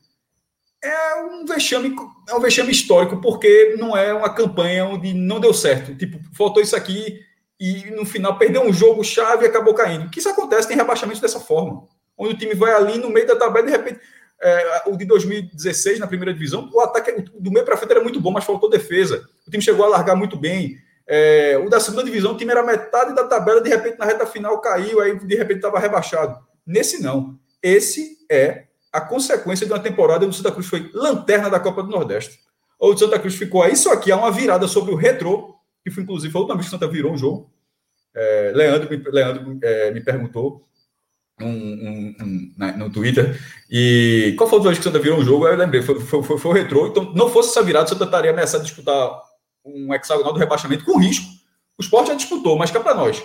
[0.84, 1.96] é um vexame,
[2.28, 5.96] é um vexame histórico, porque não é uma campanha onde não deu certo.
[5.96, 7.20] Tipo, faltou isso aqui
[7.62, 10.10] e no final perdeu um jogo chave e acabou caindo.
[10.10, 11.88] Que isso acontece, tem rebaixamento dessa forma.
[12.18, 14.00] Onde o time vai ali no meio da tabela e de repente.
[14.44, 18.20] É, o de 2016 na primeira divisão, o ataque do meio para frente era muito
[18.20, 19.24] bom, mas faltou defesa.
[19.48, 20.76] O time chegou a largar muito bem.
[21.08, 24.26] É, o da segunda divisão, o time era metade da tabela, de repente na reta
[24.26, 26.40] final caiu, aí de repente estava rebaixado.
[26.66, 27.38] Nesse não.
[27.62, 31.84] Esse é a consequência de uma temporada onde o Santa Cruz foi lanterna da Copa
[31.84, 32.40] do Nordeste.
[32.80, 35.51] Ou o Santa Cruz ficou aí, isso aqui é uma virada sobre o retrô,
[35.84, 37.52] que foi inclusive a última vez que o Santa virou um jogo.
[38.14, 40.68] É, Leandro, me, Leandro é, me perguntou
[41.40, 45.04] um, um, um, né, no Twitter, e qual foi a última vez que o Santa
[45.04, 45.48] virou um jogo?
[45.48, 46.88] Eu lembrei, foi, foi, foi, foi o retrô.
[46.88, 49.22] Então, não fosse essa virada, o Santa estaria ameaçado de disputar
[49.66, 51.26] um hexagonal do rebaixamento com risco.
[51.78, 53.24] O esporte já disputou, mas cá para nós.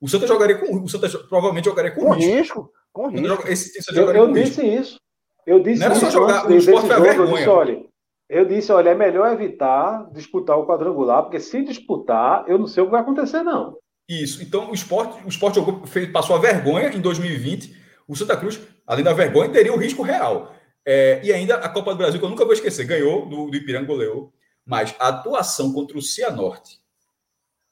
[0.00, 2.32] O Santa jogaria com o Santa provavelmente jogaria com, com risco.
[2.36, 2.72] risco.
[2.92, 3.48] Com risco.
[3.48, 4.82] Esse, esse eu, eu disse risco.
[4.82, 5.00] isso.
[5.46, 7.36] Eu disse não era só jogar, o esporte foi a vergonha.
[7.36, 7.86] Disse, olha,
[8.28, 12.82] eu disse, olha, é melhor evitar disputar o quadrangular, porque se disputar, eu não sei
[12.82, 13.76] o que vai acontecer, não.
[14.08, 14.42] Isso.
[14.42, 17.74] Então, o esporte, o esporte fez, passou a vergonha em 2020.
[18.06, 20.54] O Santa Cruz, além da vergonha, teria o risco real.
[20.86, 23.56] É, e ainda a Copa do Brasil, que eu nunca vou esquecer, ganhou do, do
[23.56, 24.32] Ipiranga, goleou.
[24.66, 26.78] Mas a atuação contra o Cianorte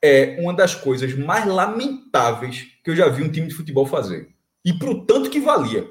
[0.02, 4.28] é uma das coisas mais lamentáveis que eu já vi um time de futebol fazer.
[4.64, 5.88] E para o tanto que valia.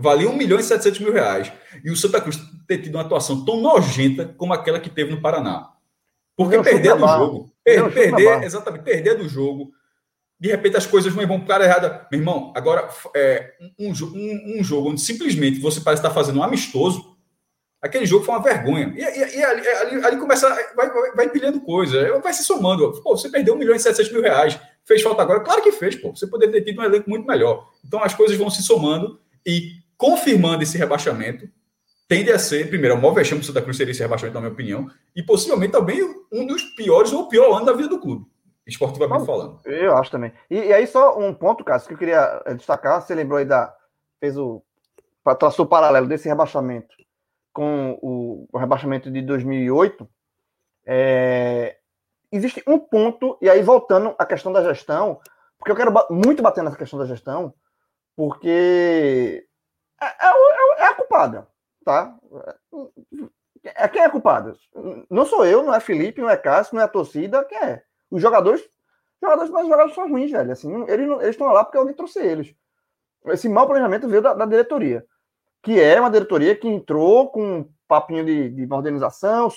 [0.00, 1.52] Valia 1 milhão e 700 mil reais.
[1.84, 5.20] E o Santa Cruz ter tido uma atuação tão nojenta como aquela que teve no
[5.20, 5.70] Paraná.
[6.36, 7.52] Porque perder do jogo.
[7.62, 9.72] Per perder, exatamente, perder do jogo.
[10.38, 12.06] De repente as coisas vão para o cara errada.
[12.10, 16.42] Meu irmão, agora é, um, um, um, jogo onde simplesmente você parece estar fazendo um
[16.42, 17.10] amistoso
[17.82, 18.92] Aquele jogo foi uma vergonha.
[18.94, 23.00] E, e, e ali, ali, ali, começa, vai, vai, vai empilhando coisa, vai se somando.
[23.02, 24.60] Pô, você perdeu 1 milhão e 700 mil reais.
[24.84, 25.40] Fez falta agora?
[25.40, 26.14] Claro que fez, pô.
[26.14, 27.70] Você poderia ter tido um elenco muito melhor.
[27.82, 31.46] Então as coisas vão se somando e confirmando esse rebaixamento,
[32.08, 34.52] tende a ser, primeiro, o maior vexame do Santa Cruz seria esse rebaixamento, na minha
[34.52, 38.24] opinião, e possivelmente também um dos piores ou pior ano da vida do clube,
[38.66, 39.60] esportivamente falando.
[39.66, 40.32] Eu acho também.
[40.50, 43.76] E, e, aí, só um ponto, Cássio, que eu queria destacar, você lembrou aí da.
[44.18, 44.62] fez o.
[45.38, 46.96] traçou o paralelo desse rebaixamento
[47.52, 50.08] com o, o rebaixamento de 2008,
[50.86, 51.76] é,
[52.32, 55.20] existe um ponto, e aí voltando à questão da gestão,
[55.58, 57.52] porque eu quero muito bater nessa questão da gestão,
[58.16, 59.46] porque
[60.00, 61.46] é, é, é, é a culpada,
[61.84, 62.16] tá?
[63.64, 64.54] É quem é culpada?
[65.10, 67.82] Não sou eu, não é Felipe, não é Cássio, não é a torcida, quem é?
[68.10, 68.66] Os jogadores,
[69.22, 70.52] jogadores, mas os jogadores são ruins, velho.
[70.52, 72.54] Assim, eles, eles estão lá porque alguém trouxe eles.
[73.26, 75.06] Esse mau planejamento veio da, da diretoria
[75.62, 79.48] que é uma diretoria que entrou com um papinho de, de modernização.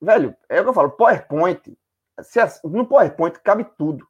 [0.00, 1.76] Velho, é o que eu falo, PowerPoint.
[2.22, 4.06] Se, no PowerPoint cabe tudo.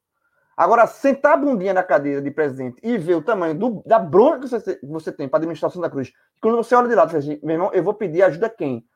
[0.63, 4.39] Agora, sentar a bundinha na cadeira de presidente e ver o tamanho do, da bronca
[4.39, 7.19] que você, você tem para a administração da Cruz, quando você olha de lado fala
[7.19, 8.87] assim, meu irmão, eu vou pedir ajuda a quem?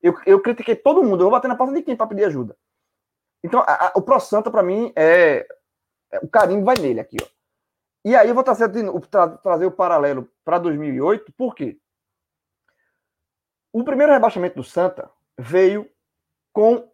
[0.00, 2.56] Eu, eu critiquei todo mundo, eu vou bater na porta de quem para pedir ajuda?
[3.42, 5.44] Então, a, a, o Pro Santa, para mim, é,
[6.12, 7.26] é, O carinho vai nele aqui, ó.
[8.04, 8.70] E aí eu vou trazer,
[9.10, 11.76] tra, trazer o paralelo para 2008, por quê?
[13.72, 15.90] O primeiro rebaixamento do Santa veio
[16.52, 16.88] com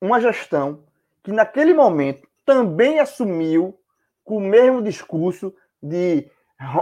[0.00, 0.86] uma gestão
[1.22, 3.78] que, naquele momento, também assumiu
[4.22, 6.30] com o mesmo discurso de,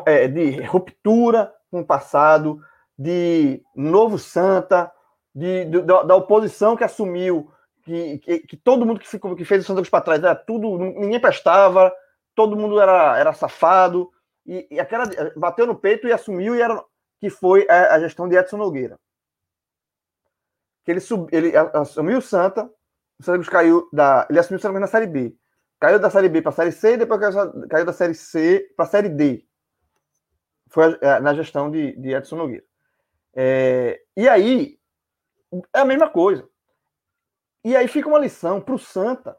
[0.06, 2.62] é, de ruptura com o passado,
[2.98, 4.92] de novo Santa,
[5.34, 7.50] de, de da, da, oposição que assumiu
[7.82, 10.36] que, que, que, todo mundo que, ficou, que fez o Santa Cruz para trás era
[10.36, 11.92] tudo, ninguém prestava,
[12.34, 14.10] todo mundo era, era safado,
[14.46, 15.04] e, e aquela
[15.36, 16.82] bateu no peito e assumiu, e era,
[17.20, 18.98] que foi a, a gestão de Edson Nogueira.
[20.84, 22.70] Que ele, sub, ele assumiu o Santa,
[23.18, 24.26] o Santa Cruz caiu da.
[24.28, 25.34] Ele assumiu o Santa Cruz na Série B.
[25.82, 27.20] Caiu da Série B para a Série C, e depois
[27.68, 29.44] caiu, da Série C para a Série D.
[30.68, 32.64] Foi a, na gestão de, de Edson Nogueira.
[33.34, 34.78] É, e aí,
[35.74, 36.48] é a mesma coisa.
[37.64, 39.36] E aí fica uma lição para o Santa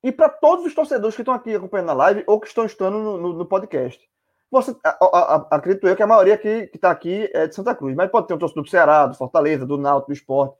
[0.00, 2.98] e para todos os torcedores que estão aqui acompanhando a live ou que estão estando
[2.98, 4.00] no, no, no podcast.
[4.48, 7.74] Você, a, a, a, acredito eu que a maioria que está aqui é de Santa
[7.74, 10.56] Cruz, mas pode ter um torcedor do Ceará, do Fortaleza, do Náutico, do Esporte,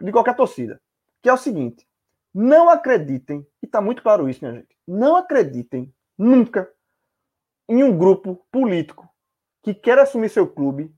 [0.00, 0.80] de qualquer torcida.
[1.22, 1.86] Que é o seguinte:
[2.34, 6.70] não acreditem, está muito claro isso, minha gente, não acreditem nunca
[7.68, 9.08] em um grupo político
[9.62, 10.94] que quer assumir seu clube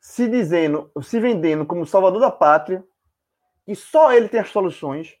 [0.00, 2.84] se dizendo, se vendendo como salvador da pátria,
[3.64, 5.16] que só ele tem as soluções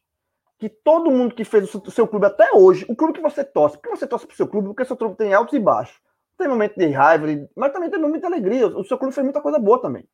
[0.58, 3.76] que todo mundo que fez o seu clube até hoje, o clube que você torce,
[3.76, 6.00] porque você torce para o seu clube, porque seu clube tem altos e baixos.
[6.38, 8.68] tem momento de raiva, mas também tem momento de alegria.
[8.68, 10.08] O seu clube fez muita coisa boa também.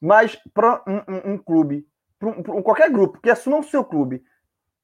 [0.00, 1.86] Mas para um, um, um, clube,
[2.18, 4.24] pra um, qualquer grupo que assuma o seu clube,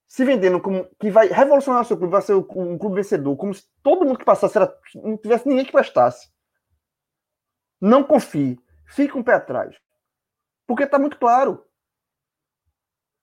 [0.06, 3.52] se vendendo como que vai revolucionar o seu clube, vai ser um clube vencedor, como
[3.52, 6.30] se todo mundo que passasse era, não tivesse ninguém que prestasse.
[7.80, 8.58] Não confie.
[8.86, 9.76] Fique um pé atrás.
[10.66, 11.64] Porque está muito claro.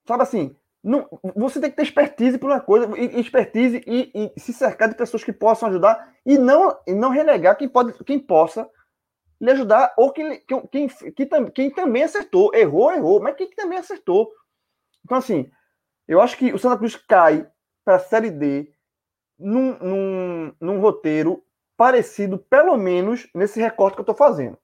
[0.05, 4.51] Sabe assim, não, você tem que ter expertise por uma coisa, expertise e, e, se
[4.51, 8.69] cercar de pessoas que possam ajudar e não, e não renegar quem, pode, quem possa
[9.39, 12.53] lhe ajudar ou quem, quem, quem, quem também acertou.
[12.53, 14.29] Errou, errou, mas quem também acertou.
[15.05, 15.49] Então, assim,
[16.07, 17.47] eu acho que o Santa Cruz cai
[17.83, 18.73] para a Série D
[19.37, 21.43] num, num, num roteiro
[21.75, 24.57] parecido, pelo menos, nesse recorte que eu estou fazendo.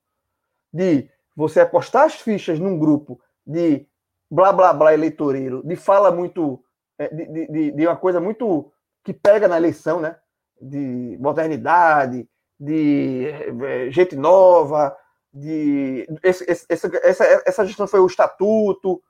[0.72, 3.88] De você apostar as fichas num grupo de
[4.30, 6.64] blá blá blá eleitoreiro, de fala muito,
[6.98, 8.72] é, de, de, de uma coisa muito
[9.04, 10.18] que pega na eleição, né?
[10.62, 12.30] De modernidade,
[12.60, 13.28] de
[13.66, 14.96] é, gente nova,
[15.34, 16.68] de esse, esse,
[17.04, 19.02] essa, essa gestão foi o estatuto,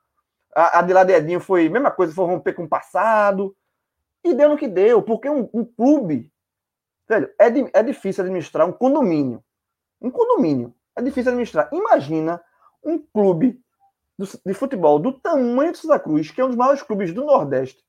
[0.55, 3.55] a, a de Ladedinho foi a mesma coisa, foi romper com o passado,
[4.23, 6.31] e deu no que deu, porque um, um clube,
[7.07, 9.43] velho, é, de, é difícil administrar um condomínio,
[10.01, 11.69] um condomínio, é difícil administrar.
[11.71, 12.41] Imagina
[12.83, 13.61] um clube
[14.45, 17.83] de futebol do tamanho do Santa Cruz, que é um dos maiores clubes do Nordeste,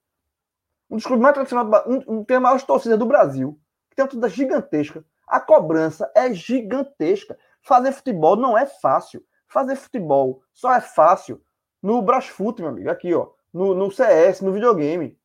[0.89, 3.59] um dos clubes mais tradicionais, um, um tem a maior torcida do Brasil,
[3.89, 5.05] que tem uma torcida gigantesca.
[5.27, 7.39] A cobrança é gigantesca.
[7.63, 9.25] Fazer futebol não é fácil.
[9.47, 11.41] Fazer futebol só é fácil
[11.83, 15.19] no Brasfoot, meu amigo, aqui, ó, no, no CS, no videogame.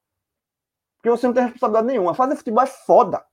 [0.97, 2.15] Porque você não tem responsabilidade nenhuma.
[2.15, 3.23] Fazer futebol é foda.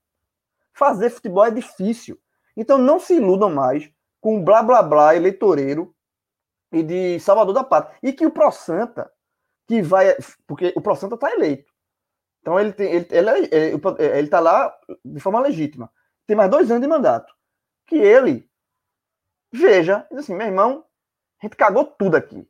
[0.72, 2.20] Fazer futebol é difícil.
[2.56, 5.94] Então não se iludam mais com blá blá blá eleitoreiro
[6.70, 7.96] e de Salvador da Pátria.
[8.02, 9.10] E que o Pro Santa,
[9.66, 10.14] que vai.
[10.46, 11.72] Porque o Pro Santa está eleito.
[12.40, 15.90] Então ele tem, ele, ele, ele, ele tá lá de forma legítima.
[16.26, 17.32] Tem mais dois anos de mandato.
[17.86, 18.50] Que ele
[19.52, 20.84] veja, diz assim, meu irmão,
[21.40, 22.48] a gente cagou tudo aqui.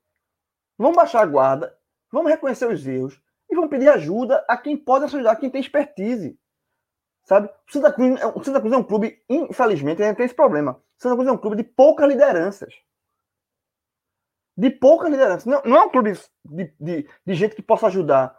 [0.83, 1.77] Vamos baixar a guarda,
[2.11, 3.21] vamos reconhecer os erros
[3.51, 6.39] e vamos pedir ajuda a quem pode ajudar, quem tem expertise.
[7.25, 7.49] Sabe?
[7.49, 10.73] O Santa Cruz, é o Santa Cruz é um clube, infelizmente, tem esse problema.
[10.73, 12.75] O Santa Cruz é um clube de poucas lideranças
[14.57, 15.49] de pouca liderança.
[15.49, 16.13] Não, não é um clube
[16.45, 18.37] de, de, de gente que possa ajudar.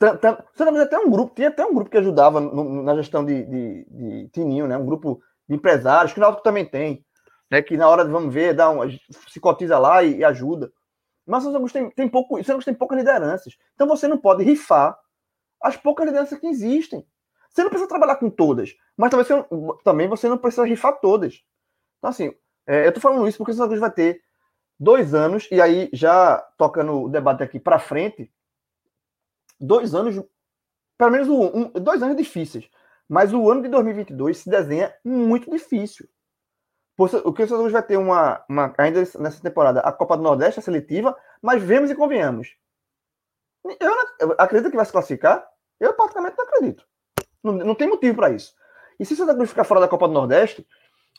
[0.00, 3.44] Você também até um grupo, tinha até um grupo que ajudava no, na gestão de,
[3.44, 4.76] de, de, Tininho, né?
[4.76, 7.04] Um grupo de empresários, que o Náutico também tem,
[7.50, 7.62] né?
[7.62, 8.80] Que na hora de vamos ver, dá um,
[9.28, 10.72] se cotiza lá e, e ajuda.
[11.26, 13.56] Mas o Santa tem, tem pouco, o Santa tem poucas lideranças.
[13.74, 14.98] Então você não pode rifar
[15.60, 17.06] as poucas lideranças que existem.
[17.48, 19.44] Você não precisa trabalhar com todas, mas também você,
[19.84, 21.44] também você não precisa rifar todas.
[21.98, 22.34] Então, assim,
[22.66, 24.22] é, eu estou falando isso porque o Santa vai ter
[24.80, 28.32] dois anos, e aí já tocando o debate aqui para frente,
[29.60, 30.20] dois anos,
[30.98, 32.68] pelo menos um, dois anos difíceis,
[33.08, 36.08] mas o ano de 2022 se desenha muito difícil.
[36.96, 40.62] O que o vai ter uma, uma, ainda nessa temporada a Copa do Nordeste, a
[40.62, 42.54] seletiva, mas vemos e convenhamos.
[43.64, 45.46] Eu, não, eu acredito que vai se classificar?
[45.80, 46.86] Eu praticamente não acredito.
[47.42, 48.54] Não, não tem motivo para isso.
[49.00, 50.66] E se o Santa Cruz ficar fora da Copa do Nordeste,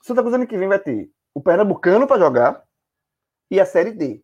[0.02, 2.64] Santa Cruz ano que vem vai ter o Pernambucano para jogar,
[3.50, 4.24] e a Série D.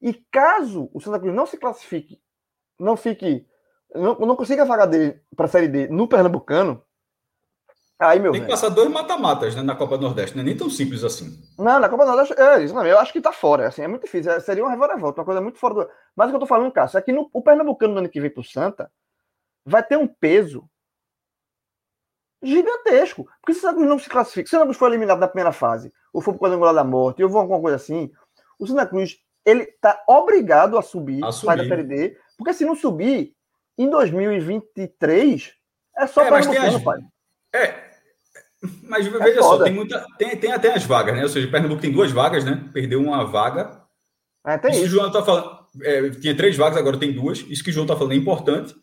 [0.00, 2.20] E caso o Santa Cruz não se classifique,
[2.78, 3.46] não fique,
[3.94, 6.84] não, não consiga a vaga dele para a Série D no Pernambucano,
[7.98, 10.56] aí, meu Tem que passar dois mata-matas né, na Copa do Nordeste, não é nem
[10.56, 11.38] tão simples assim.
[11.58, 14.04] Não, na Copa do Nordeste, é isso eu acho que tá fora, assim, é muito
[14.04, 15.90] difícil, é, seria uma reviravolta, uma coisa muito fora do...
[16.14, 18.20] Mas o que eu tô falando, Cássio, é que no, o Pernambucano do ano que
[18.20, 18.90] vem pro Santa
[19.64, 20.68] vai ter um peso
[22.42, 23.28] gigantesco.
[23.40, 25.28] Porque se o Santa Cruz não se classifica, se o Santa Cruz for eliminado na
[25.28, 28.10] primeira fase, ou for para o quadrangular da morte, ou for alguma coisa assim,
[28.58, 31.56] o Santa Cruz ele está obrigado a subir, a subir.
[31.56, 33.34] da Série D, porque se não subir,
[33.78, 35.54] em 2023,
[35.96, 36.82] é só é, para Pernambucano, as...
[36.82, 36.98] pai.
[37.54, 37.85] É,
[38.82, 41.22] mas é veja só, tem, muita, tem, tem até as vagas, né?
[41.22, 42.68] Ou seja, Pernambuco tem duas vagas, né?
[42.72, 43.82] Perdeu uma vaga.
[44.46, 44.84] É, tem isso.
[44.84, 44.88] isso.
[44.88, 47.44] O João tá falando, é, tinha três vagas, agora tem duas.
[47.48, 48.74] Isso que o João está falando é importante.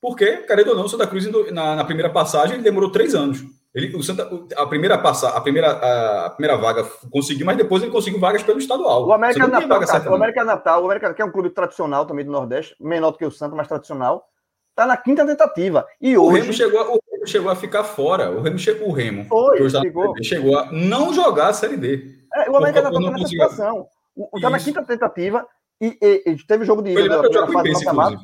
[0.00, 3.44] Porque, querendo ou não, o Santa Cruz, na, na primeira passagem, ele demorou três anos.
[3.74, 7.92] Ele, o Santa, a primeira passa, a primeira, a, primeira vaga conseguiu, mas depois ele
[7.92, 9.06] conseguiu vagas pelo estadual.
[9.06, 12.24] O América Natal, cara, o América Natal, o América que é um clube tradicional também
[12.24, 14.28] do Nordeste, menor do que o Santa, mas tradicional,
[14.70, 15.86] está na quinta tentativa.
[16.00, 18.30] E o hoje Remo chegou, a, o Remo chegou a ficar fora.
[18.30, 20.14] O Remo chegou, o Remo, Foi, chegou.
[20.22, 22.18] chegou a não jogar a Série D.
[22.34, 23.86] É, o América está nessa situação.
[24.34, 25.46] Está na quinta tentativa
[25.80, 28.16] e, e, e teve jogo de da primeira fase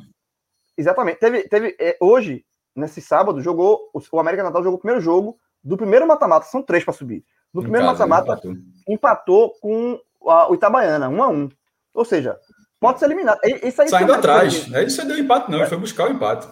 [0.77, 1.19] Exatamente.
[1.19, 2.45] Teve, teve, é, hoje,
[2.75, 3.89] nesse sábado, jogou.
[3.93, 6.45] O, o América Natal jogou o primeiro jogo do primeiro mata-mata.
[6.45, 7.23] São três para subir.
[7.53, 8.55] No primeiro mata-mata, empatou.
[8.87, 11.49] empatou com a, o Itabaiana, um a um.
[11.93, 12.37] Ou seja,
[12.79, 13.39] pode ser eliminado.
[13.43, 14.67] Isso aí Saindo atrás.
[14.69, 14.83] Né?
[14.83, 15.59] Isso aí deu empate, não.
[15.59, 16.47] Ele foi buscar o empate.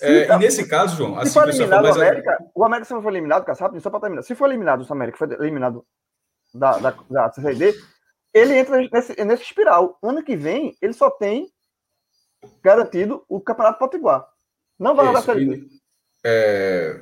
[0.00, 3.02] É, tá, e nesse caso, João, assim, se for eliminado o América, o América se
[3.02, 4.22] foi eliminado, Caçap, só para terminar.
[4.22, 5.84] Se for eliminado o América, foi eliminado
[6.54, 7.74] da, da, da CCD,
[8.32, 9.98] ele entra nesse, nesse espiral.
[10.02, 11.48] Ano que vem, ele só tem
[12.62, 14.26] garantido o Campeonato Potiguar.
[14.78, 15.66] Não vai jogar a Série B.
[16.24, 17.00] É...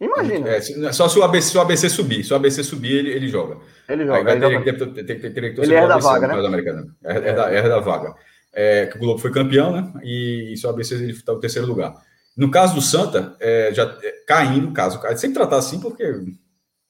[0.00, 0.48] Imagina.
[0.48, 0.60] É,
[0.92, 2.24] só se o, ABC, se o ABC subir.
[2.24, 3.58] Se o ABC subir, ele, ele joga.
[3.88, 4.18] Ele joga.
[4.18, 6.84] Aí vai ter, ter, ter, ter, ter, ele é da vaga, né?
[7.04, 8.14] É, é, da, é da vaga.
[8.54, 9.92] É, que o Globo foi campeão, né?
[10.02, 11.94] E, e se o ABC ele está no terceiro lugar.
[12.36, 16.04] No caso do Santa, é, já é, caindo, caso, sempre tratar assim, porque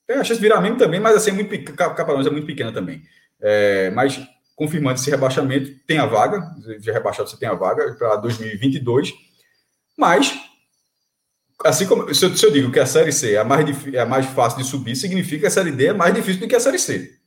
[0.07, 2.73] tem a chance de virar mesmo também, mas assim, é muito, Caparões é muito pequena
[2.73, 3.03] também.
[3.41, 4.21] É, mas
[4.55, 6.43] confirmando esse rebaixamento, tem a vaga,
[6.81, 9.13] já rebaixado você tem a vaga para 2022,
[9.99, 10.35] mas
[11.65, 14.01] assim como se eu, se eu, digo que a Série C é a, mais, é
[14.01, 16.55] a mais fácil de subir, significa que a Série D é mais difícil do que
[16.55, 17.19] a Série C.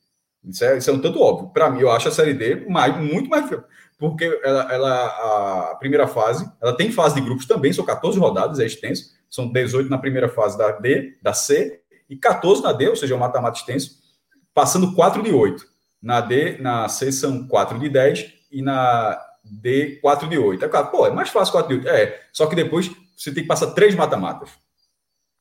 [0.44, 1.50] Isso é, isso é um tanto óbvio.
[1.50, 3.50] Para mim, eu acho a Série D mais, muito mais
[3.98, 8.60] porque ela, ela, a primeira fase, ela tem fase de grupos também, são 14 rodadas,
[8.60, 12.88] é extenso, são 18 na primeira fase da D, da C, e 14 na D,
[12.88, 13.98] ou seja, o mata-mata extenso,
[14.54, 15.64] passando 4 de 8.
[16.02, 20.64] Na D, na C são 4 de 10 e na D 4 de 8.
[20.64, 21.90] É claro, pô, é mais fácil 4 de 8.
[21.90, 24.50] É, só que depois você tem que passar três mata-matas.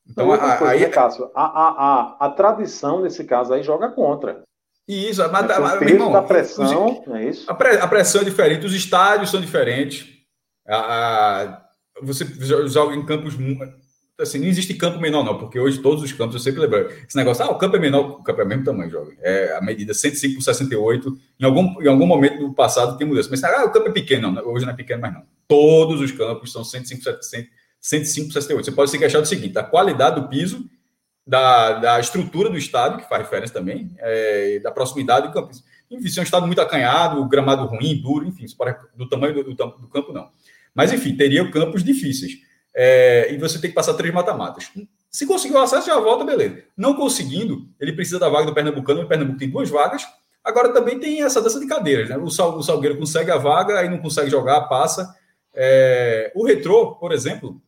[0.09, 3.89] Então, a, coisa, aí, né, Cássio, a, a, a, a tradição nesse caso aí joga
[3.89, 4.41] contra.
[4.87, 7.51] Isso, a, mas, o peso irmão, da pressão, os, é isso?
[7.51, 10.07] A, pre, a, pressão é diferente, os estádios são diferentes.
[10.65, 11.61] A,
[12.01, 12.25] você
[12.67, 13.35] joga em campos
[14.19, 17.15] assim, não existe campo menor, não, porque hoje todos os campos, eu sempre lembro, esse
[17.15, 19.17] negócio, ah, o campo é menor, o campo é o mesmo tamanho, jovem.
[19.21, 21.17] É a medida 105 por 68.
[21.39, 23.29] Em algum, em algum momento do passado tem mudança.
[23.29, 25.23] Mas ah, o campo é pequeno, não, hoje não é pequeno mais não.
[25.47, 27.23] Todos os campos são 105 por
[27.79, 28.65] 105 68.
[28.65, 30.65] Você pode se queixar do seguinte: da qualidade do piso,
[31.27, 35.51] da, da estrutura do estádio, que faz diferença também, é, da proximidade do campo.
[35.91, 38.45] Enfim, se é um estado muito acanhado, gramado ruim, duro, enfim,
[38.95, 40.29] do tamanho do, do, do campo, não.
[40.73, 42.33] Mas, enfim, teria campos difíceis
[42.73, 44.71] é, e você tem que passar três mata-matas.
[45.09, 46.63] Se conseguir o acesso, já volta, beleza.
[46.77, 50.05] Não conseguindo, ele precisa da vaga do Pernambucano, o Pernambuco tem duas vagas.
[50.43, 52.17] Agora também tem essa dança de cadeiras, né?
[52.17, 55.13] O, Sal, o Salgueiro consegue a vaga, aí não consegue jogar, passa.
[55.53, 57.61] É, o Retrô, por exemplo.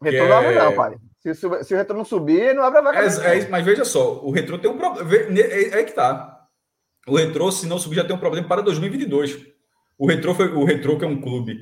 [0.00, 0.96] O Retrô não abre, não, pai.
[1.20, 3.00] Se, se, o Retrô não subir, não abre a vaga.
[3.00, 5.38] É, é, mas veja só, o Retrô tem um problema.
[5.38, 6.46] É, é que tá.
[7.06, 9.38] O Retrô, se não subir, já tem um problema para 2022.
[9.98, 11.58] O Retrô, foi, o Retrô que é um clube,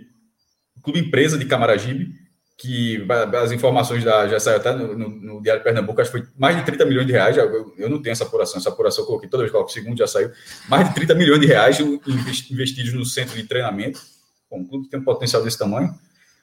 [0.82, 2.12] clube empresa de Camaragibe,
[2.56, 3.04] que
[3.40, 6.56] as informações da, já saiu até no, no, no, Diário Pernambuco, acho que foi mais
[6.56, 7.36] de 30 milhões de reais.
[7.36, 9.72] Eu, eu não tenho essa apuração, essa apuração eu coloquei toda vez que eu coloco
[9.72, 10.30] segundo, já saiu.
[10.68, 14.00] Mais de 30 milhões de reais investidos no centro de treinamento.
[14.48, 15.92] Bom, um clube tem um potencial desse tamanho.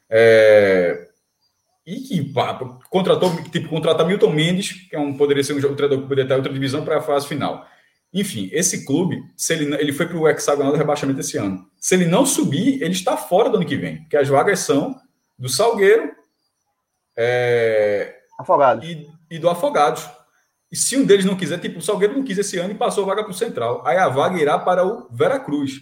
[0.09, 1.07] É,
[1.86, 2.57] e que pá,
[2.89, 6.36] contratou, tipo, contratar Milton Mendes, que é um, poderia ser um, treinador que poderia estar
[6.36, 7.65] outra divisão para a fase final.
[8.13, 11.69] Enfim, esse clube, se ele, ele foi para o hexagonal do rebaixamento esse ano.
[11.79, 14.95] Se ele não subir, ele está fora do ano que vem, porque as vagas são
[15.38, 16.11] do Salgueiro
[17.15, 18.88] é, Afogados.
[18.88, 20.09] E, e, do Afogados.
[20.71, 23.03] E se um deles não quiser, tipo, o Salgueiro não quis esse ano e passou
[23.03, 23.86] a vaga para o Central.
[23.86, 25.73] Aí a vaga irá para o Veracruz.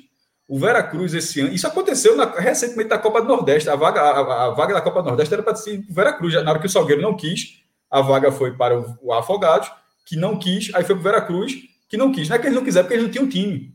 [0.47, 1.53] O Veracruz esse ano.
[1.53, 3.69] Isso aconteceu na, recentemente na Copa do Nordeste.
[3.69, 6.33] A vaga, a, a vaga da Copa do Nordeste era para ser o Veracruz.
[6.43, 9.71] Na hora que o Salgueiro não quis, a vaga foi para o, o Afogados,
[10.05, 11.53] que não quis, aí foi para o Veracruz,
[11.87, 12.27] que não quis.
[12.27, 13.73] Não é que eles não quiseram, porque eles não tinham time.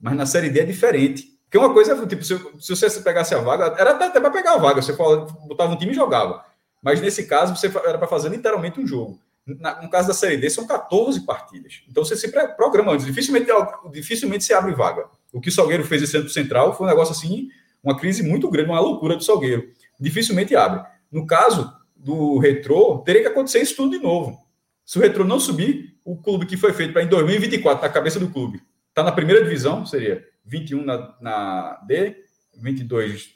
[0.00, 1.38] Mas na Série D é diferente.
[1.44, 4.54] Porque uma coisa é, tipo, se, se você pegasse a vaga, era até para pegar
[4.54, 6.44] a vaga, você botava um time e jogava.
[6.82, 9.18] Mas nesse caso, você era para fazer literalmente um jogo.
[9.46, 11.82] Na, no caso da Série D, são 14 partidas.
[11.88, 13.06] Então você se programa antes.
[13.06, 13.46] Dificilmente,
[13.90, 15.06] dificilmente se abre vaga.
[15.32, 17.48] O que o Salgueiro fez esse ano central foi um negócio assim,
[17.82, 19.70] uma crise muito grande, uma loucura do Salgueiro.
[20.00, 20.82] Dificilmente abre.
[21.10, 24.38] No caso do Retrô, teria que acontecer isso tudo de novo.
[24.84, 28.18] Se o Retrô não subir, o clube que foi feito para em 2024, na cabeça
[28.18, 32.24] do clube, está na primeira divisão, seria 21 na, na D,
[32.56, 33.34] 22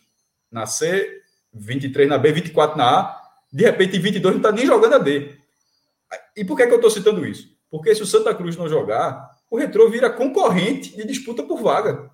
[0.50, 1.20] na C,
[1.52, 3.22] 23 na B, 24 na A.
[3.52, 5.36] De repente, em 22 não está nem jogando a D.
[6.36, 7.54] E por que, é que eu estou citando isso?
[7.70, 12.10] Porque se o Santa Cruz não jogar, o Retrô vira concorrente de disputa por vaga.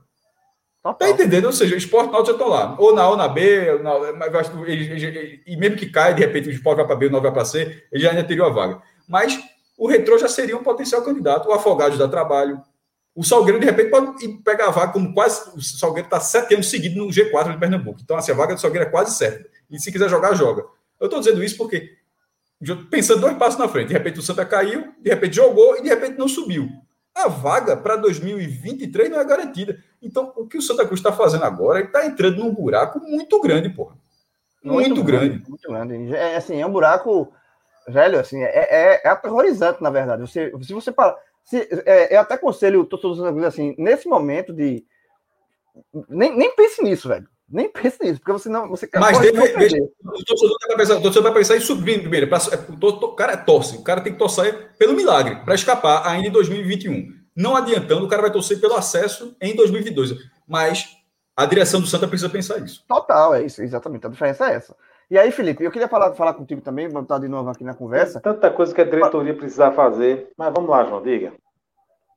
[0.99, 1.45] Tá entendendo?
[1.45, 2.77] Ou seja, o esporte náutico já estão lá.
[2.81, 3.93] Ou na A ou na B, na,
[5.47, 7.45] e mesmo que caia, de repente o esporte vai para B, o 9 vai para
[7.45, 8.83] C, ele já ainda teria a vaga.
[9.09, 9.39] Mas
[9.77, 11.49] o Retrô já seria um potencial candidato.
[11.49, 12.61] O Afogados dá trabalho,
[13.15, 15.49] o Salgueiro, de repente, pode pegar a vaga, como quase.
[15.57, 18.01] O Salgueiro está sete anos seguidos no G4 de Pernambuco.
[18.03, 19.49] Então, assim, a vaga do Salgueiro é quase certa.
[19.71, 20.65] E se quiser jogar, joga.
[20.99, 21.89] Eu estou dizendo isso porque,
[22.91, 25.89] pensando dois passos na frente, de repente o Santa caiu, de repente jogou e de
[25.89, 26.69] repente não subiu.
[27.25, 29.83] A vaga para 2023 não é garantida.
[30.01, 33.41] Então, o que o Santa Cruz está fazendo agora, ele está entrando num buraco muito
[33.41, 33.97] grande, porra.
[34.63, 35.51] Muito, muito grande, grande.
[35.51, 36.15] Muito grande.
[36.15, 37.33] É, assim, é um buraco,
[37.89, 40.23] velho, assim, é, é, é aterrorizante, na verdade.
[40.23, 41.17] Você, se você parar
[41.49, 44.85] se, é, eu até aconselho todos os assim, nesse momento de.
[46.07, 47.27] Nem, nem pense nisso, velho.
[47.51, 48.69] Nem pense nisso, porque você não.
[48.69, 52.29] Você Mas deve, veja, o torcedor vai pensar, o torcedor vai pensar em subir primeiro.
[52.29, 56.07] Pra, é, o cara é torce, o cara tem que torcer pelo milagre, para escapar
[56.07, 57.17] ainda em 2021.
[57.35, 60.15] Não adiantando, o cara vai torcer pelo acesso em 2022.
[60.47, 60.89] Mas
[61.37, 62.85] a direção do Santa precisa pensar isso.
[62.87, 64.07] Total, é isso, exatamente.
[64.07, 64.77] A diferença é essa.
[65.11, 67.75] E aí, Felipe, eu queria falar, falar contigo também, vamos estar de novo aqui na
[67.75, 68.21] conversa.
[68.21, 70.31] Tem tanta coisa que a diretoria precisa fazer.
[70.37, 71.33] Mas vamos lá, João, diga.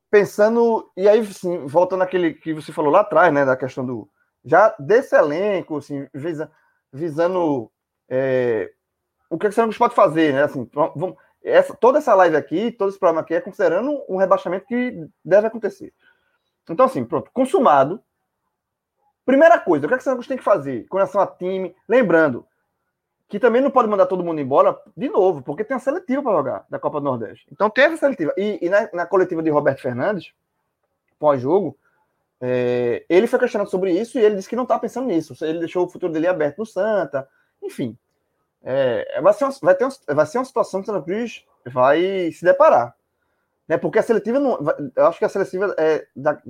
[0.09, 4.09] Pensando, e aí, sim, voltando àquele que você falou lá atrás, né, da questão do.
[4.43, 6.51] Já desse elenco, assim, visa,
[6.91, 7.71] visando
[8.09, 8.71] é,
[9.29, 10.43] o que, é que o Santos pode fazer, né?
[10.43, 14.65] Assim, vamos, essa, toda essa live aqui, todo esse programa aqui é considerando um rebaixamento
[14.65, 15.93] que deve acontecer.
[16.69, 18.01] Então, assim, pronto, consumado.
[19.25, 21.75] Primeira coisa, o que, é que o Santos tem que fazer com relação a time?
[21.87, 22.45] Lembrando,
[23.31, 26.33] que também não pode mandar todo mundo embora de novo, porque tem a seletiva para
[26.33, 27.47] jogar da Copa do Nordeste.
[27.49, 28.33] Então teve a seletiva.
[28.35, 30.33] E, e na, na, coletiva de Roberto Fernandes,
[31.17, 31.77] pós-jogo,
[32.41, 35.35] é, ele foi questionado sobre isso e ele disse que não está pensando nisso.
[35.43, 37.27] Ele deixou o futuro dele aberto no Santa.
[37.61, 37.97] Enfim,
[38.63, 41.45] é, vai, ser uma, vai, ter uma, vai ser uma situação que o Santa Cruz
[41.65, 42.95] vai se deparar.
[43.67, 43.77] Né?
[43.77, 44.59] Porque a seletiva, não,
[44.95, 46.41] eu acho que a seletiva é da,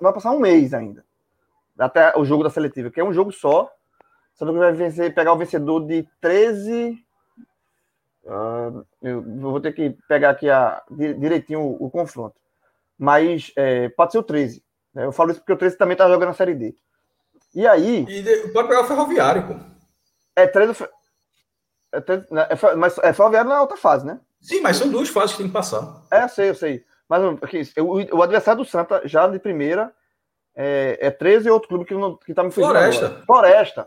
[0.00, 1.04] vai passar um mês ainda.
[1.78, 3.72] Até o jogo da seletiva, que é um jogo só
[4.38, 7.04] Santa Cruz vai vencer, pegar o vencedor de 13.
[8.24, 12.36] Uh, ah, eu vou ter que pegar aqui a, direitinho o, o confronto.
[12.96, 14.62] Mas é, pode ser o 13.
[14.98, 15.04] Né?
[15.04, 16.74] Eu falo isso porque o 13 também tá jogando a Série D.
[17.54, 18.04] E aí.
[18.08, 19.54] E pode pegar o Ferroviário, pô.
[20.34, 20.88] É 13.
[21.92, 22.48] É 13 né?
[22.50, 24.20] é, mas é Ferroviário na outra fase, né?
[24.40, 26.02] Sim, mas são duas fases que tem que passar.
[26.10, 26.84] É, eu sei, eu sei.
[27.08, 29.92] Mas o, o adversário do Santa, já de primeira,
[30.54, 32.72] é, é 13 e outro clube que, não, que tá me fugindo.
[32.72, 33.06] Floresta.
[33.06, 33.24] Agora.
[33.24, 33.84] Floresta.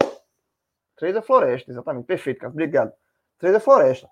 [0.98, 2.06] Três é floresta, exatamente.
[2.06, 2.52] Perfeito, cara.
[2.52, 2.94] Obrigado.
[3.38, 4.08] Três é floresta.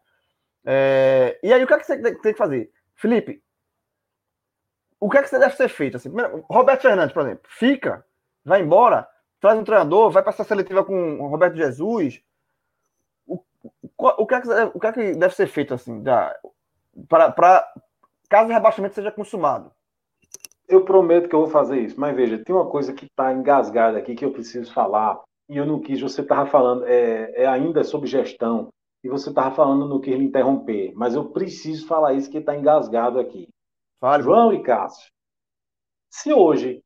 [0.66, 1.40] É...
[1.42, 2.72] E aí, o que, é que você tem que fazer?
[2.96, 3.42] Felipe,
[5.00, 5.98] o que é que deve ser feito?
[5.98, 6.12] Assim,
[6.50, 8.06] Roberto Fernandes, por exemplo, fica,
[8.44, 9.08] vai embora,
[9.40, 12.22] traz um treinador, vai passar seletiva com o Roberto Jesus.
[13.26, 13.42] O,
[13.98, 16.04] o, que, é que, o que é que deve ser feito assim,
[17.08, 17.66] para
[18.30, 19.72] caso o rebaixamento seja consumado?
[20.68, 23.98] Eu prometo que eu vou fazer isso, mas veja, tem uma coisa que está engasgada
[23.98, 25.20] aqui que eu preciso falar
[25.50, 28.70] e eu não quis, você estava falando, é, é, ainda sobre gestão,
[29.04, 32.56] e você estava falando, não quis me interromper, mas eu preciso falar isso que está
[32.56, 33.50] engasgado aqui.
[34.00, 34.24] Fale.
[34.24, 35.12] João e Cássio,
[36.10, 36.84] se hoje,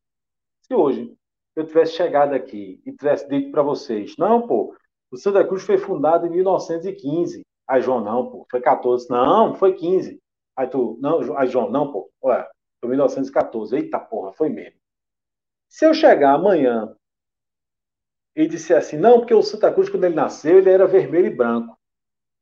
[0.62, 1.16] se hoje
[1.56, 4.76] eu tivesse chegado aqui e tivesse dito para vocês, não, pô,
[5.12, 7.46] o Santa Cruz foi fundado em 1915.
[7.68, 9.08] Aí, João, não, pô, foi 14.
[9.12, 10.20] Não, foi 15.
[10.58, 12.50] Aí tu, não, aí, João, não, pô, ué,
[12.82, 13.76] foi 1914.
[13.76, 14.80] Eita porra, foi mesmo.
[15.70, 16.96] Se eu chegar amanhã
[18.36, 21.36] e disse assim, não, porque o Santa Cruz, quando ele nasceu, ele era vermelho e
[21.36, 21.78] branco.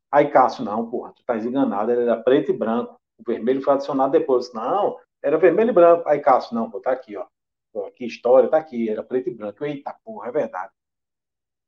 [0.09, 3.00] Aí Cássio, não, porra, tu tá enganado, ele era preto e branco.
[3.21, 4.51] O vermelho foi adicionado depois.
[4.53, 6.07] Não, era vermelho e branco.
[6.07, 7.25] Aí Cássio, não, pô, tá aqui, ó.
[7.71, 9.63] Pô, aqui, história, tá aqui, era preto e branco.
[9.63, 10.71] Eita, porra, é verdade.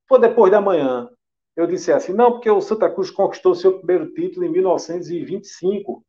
[0.08, 1.10] Foi depois da manhã.
[1.56, 6.04] Eu disse assim, não, porque o Santa Cruz conquistou seu primeiro título em 1925.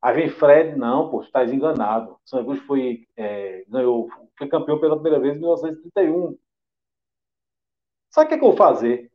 [0.00, 2.12] Aí vem Fred, não, pô, tu tá enganado.
[2.12, 4.08] O Santa Cruz foi, é, ganhou,
[4.38, 6.38] foi campeão pela primeira vez em 1931.
[8.10, 9.10] Sabe o que, é que eu vou fazer?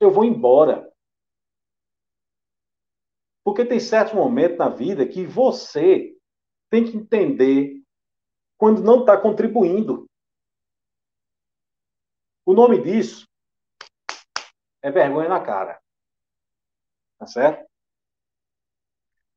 [0.00, 0.89] Eu vou embora.
[3.44, 6.16] Porque tem certos momentos na vida que você
[6.70, 7.82] tem que entender
[8.58, 10.06] quando não está contribuindo.
[12.44, 13.26] O nome disso
[14.82, 15.80] é vergonha na cara.
[17.18, 17.68] Tá certo?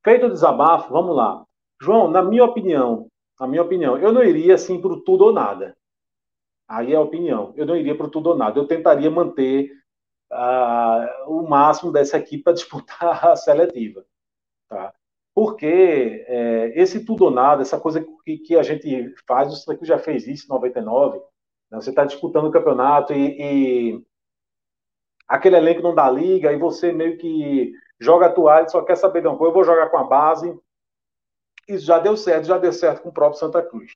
[0.02, 1.44] Feito o desabafo, vamos lá.
[1.80, 3.08] João, na minha opinião,
[3.40, 5.76] na minha opinião, eu não iria assim para tudo ou nada.
[6.68, 7.52] Aí é a opinião.
[7.56, 8.58] Eu não iria para tudo ou nada.
[8.58, 9.70] Eu tentaria manter
[11.26, 14.04] o máximo dessa equipe para disputar a seletiva.
[14.68, 14.92] Tá?
[15.34, 19.84] Porque é, esse tudo ou nada, essa coisa que, que a gente faz, o Santa
[19.84, 21.18] já fez isso em 99.
[21.18, 21.80] Né?
[21.80, 24.06] Você está disputando o campeonato e, e,
[25.26, 29.22] aquele elenco não dá liga e você meio que joga a toalha só quer saber,
[29.22, 30.56] não, eu vou jogar com a base.
[31.66, 33.92] Isso já deu certo, já deu certo com o próprio Santa Cruz.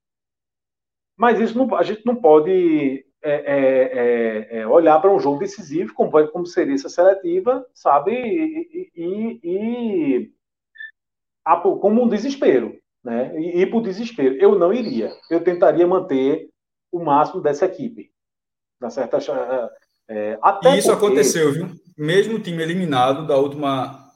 [1.17, 5.39] Mas isso não, a gente não pode é, é, é, é olhar para um jogo
[5.39, 8.13] decisivo, como, vai, como seria essa seletiva, sabe?
[8.13, 10.33] E, e, e
[11.45, 13.33] a, como um desespero, né?
[13.39, 14.37] E ir para o desespero.
[14.37, 15.13] Eu não iria.
[15.31, 16.49] Eu tentaria manter
[16.93, 18.11] o máximo dessa equipe.
[18.81, 19.19] Na certa,
[20.09, 21.07] é, até e isso porque...
[21.07, 21.69] aconteceu, viu?
[21.97, 24.09] Mesmo o time eliminado da última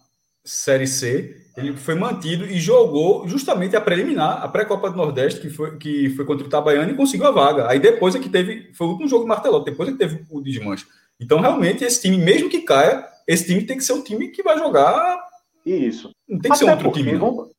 [0.45, 5.51] Série C, ele foi mantido e jogou justamente a preliminar, a pré-copa do Nordeste, que
[5.51, 7.69] foi, que foi contra o Itabaiana e conseguiu a vaga.
[7.69, 10.25] Aí depois é que teve, foi o último jogo do Martelão, depois é que teve
[10.31, 10.87] o desmanche.
[11.21, 14.43] Então, realmente, esse time, mesmo que caia, esse time tem que ser o time que
[14.43, 15.19] vai jogar.
[15.65, 16.11] Isso.
[16.29, 17.15] Não tem que até ser outro time.
[17.17, 17.51] Vamos,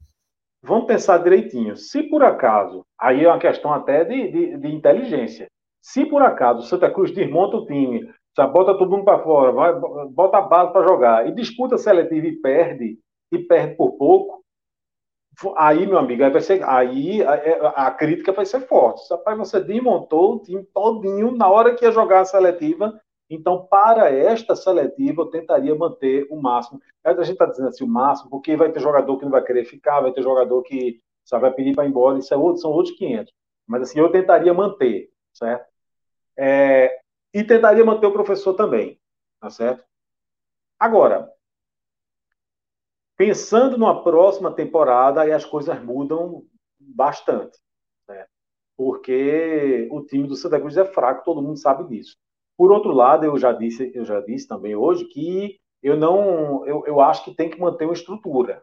[0.62, 1.78] vamos, pensar direitinho.
[1.78, 5.48] Se por acaso, aí é uma questão até de, de, de inteligência.
[5.82, 9.52] Se por acaso o Santa Cruz desmonta o time, já bota todo mundo para fora,
[9.52, 9.74] vai,
[10.10, 12.98] bota a base para jogar e disputa seletiva e perde,
[13.34, 14.44] e perde por pouco,
[15.58, 19.10] aí, meu amigo, aí, vai ser, aí a, é, a, crítica vai ser forte.
[19.10, 23.00] Rapaz, você desmontou o time todinho na hora que ia jogar a seletiva.
[23.30, 26.80] Então, para esta seletiva, eu tentaria manter o máximo.
[27.04, 29.66] A gente está dizendo assim, o máximo, porque vai ter jogador que não vai querer
[29.66, 32.72] ficar, vai ter jogador que só vai pedir para ir embora, isso é outro, são
[32.72, 33.34] outros 500.
[33.66, 35.66] Mas assim, eu tentaria manter, certo?
[36.38, 37.00] É,
[37.34, 39.00] e tentaria manter o professor também,
[39.40, 39.84] tá certo?
[40.78, 41.32] Agora,
[43.24, 46.44] pensando numa próxima temporada, aí as coisas mudam
[46.78, 47.58] bastante,
[48.06, 48.26] né?
[48.76, 52.18] porque o time do Santa Cruz é fraco, todo mundo sabe disso.
[52.58, 56.84] Por outro lado, eu já disse, eu já disse também hoje que eu não, eu,
[56.86, 58.62] eu acho que tem que manter uma estrutura.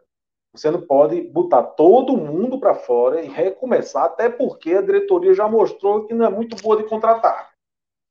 [0.53, 5.47] Você não pode botar todo mundo para fora e recomeçar, até porque a diretoria já
[5.47, 7.51] mostrou que não é muito boa de contratar.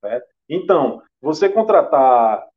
[0.02, 0.20] Né?
[0.48, 2.48] Então, você contratar,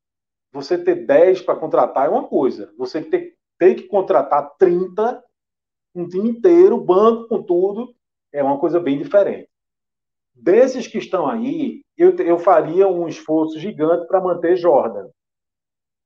[0.51, 5.23] você ter 10 para contratar é uma coisa, você ter, ter que contratar 30,
[5.95, 7.95] um time inteiro, banco com tudo,
[8.33, 9.49] é uma coisa bem diferente.
[10.35, 15.07] Desses que estão aí, eu, eu faria um esforço gigante para manter Jordan.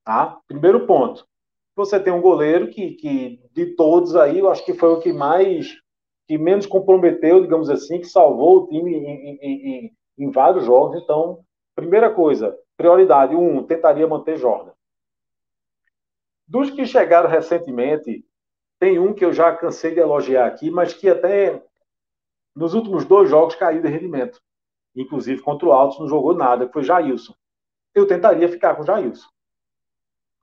[0.04, 0.38] Tá?
[0.46, 1.26] Primeiro ponto
[1.74, 5.12] você tem um goleiro que, que, de todos aí, eu acho que foi o que
[5.12, 5.76] mais,
[6.26, 11.00] que menos comprometeu, digamos assim, que salvou o time em, em, em, em vários jogos.
[11.00, 11.38] Então,
[11.76, 14.72] primeira coisa, prioridade, um, tentaria manter Jordan.
[16.48, 18.24] Dos que chegaram recentemente,
[18.80, 21.62] tem um que eu já cansei de elogiar aqui, mas que até
[22.56, 24.40] nos últimos dois jogos caiu de rendimento.
[24.96, 27.34] Inclusive contra o Altos não jogou nada, que foi Jailson.
[27.94, 29.28] Eu tentaria ficar com Jailson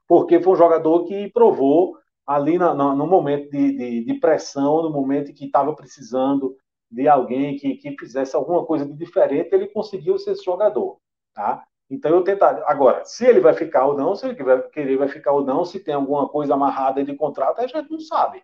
[0.07, 4.81] porque foi um jogador que provou ali na, na, no momento de, de, de, pressão,
[4.81, 6.55] no momento que estava precisando
[6.89, 10.99] de alguém que, que fizesse alguma coisa de diferente, ele conseguiu ser esse jogador,
[11.33, 11.63] tá?
[11.89, 15.07] Então eu tentar agora, se ele vai ficar ou não, se ele vai querer vai
[15.07, 18.43] ficar ou não, se tem alguma coisa amarrada de contrato, a gente não sabe,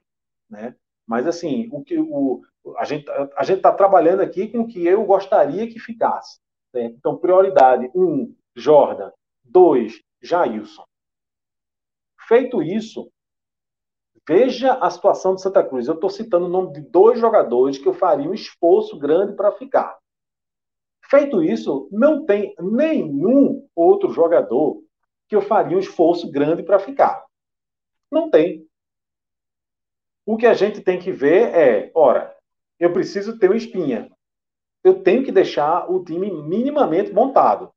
[0.49, 0.75] né?
[1.07, 2.41] Mas assim, o que o
[2.77, 6.39] a gente a gente está trabalhando aqui com o que eu gostaria que ficasse.
[6.73, 6.85] Né?
[6.85, 9.11] Então prioridade um, Jordan,
[9.43, 10.85] dois, Jailson.
[12.27, 13.11] Feito isso,
[14.27, 15.87] veja a situação de Santa Cruz.
[15.87, 19.51] Eu estou citando o nome de dois jogadores que eu faria um esforço grande para
[19.51, 20.00] ficar.
[21.11, 24.81] Feito isso, não tem nenhum outro jogador
[25.27, 27.25] que eu faria um esforço grande para ficar.
[28.09, 28.65] Não tem.
[30.25, 32.33] O que a gente tem que ver é, ora,
[32.79, 34.09] eu preciso ter uma espinha.
[34.85, 37.73] Eu tenho que deixar o time minimamente montado.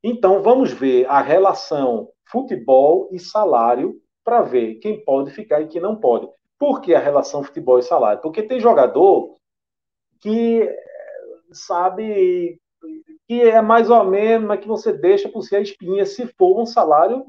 [0.00, 5.82] Então, vamos ver a relação futebol e salário para ver quem pode ficar e quem
[5.82, 6.28] não pode.
[6.60, 8.22] Por que a relação futebol e salário?
[8.22, 9.36] Porque tem jogador
[10.20, 10.72] que
[11.54, 12.60] sabe
[13.26, 16.60] que é mais ou menos, mas que você deixa por ser a espinha se for
[16.60, 17.26] um salário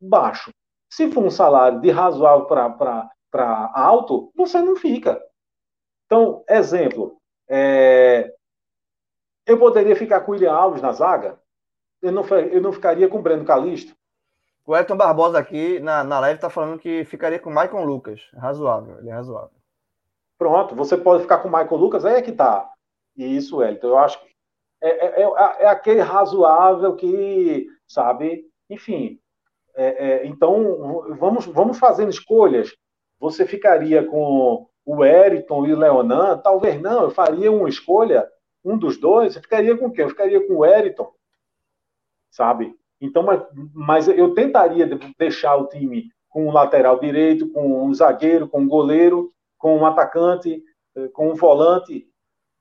[0.00, 0.50] baixo.
[0.90, 5.22] Se for um salário de razoável para alto, você não fica.
[6.06, 7.18] Então, exemplo,
[7.48, 8.34] é...
[9.46, 11.38] eu poderia ficar com o William Alves na zaga?
[12.02, 13.96] eu não, eu não ficaria com o Breno Calisto.
[14.64, 18.20] O Elton Barbosa aqui na, na live está falando que ficaria com o Michael Lucas.
[18.34, 19.56] Razoável, ele é razoável.
[20.38, 22.70] Pronto, você pode ficar com o Michael Lucas, aí é que tá.
[23.18, 24.28] Isso, Elton, eu acho que
[24.80, 29.18] é, é, é, é aquele razoável que, sabe, enfim.
[29.74, 32.74] É, é, então, vamos, vamos fazendo escolhas.
[33.20, 36.38] Você ficaria com o Eriton e o Leonan?
[36.38, 38.26] Talvez não, eu faria uma escolha,
[38.64, 39.34] um dos dois.
[39.34, 40.04] Você ficaria com quem?
[40.04, 41.12] Eu ficaria com o Eriton
[42.30, 42.74] sabe?
[43.00, 43.42] Então, mas,
[43.74, 44.88] mas eu tentaria
[45.18, 49.86] deixar o time com um lateral direito, com um zagueiro, com um goleiro, com um
[49.86, 50.62] atacante,
[50.96, 52.06] eh, com um volante,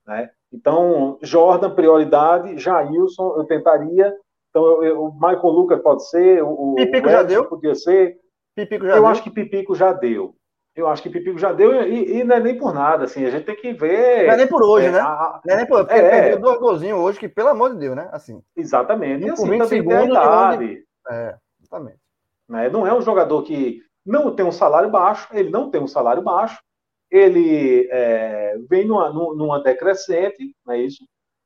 [0.05, 0.31] né?
[0.51, 4.13] Então, Jordan, prioridade, Jailson, eu tentaria.
[4.49, 7.45] Então, eu, eu, o Michael Lucas pode ser, o, Pipico o já deu?
[7.45, 8.17] podia ser.
[8.55, 9.07] Pipico já eu deu?
[9.07, 10.33] acho que Pipico já deu.
[10.75, 13.31] Eu acho que Pipico já deu e, e, não é nem por nada, assim, a
[13.31, 14.27] gente tem que ver.
[14.27, 14.99] Não é nem por hoje, é, né?
[14.99, 17.79] A, não é nem por porque é, perdeu dois golzinhos hoje, que pelo amor de
[17.79, 18.07] Deus, né?
[18.11, 18.43] Assim.
[18.55, 19.25] Exatamente.
[19.25, 20.83] E assim, também tem a idade.
[21.09, 21.99] É, exatamente.
[22.47, 22.69] Né?
[22.69, 26.21] Não é um jogador que não tem um salário baixo, ele não tem um salário
[26.21, 26.61] baixo,
[27.09, 31.03] ele é, vem numa, numa decrescente, não é isso?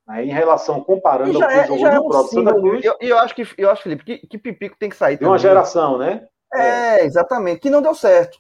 [0.07, 0.25] Né?
[0.25, 2.85] Em relação, comparando ao que é, jogou no é próprio Santa Cruz.
[2.85, 5.17] Eu, eu, acho que, eu acho, Felipe, que, que Pipico tem que sair.
[5.17, 6.27] De uma geração, né?
[6.53, 8.37] É, exatamente, que não deu certo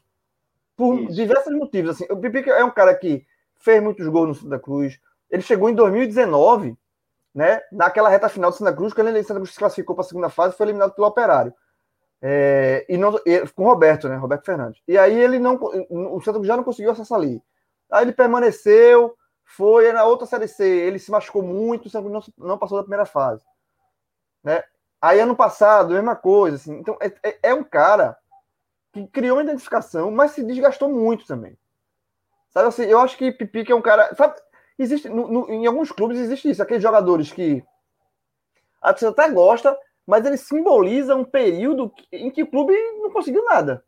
[0.75, 1.13] por Isso.
[1.13, 1.91] diversos motivos.
[1.91, 3.23] Assim, o Pipico é um cara que
[3.55, 4.99] fez muitos gols no Santa Cruz.
[5.29, 6.75] Ele chegou em 2019,
[7.33, 10.07] né, naquela reta final do Santa Cruz, quando ele Santa Cruz se classificou para a
[10.07, 11.53] segunda fase, foi eliminado pelo Operário.
[12.21, 13.13] É, e não,
[13.55, 14.81] com o Roberto, né, Roberto Fernandes.
[14.87, 17.41] E aí ele não, o Cruz já não conseguiu acessar ali.
[17.91, 22.77] Aí ele permaneceu, Foi na outra Série C, ele se machucou muito, não, não passou
[22.77, 23.43] da primeira fase.
[24.43, 24.63] Né?
[25.01, 26.57] Aí ano passado, mesma coisa.
[26.57, 26.77] Assim.
[26.77, 28.17] Então, é, é, é um cara
[28.93, 31.57] que criou uma identificação, mas se desgastou muito também.
[32.51, 34.13] Sabe assim, eu acho que Pipique é um cara.
[34.15, 34.35] Sabe,
[34.77, 37.63] existe, no, no, em alguns clubes existe isso, aqueles jogadores que
[38.81, 39.77] a torcida até gosta,
[40.07, 43.83] mas ele simboliza um período em que o clube não conseguiu nada.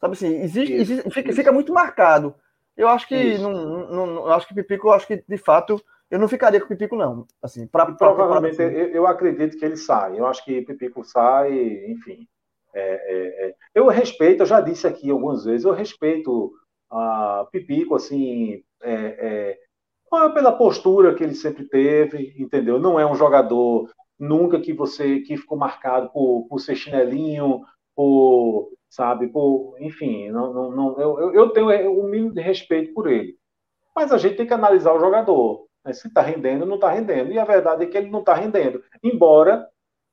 [0.00, 2.34] Sabe assim, existe, isso, existe fica, fica, muito marcado.
[2.76, 6.18] Eu acho que não, não, não, acho que Pipico, eu acho que de fato eu
[6.18, 7.26] não ficaria com o Pipico não.
[7.42, 8.66] Assim, pra, pra provavelmente pra...
[8.66, 10.18] Eu, eu, acredito que ele sai.
[10.18, 11.52] Eu acho que Pipico sai,
[11.90, 12.26] enfim.
[12.74, 13.54] É, é, é.
[13.74, 16.52] Eu respeito, eu já disse aqui algumas vezes, eu respeito
[16.90, 19.56] a Pipico assim, é,
[20.10, 22.78] é, pela postura que ele sempre teve, entendeu?
[22.78, 27.62] Não é um jogador nunca que você que ficou marcado por, por ser chinelinho,
[27.94, 29.28] por sabe?
[29.28, 33.36] Por, enfim, não, não, não eu, eu tenho o um mínimo de respeito por ele.
[33.94, 35.66] Mas a gente tem que analisar o jogador.
[35.84, 35.92] Né?
[35.92, 37.32] Se está rendendo, não está rendendo.
[37.32, 38.82] E a verdade é que ele não está rendendo.
[39.02, 39.68] Embora,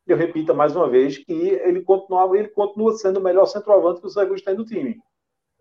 [0.07, 4.07] eu repita mais uma vez, que ele continua, ele continua sendo o melhor centroavante que
[4.07, 4.99] o Zé tem no time.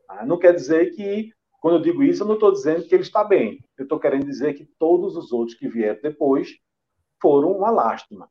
[0.08, 3.02] Ah, não quer dizer que, quando eu digo isso, eu não estou dizendo que ele
[3.02, 3.64] está bem.
[3.76, 6.56] Eu estou querendo dizer que todos os outros que vieram depois
[7.20, 8.28] foram uma lástima.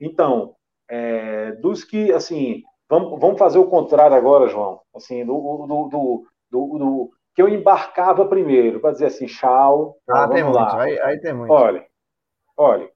[0.00, 0.54] Então,
[0.88, 4.80] é, dos que, assim, Vamos, vamos fazer o contrário agora, João.
[4.94, 9.96] Assim, do, do, do, do, do que eu embarcava primeiro, para dizer assim, tchau.
[10.08, 11.52] Ah, tem muito, aí, aí, tem muito.
[11.52, 11.84] Olha,
[12.56, 12.88] olha,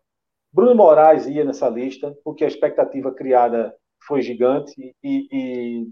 [0.52, 3.74] Bruno Moraes ia nessa lista, porque a expectativa criada
[4.06, 4.72] foi gigante
[5.02, 5.86] e, e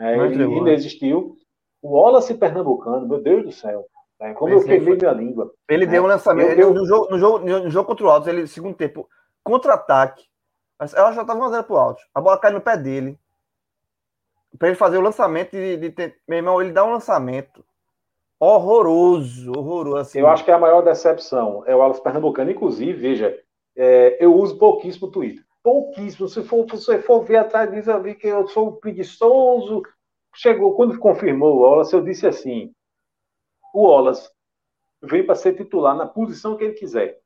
[0.00, 0.72] é, ele ainda né?
[0.72, 1.36] existiu.
[1.82, 3.86] O Wallace Pernambucano, meu Deus do céu.
[4.20, 5.50] É, como Esse eu queimei minha língua.
[5.68, 8.10] Ele deu um é, lançamento eu, eu, no, jogo, no, jogo, no jogo contra o
[8.10, 9.08] Altos, ele, segundo tempo,
[9.42, 10.24] contra-ataque,
[10.94, 12.02] ela já estava 1x0 pro alto.
[12.14, 13.18] A bola cai no pé dele.
[14.58, 17.64] Para ele fazer o lançamento de, de, de, Meu irmão, ele dá um lançamento
[18.38, 19.98] horroroso, horroroso.
[19.98, 20.20] Assim.
[20.20, 22.50] Eu acho que é a maior decepção é o Alas Pernambucano.
[22.50, 23.38] Inclusive, veja,
[23.76, 25.44] é, eu uso pouquíssimo o Twitter.
[25.62, 26.26] Pouquíssimo.
[26.26, 29.82] Se for, se você for ver atrás eu vi que eu sou preguiçoso.
[30.34, 32.72] Chegou, quando confirmou o Wallace, eu disse assim:
[33.74, 34.30] o Wallace
[35.02, 37.19] vem para ser titular na posição que ele quiser.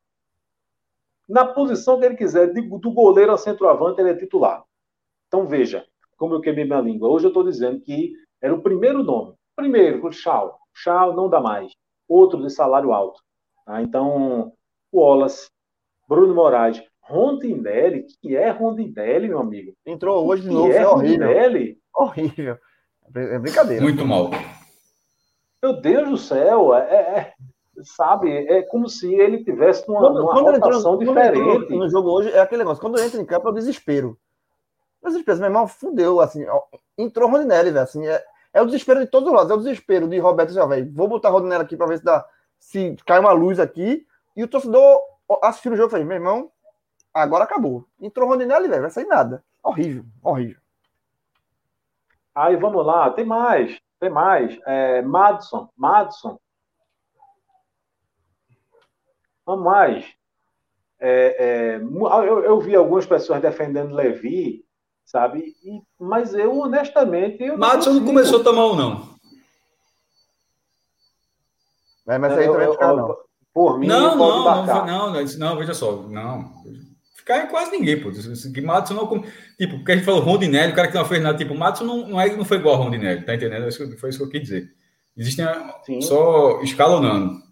[1.29, 4.63] Na posição que ele quiser, do goleiro ao centroavante, ele é titular.
[5.27, 5.85] Então veja,
[6.17, 7.09] como eu queimei minha língua.
[7.09, 9.35] Hoje eu estou dizendo que era o primeiro nome.
[9.57, 10.59] Primeiro, o Chau.
[10.75, 11.73] Chau não dá mais.
[12.09, 13.21] Outro de salário alto.
[13.67, 14.53] Ah, então,
[14.93, 15.49] o Wallace,
[16.09, 19.75] Bruno Moraes, Rondinelli, que é Rondinelli, meu amigo?
[19.87, 21.27] Entrou hoje de novo, é, é horrível.
[21.27, 21.79] Rondinelli?
[21.95, 22.59] Horrível.
[23.15, 23.83] É brincadeira.
[23.83, 24.31] Muito mal.
[25.63, 27.33] Meu Deus do céu, é, é,
[27.85, 28.31] sabe?
[28.49, 31.77] É como se ele tivesse uma, quando, uma quando rotação entrou, diferente.
[31.77, 34.19] No jogo hoje é aquele negócio, quando entra em campo é o desespero.
[35.03, 36.47] O desespero, meu irmão, fudeu, assim,
[36.97, 40.09] entrou Rodinelli, velho, assim, é, é o desespero de todos os lados, é o desespero
[40.09, 42.25] de Roberto, já, velho, vou botar Rodinelli aqui para ver se dá,
[42.59, 45.01] se cai uma luz aqui, e o torcedor
[45.43, 46.51] assistindo o jogo, fez, meu irmão,
[47.13, 47.85] agora acabou.
[48.01, 49.45] Entrou Rodinelli, velho, vai sair nada.
[49.63, 50.61] Horrível, horrível.
[52.35, 54.59] Aí vamos lá, tem mais, tem mais.
[54.67, 56.39] É, Madison, Madison,
[59.47, 60.05] Mais.
[60.99, 64.65] É, é, eu, eu, vi algumas pessoas defendendo Levi,
[65.05, 65.55] sabe?
[65.63, 67.43] E, mas eu, honestamente.
[67.43, 69.15] Eu Madison não, não começou tão mal, não.
[72.07, 73.17] É, mas aí também ficar, não.
[73.53, 76.51] Por mim, não, não, não, não, não, não, veja só, não.
[77.17, 78.11] Ficar em quase ninguém, pô.
[78.53, 79.23] Que Madison não.
[79.57, 82.09] Tipo, porque a gente falou Rondinelli, o cara que não fez nada, tipo, Madison não,
[82.09, 83.71] não, é, não foi igual a Rondinelli, tá entendendo?
[83.99, 84.75] Foi isso que eu quis dizer.
[85.17, 85.47] Existem
[85.85, 86.01] Sim.
[86.03, 87.44] só escalonando.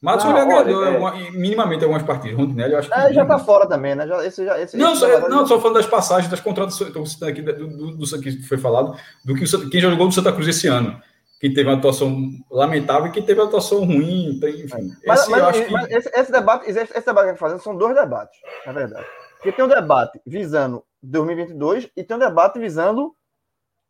[0.00, 1.30] Mas ele agradou é...
[1.30, 2.38] minimamente algumas partidas.
[2.38, 2.98] Rondinelli, eu acho que.
[2.98, 4.06] É, já tá fora também, né?
[4.06, 5.28] Já, esse já, esse, não, esse só, já...
[5.28, 6.88] não, só falando das passagens, das contratações.
[6.88, 10.14] Estou citando aqui do, do, do, que foi falado, do que o, quem jogou do
[10.14, 11.00] Santa Cruz esse ano.
[11.38, 14.40] Quem teve uma atuação lamentável e quem teve uma atuação ruim.
[14.42, 14.94] Enfim.
[15.06, 15.70] Mas, esse, mas, que...
[15.70, 18.72] mas esse, esse, debate, esse, esse debate que a gente fazendo são dois debates, na
[18.72, 19.06] verdade.
[19.36, 23.14] Porque tem um debate visando 2022 e tem um debate visando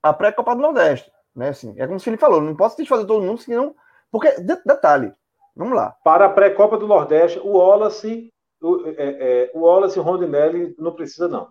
[0.02, 1.10] a pré-Copa do Nordeste.
[1.34, 1.48] Né?
[1.50, 3.74] Assim, é como se ele falou, não posso fazer todo mundo, senão.
[4.10, 5.12] Porque, detalhe,
[5.56, 5.94] Vamos lá.
[6.04, 10.74] Para a pré-copa do Nordeste, o Wallace, o, é, é, o Wallace e o Rondinelli
[10.78, 11.48] não precisa, não.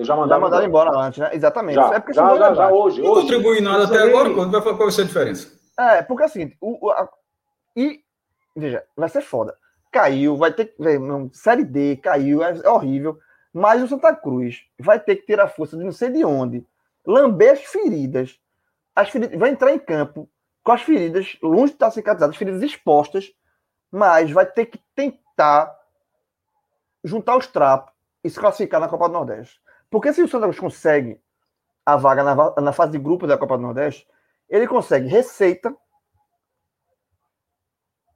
[0.00, 0.90] já mandaram, já mandaram embora.
[0.90, 1.30] embora antes, né?
[1.32, 1.76] Exatamente.
[1.76, 3.02] Já, é porque já, já, já, hoje.
[3.02, 5.58] Não contribui nada até agora, quando vai, qual vai ser a diferença?
[5.78, 7.08] É, porque assim, o, a,
[7.76, 8.00] e,
[8.56, 9.56] veja, vai ser foda.
[9.90, 10.76] Caiu, vai ter que.
[11.32, 13.18] Série D, caiu, é, é horrível.
[13.52, 16.66] Mas o Santa Cruz vai ter que ter a força de não sei de onde,
[17.06, 18.38] lamber as feridas,
[18.94, 20.28] as feridas vai entrar em campo
[20.62, 23.32] com as feridas, longe de estar cicatrizadas, as feridas expostas,
[23.90, 25.76] mas vai ter que tentar
[27.04, 27.92] juntar os trapos
[28.22, 29.60] e se classificar na Copa do Nordeste.
[29.90, 31.20] Porque se o Santa Cruz consegue
[31.84, 34.06] a vaga na, na fase de grupo da Copa do Nordeste,
[34.48, 35.74] ele consegue receita,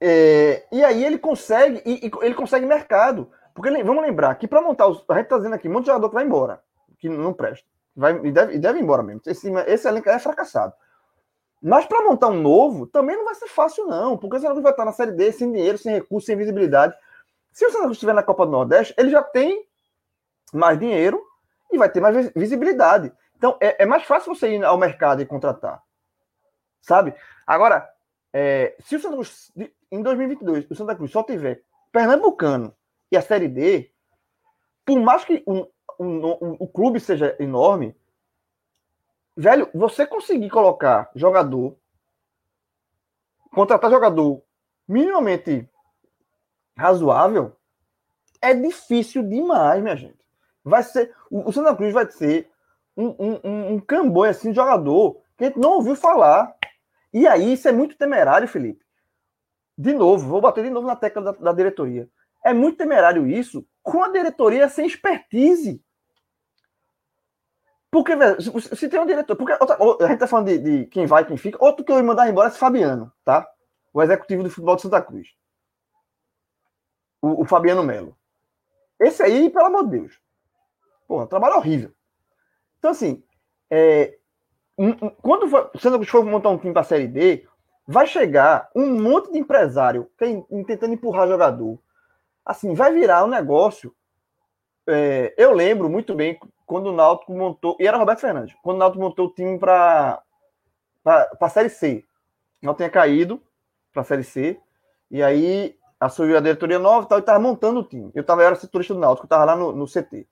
[0.05, 3.31] É, e aí ele consegue, e, e, ele consegue mercado.
[3.53, 5.05] Porque vamos lembrar que para montar os.
[5.07, 6.61] A gente tá dizendo aqui, um monte jogador que vai embora,
[6.99, 7.65] que não presta.
[7.95, 9.21] Vai, e, deve, e deve ir embora mesmo.
[9.25, 10.73] Esse, esse elenco é fracassado.
[11.65, 14.17] Mas para montar um novo, também não vai ser fácil, não.
[14.17, 16.93] Porque o Santa Cruz vai estar na Série D, sem dinheiro, sem recurso, sem visibilidade.
[17.53, 19.65] Se o Santa Cruz estiver na Copa do Nordeste, ele já tem
[20.53, 21.23] mais dinheiro
[21.71, 23.13] e vai ter mais visibilidade.
[23.37, 25.81] Então, é, é mais fácil você ir ao mercado e contratar.
[26.81, 27.15] Sabe?
[27.47, 27.89] Agora,
[28.33, 29.49] é, se o Santa Cruz,
[29.89, 31.63] em 2022, o Santa Cruz só tiver
[31.93, 32.75] Pernambucano
[33.09, 33.89] e a Série D,
[34.85, 37.95] por mais que o clube seja enorme,
[39.35, 41.77] velho, você conseguir colocar jogador,
[43.51, 44.43] contratar jogador
[44.87, 45.69] minimamente
[46.77, 47.55] razoável,
[48.41, 50.19] é difícil demais, minha gente.
[50.63, 51.13] Vai ser.
[51.29, 52.49] O, Santa Cruz vai ser
[52.95, 56.53] um, um, um, um camboio assim de jogador que a gente não ouviu falar.
[57.13, 58.83] E aí, isso é muito temerário, Felipe.
[59.77, 62.09] De novo, vou bater de novo na tecla da, da diretoria.
[62.45, 65.82] É muito temerário isso com a diretoria sem expertise.
[67.93, 69.35] Porque, velho, se, tem um diretor.
[69.35, 71.63] Porque outra, a gente tá falando de, de, quem vai, quem fica.
[71.63, 73.47] Outro que eu ia mandar embora é Fabiano, tá?
[73.93, 75.27] O executivo do futebol de Santa Cruz.
[77.21, 78.17] O, o Fabiano Melo.
[78.99, 80.19] Esse aí, pelo amor de Deus.
[81.07, 81.91] Porra, trabalho horrível.
[82.79, 83.23] Então, assim,
[83.69, 84.17] é,
[85.21, 87.47] quando for, o Santa Cruz for montar um time para a Série D,
[87.87, 91.79] vai chegar um monte de empresário tentando empurrar jogador.
[92.43, 93.95] Assim, vai virar um negócio.
[94.89, 98.79] É, eu lembro muito bem quando o Náutico montou, e era Roberto Fernandes, quando o
[98.79, 100.21] Náutico montou o time para
[101.05, 102.05] a Série C.
[102.61, 103.41] O Náutico tinha caído
[103.91, 104.59] para a Série C,
[105.11, 108.11] e aí assumiu a diretoria nova e tal, e estava montando o time.
[108.13, 110.27] Eu, tava, eu era setorista do Náutico, estava lá no, no CT.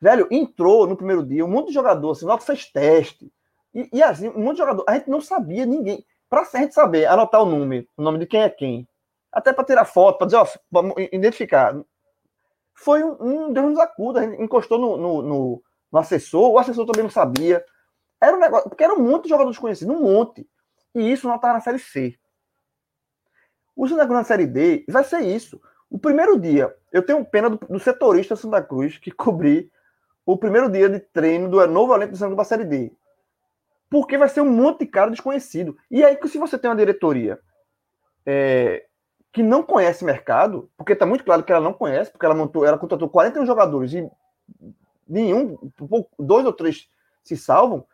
[0.00, 3.32] Velho, entrou no primeiro dia um monte de jogador, assim, o Náutico fez teste,
[3.76, 4.84] e, e, assim, um monte de jogador.
[4.88, 6.02] A gente não sabia ninguém.
[6.30, 8.88] Para a gente saber, anotar o número, o nome de quem é quem.
[9.30, 10.46] Até para tirar foto, para dizer, ó,
[11.12, 11.76] identificar.
[12.76, 14.24] Foi um, um Deus nos acuda.
[14.24, 15.62] Encostou no, no, no,
[15.92, 17.64] no, assessor, o assessor também não sabia.
[18.20, 20.48] Era um negócio, porque era monte de jogadores conhecidos, um monte.
[20.94, 22.18] E isso não estava na série C.
[23.74, 25.60] O Santa Cruz na série D vai ser isso.
[25.90, 29.70] O primeiro dia, eu tenho pena do, do setorista Santa Cruz que cobri
[30.24, 32.92] o primeiro dia de treino do novo elenco do Santa Cruz para a série D
[33.88, 35.76] porque vai ser um monte de cara desconhecido.
[35.90, 37.38] E aí, se você tem uma diretoria
[38.24, 38.85] é,
[39.36, 42.64] que não conhece mercado, porque está muito claro que ela não conhece, porque ela montou,
[42.64, 44.10] ela contratou 41 jogadores e
[45.06, 45.58] nenhum,
[46.18, 46.88] dois ou três
[47.22, 47.84] se salvam.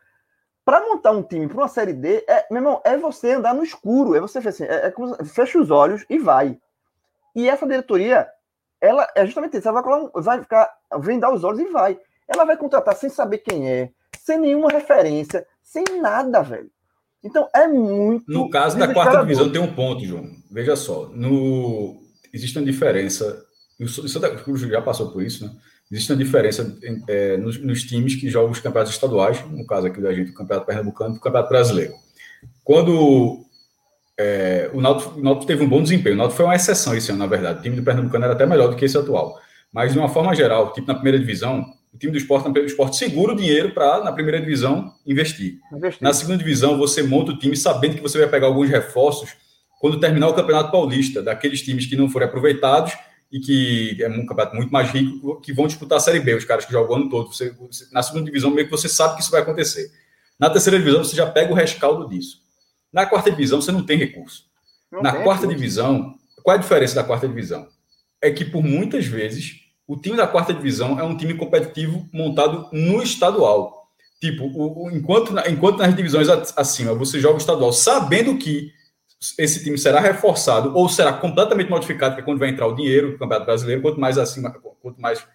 [0.65, 3.65] Para montar um time para uma série D, é, meu irmão, é você andar no
[3.65, 6.57] escuro, é você assim, é, é como, fecha os olhos e vai.
[7.35, 8.31] E essa diretoria,
[8.81, 11.99] ela é justamente isso, ela vai, vai ficar vendar os olhos e vai.
[12.29, 16.71] Ela vai contratar sem saber quem é, sem nenhuma referência, sem nada, velho.
[17.23, 18.25] Então é muito.
[18.31, 20.29] No caso da quarta divisão tem um ponto, João.
[20.51, 23.45] Veja só, no existe uma diferença.
[23.81, 25.53] O Santa Cruz já passou por isso, né?
[25.91, 30.01] Existe uma diferença é, nos, nos, times que jogam os campeonatos estaduais, no caso aqui
[30.01, 31.93] da gente, o Campeonato Pernambucano e o Campeonato Brasileiro.
[32.65, 33.45] Quando
[34.19, 37.11] é, o, Náutico, o Náutico teve um bom desempenho, o Náutico foi uma exceção esse
[37.11, 37.59] ano, na verdade.
[37.59, 39.39] O time do Pernambucano era até melhor do que esse atual.
[39.71, 42.97] Mas, de uma forma geral, tipo na primeira divisão, o time do esporte, o esporte
[42.97, 45.61] segura o dinheiro para, na primeira divisão, investir.
[45.73, 46.03] investir.
[46.03, 49.31] Na segunda divisão, você monta o time sabendo que você vai pegar alguns reforços
[49.79, 52.95] quando terminar o Campeonato Paulista, daqueles times que não forem aproveitados
[53.31, 56.45] e que é um campeonato muito mais rico, que vão disputar a Série B, os
[56.45, 57.33] caras que jogam o ano todo.
[57.33, 57.53] Você,
[57.91, 59.91] na segunda divisão, meio que você sabe que isso vai acontecer.
[60.39, 62.43] Na terceira divisão, você já pega o rescaldo disso.
[62.93, 64.45] Na quarta divisão, você não tem recurso.
[64.91, 65.61] Não na tem quarta recurso.
[65.61, 67.67] divisão, qual é a diferença da quarta divisão?
[68.21, 69.62] É que, por muitas vezes,
[69.93, 73.91] o time da quarta divisão é um time competitivo montado no estadual.
[74.19, 78.73] Tipo, o, o, enquanto, enquanto nas divisões acima você joga o estadual sabendo que
[79.39, 83.13] esse time será reforçado ou será completamente modificado, que é quando vai entrar o dinheiro
[83.13, 84.51] do Campeonato Brasileiro, quanto mais acima,
[84.81, 85.27] quanto mais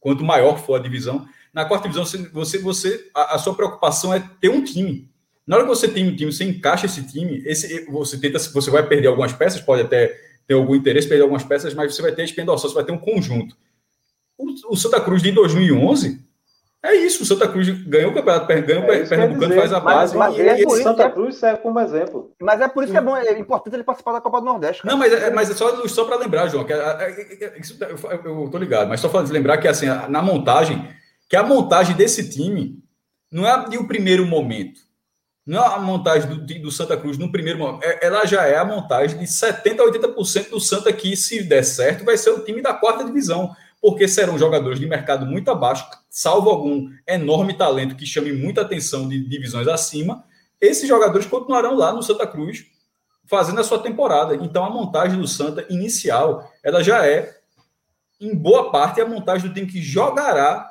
[0.00, 1.26] quanto maior for a divisão.
[1.52, 5.08] Na quarta divisão, você, você a, a sua preocupação é ter um time.
[5.46, 8.70] Na hora que você tem um time, você encaixa esse time, esse, você tenta, você
[8.70, 10.18] vai perder algumas peças, pode até
[10.48, 12.98] ter algum interesse, perder algumas peças, mas você vai ter expendição, você vai ter um
[12.98, 13.56] conjunto.
[14.38, 16.20] O, Santa Cruz de 2011
[16.82, 17.22] é isso.
[17.22, 20.16] O Santa Cruz ganhou o campeonato, ganhou é o Pernambucano, faz a base.
[20.16, 22.32] Mas, mas é por Santa Cruz serve como exemplo.
[22.40, 24.82] Mas é por isso que é bom, é importante ele participar da Copa do Nordeste.
[24.82, 24.92] Cara.
[24.92, 27.78] Não, mas é, mas é só, só para lembrar, João, que é, é, é, isso,
[27.80, 30.86] eu, eu tô ligado, mas só para lembrar que assim, na montagem,
[31.28, 32.82] que a montagem desse time
[33.30, 34.80] não é de um primeiro momento.
[35.46, 37.82] Não é a montagem do, do Santa Cruz no primeiro momento.
[38.00, 42.04] Ela já é a montagem de 70% a 80% do Santa que, se der certo,
[42.04, 43.54] vai ser o time da quarta divisão
[43.84, 49.06] porque serão jogadores de mercado muito abaixo, salvo algum enorme talento que chame muita atenção
[49.06, 50.24] de divisões acima.
[50.58, 52.64] Esses jogadores continuarão lá no Santa Cruz
[53.26, 54.36] fazendo a sua temporada.
[54.36, 57.38] Então a montagem do Santa inicial, ela já é,
[58.18, 60.66] em boa parte, a montagem do time que jogará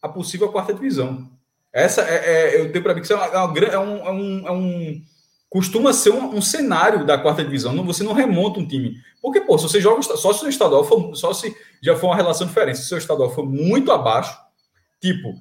[0.00, 1.30] a possível quarta divisão.
[1.70, 4.48] Essa é, é eu tenho para mim que isso é, uma, é, um, é, um,
[4.48, 5.02] é um
[5.48, 7.72] costuma ser um, um, cenário da quarta divisão.
[7.72, 9.00] Não, você não remonta um time.
[9.22, 12.16] Porque, pô, se você joga só se o estadual for, só se já for uma
[12.16, 14.38] relação diferente, se o seu estadual for muito abaixo,
[15.00, 15.34] tipo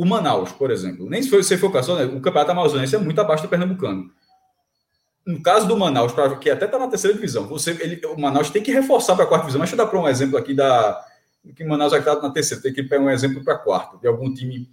[0.00, 1.10] o Manaus, por exemplo.
[1.10, 4.10] Nem se se for o caso, né, o Campeonato Amazonense é muito abaixo do Pernambucano.
[5.26, 8.62] No caso do Manaus, que até está na terceira divisão, você, ele, o Manaus tem
[8.62, 9.60] que reforçar para a quarta divisão.
[9.60, 11.04] Deixa eu dar para um exemplo aqui da.
[11.54, 14.08] Que o Manaus está na terceira, tem que pegar um exemplo para a quarta, de
[14.08, 14.66] algum time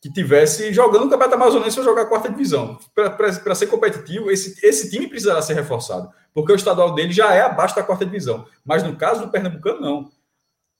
[0.00, 2.78] que tivesse jogando o Campeonato Amazonense para jogar a quarta divisão.
[2.94, 7.42] Para ser competitivo, esse, esse time precisará ser reforçado, porque o estadual dele já é
[7.42, 8.46] abaixo da quarta divisão.
[8.64, 10.10] Mas no caso do Pernambucano, não.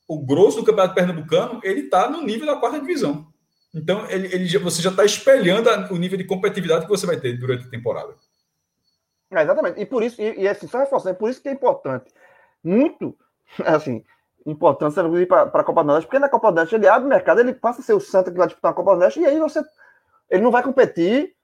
[0.09, 3.29] O grosso do Campeonato Pernambucano, ele está no nível da quarta divisão.
[3.75, 7.39] Então, ele, ele, você já está espelhando o nível de competitividade que você vai ter
[7.39, 8.15] durante a temporada.
[9.31, 9.81] É, exatamente.
[9.81, 12.13] E por isso, e, e assim, só reforçando, é por isso que é importante,
[12.65, 13.17] muito,
[13.65, 14.03] assim,
[14.47, 17.41] ir para a Copa do Nordeste, porque na Copa do Nordeste ele abre o mercado,
[17.41, 19.39] ele passa a ser o Santa que vai disputar a Copa do Nordeste, e aí
[19.39, 19.63] você.
[20.29, 21.35] Ele não vai competir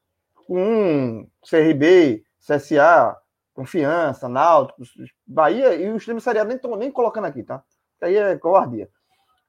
[0.46, 3.16] com CRB, CSA,
[3.52, 4.82] Confiança, Náutico,
[5.26, 7.62] Bahia, e os times seriados nem nem colocando aqui, tá?
[8.00, 8.88] Aí é covardia.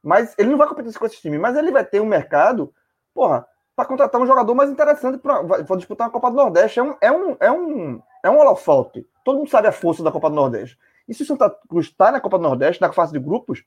[0.02, 2.74] Mas ele não vai competir com esses times, mas ele vai ter um mercado,
[3.14, 3.46] porra,
[3.76, 6.80] para contratar um jogador mais interessante para disputar a Copa do Nordeste.
[6.80, 9.06] É um, é um, é um, é um holofote.
[9.24, 10.80] Todo mundo sabe a força da Copa do Nordeste.
[11.08, 13.64] E se o Santa Cruz está na Copa do Nordeste, na fase de grupos,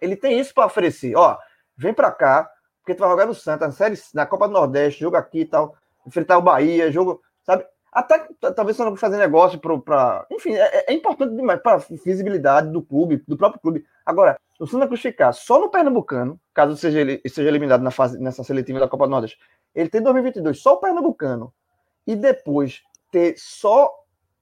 [0.00, 1.16] ele tem isso para oferecer.
[1.16, 1.36] Ó,
[1.76, 2.50] vem para cá,
[2.80, 5.46] porque tu vai jogar no Santa, na, série, na Copa do Nordeste, jogo aqui e
[5.46, 5.76] tal,
[6.06, 7.64] enfrentar o Bahia, jogo, sabe?
[7.90, 8.26] Até
[8.56, 10.26] talvez você não fazer negócio para.
[10.30, 13.86] Enfim, é, é, importante demais para visibilidade do clube, do próprio clube.
[14.04, 18.18] Agora, o Santa Cruz ficar só no Pernambucano, caso seja, ele, seja eliminado na fase,
[18.18, 19.38] nessa seletiva da Copa do Nordeste,
[19.72, 21.54] ele tem 2022 só o Pernambucano
[22.04, 22.82] e depois
[23.12, 23.92] ter só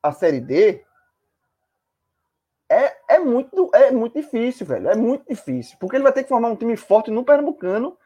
[0.03, 0.83] a Série D,
[2.73, 4.89] é, é, muito, é muito difícil, velho.
[4.89, 5.77] É muito difícil.
[5.79, 7.99] Porque ele vai ter que formar um time forte no Pernambucano,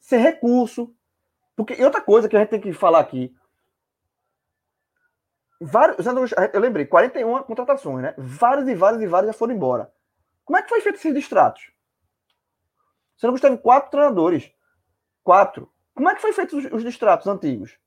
[0.00, 0.94] sem recurso.
[1.56, 3.34] Porque, e outra coisa que a gente tem que falar aqui.
[5.60, 6.04] Vários,
[6.52, 8.14] eu lembrei, 41 contratações, né?
[8.18, 9.92] Vários e vários e vários já foram embora.
[10.44, 11.70] Como é que foi feito esses distratos?
[13.16, 14.50] Você não teve quatro treinadores.
[15.22, 15.70] Quatro.
[15.94, 17.78] Como é que foi feito os, os distratos antigos?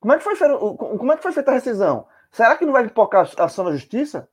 [0.00, 2.08] Como é que foi como é que foi feita a rescisão?
[2.30, 4.28] Será que não vai pipocar a ação da justiça?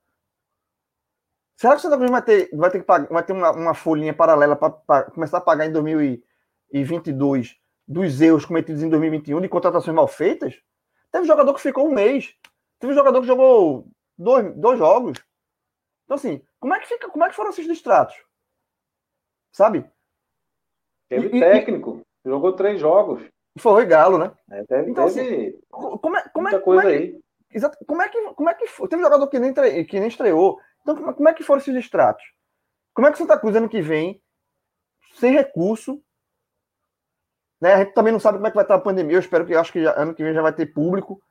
[1.55, 3.73] Será que o Santa Cruz vai ter, vai ter, que pagar, vai ter uma, uma
[3.73, 7.57] folhinha paralela para começar a pagar em 2022
[7.87, 10.61] dos erros cometidos em 2021 de contratações mal feitas?
[11.11, 12.35] Teve jogador que ficou um mês.
[12.79, 15.17] Teve jogador que jogou dois, dois jogos.
[16.05, 18.15] Então, assim, como é que, fica, como é que foram esses distratos?
[19.51, 19.89] Sabe?
[21.09, 22.01] Teve e, técnico.
[22.23, 22.29] E...
[22.29, 23.23] Jogou três jogos.
[23.57, 24.31] Foi Galo, né?
[24.51, 27.21] É, teve, então, teve assim, como é, como é, como é que.
[27.51, 27.77] Exato.
[27.85, 28.87] Como é que, como é que foi?
[28.87, 30.59] Teve jogador que nem, que nem estreou.
[30.81, 32.23] Então, como, é que foram esses distratos?
[32.93, 34.21] Como é que Santa Cruz ano que vem,
[35.15, 36.01] sem recurso,
[37.59, 37.73] né?
[37.73, 39.15] A gente também não sabe como é que vai estar a pandemia.
[39.15, 41.21] Eu espero que acho que já, ano que vem já vai ter público.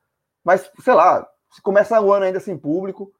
[0.44, 3.12] Mas, sei lá, se começar o ano ainda sem público,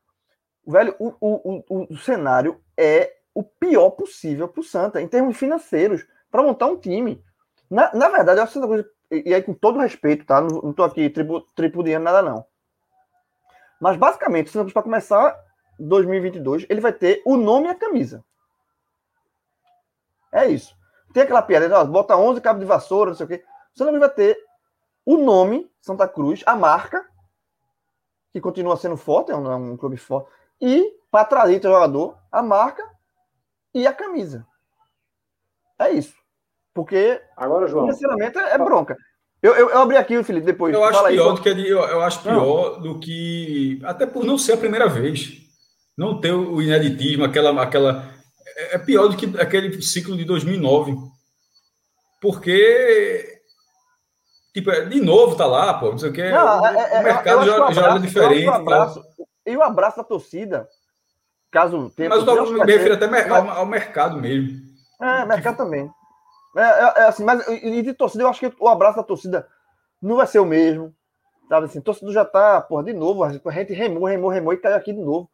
[0.66, 5.36] velho, o, o, o, o cenário é o pior possível para o Santa, em termos
[5.36, 7.22] financeiros, para montar um time.
[7.70, 10.40] Na, na verdade, eu acho que Santa Cruz, e aí com todo respeito, tá?
[10.40, 12.44] Não, estou aqui tripu, tripudiando nada, não.
[13.80, 15.36] Mas basicamente, para começar
[15.78, 18.24] 2022, ele vai ter o nome e a camisa.
[20.32, 20.76] É isso.
[21.12, 23.44] Tem aquela piada, ó, bota 11 cabos de vassoura, não sei o quê.
[23.74, 24.38] O Santa Cruz vai ter
[25.04, 27.08] o nome Santa Cruz, a marca,
[28.32, 30.30] que continua sendo forte, é um, é um clube forte,
[30.60, 32.82] e para trazer o jogador, a marca
[33.72, 34.46] e a camisa.
[35.78, 36.14] É isso.
[36.74, 38.96] Porque Agora, João, financeiramente é bronca.
[39.46, 40.74] Eu, eu, eu, abri aqui, Felipe, depois.
[40.74, 42.82] Eu acho pior aí, do que eu, eu acho pior não.
[42.82, 43.80] do que.
[43.84, 45.38] Até por não ser a primeira vez.
[45.96, 47.62] Não ter o ineditismo, aquela.
[47.62, 48.10] aquela
[48.56, 50.96] é, é pior do que aquele ciclo de 2009.
[52.20, 53.40] Porque.
[54.52, 56.28] Tipo, é, de novo tá lá, pô, não sei o que.
[56.28, 58.48] Não, o, é, o mercado já, já era diferente.
[58.48, 59.04] O abraço,
[59.46, 60.66] e o abraço da torcida,
[61.52, 62.08] caso tenha.
[62.08, 64.58] Mas eu me refiro até ao, ao mercado mesmo.
[65.00, 65.88] É, mercado também.
[66.56, 69.46] É, é, é, assim, mas e de torcida, eu acho que o abraço da torcida
[70.00, 70.94] não vai ser o mesmo.
[71.48, 74.56] Sabe assim, o torcedor já tá, porra, de novo, a gente remou, remou, remou e
[74.56, 75.30] caiu aqui de novo.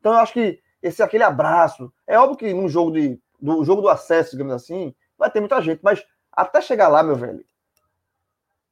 [0.00, 3.82] Então eu acho que esse aquele abraço, é óbvio que num jogo de do jogo
[3.82, 7.44] do acesso, digamos assim, vai ter muita gente, mas até chegar lá, meu velho.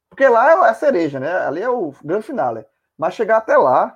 [0.09, 1.31] Porque lá é a cereja, né?
[1.45, 2.65] Ali é o grande finale.
[2.97, 3.95] Mas chegar até lá,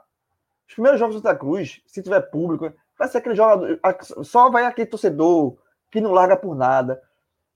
[0.67, 3.79] os primeiros jogos do Santa Cruz, se tiver público, vai ser aquele jogador,
[4.23, 5.57] só vai aquele torcedor
[5.91, 7.01] que não larga por nada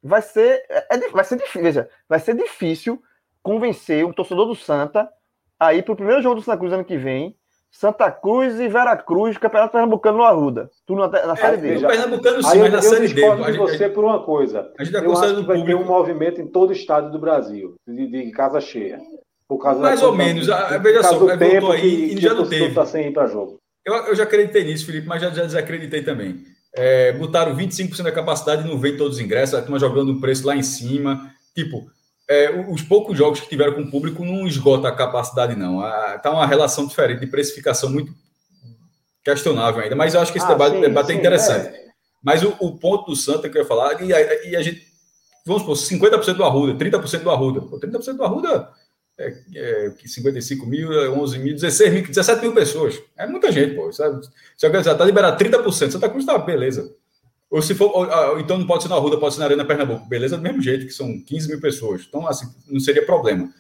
[0.04, 3.02] vai ser, é, é vai ser difícil, veja, vai ser difícil
[3.42, 5.10] convencer um torcedor do Santa
[5.60, 7.36] aí pro primeiro jogo do Santa Cruz ano que vem,
[7.72, 10.70] Santa Cruz e Veracruz, Campeonato Pernambucano no Arruda.
[10.86, 11.76] Tu na, na série D.
[11.76, 13.24] No Pernambucano sim, mas na série D.
[13.24, 14.72] Eu de você por uma coisa.
[14.78, 15.66] A gente eu acho que vai público.
[15.66, 19.00] ter um movimento em todo o estado do Brasil, de, de casa cheia.
[19.48, 20.46] Por causa Mais ou menos.
[20.46, 22.74] De, ah, veja só, voltou aí que, e já não teve.
[22.74, 23.58] Tá sem ir para jogo.
[23.86, 26.44] Eu, eu já acreditei nisso, Felipe, mas já, já desacreditei também.
[26.74, 30.22] É, botaram 25% da capacidade e não vem todos os ingressos, a turma jogando o
[30.22, 31.32] preço lá em cima.
[31.54, 31.90] Tipo,
[32.30, 35.86] é, os poucos jogos que tiveram com o público não esgota a capacidade, não.
[36.16, 38.14] Está uma relação diferente de precificação muito
[39.24, 39.96] questionável ainda.
[39.96, 41.76] Mas eu acho que esse ah, debate, sim, debate é sim, é interessante.
[41.76, 41.86] É.
[42.24, 44.82] Mas o, o, ponto do Santa que eu ia falar, e a, e a gente,
[45.46, 47.62] vamos supor, 50% do Arruda, 30% do Arruda.
[47.62, 48.70] Pô, 30% do Arruda
[49.18, 53.02] é, é 55 mil, 11 mil, 16 mil, 17 mil pessoas.
[53.18, 53.92] É muita gente, pô.
[53.92, 54.26] Sabe?
[54.58, 56.96] Se já está liberado 30%, Santa Cruz está beleza.
[57.50, 60.08] Ou se for, ou, então não pode ser na Arruda, pode ser na Arena Pernambuco.
[60.08, 62.06] Beleza, do mesmo jeito, que são 15 mil pessoas.
[62.08, 63.52] Então, assim, não seria problema.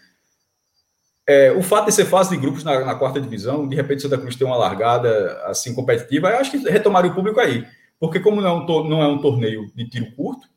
[1.27, 4.17] É, o fato de ser fase de grupos na, na, quarta divisão, de repente Santa
[4.17, 7.65] Cruz ter uma largada assim competitiva, eu acho que retomaria o público aí.
[7.99, 10.47] Porque como não é um, não é um torneio de tiro curto,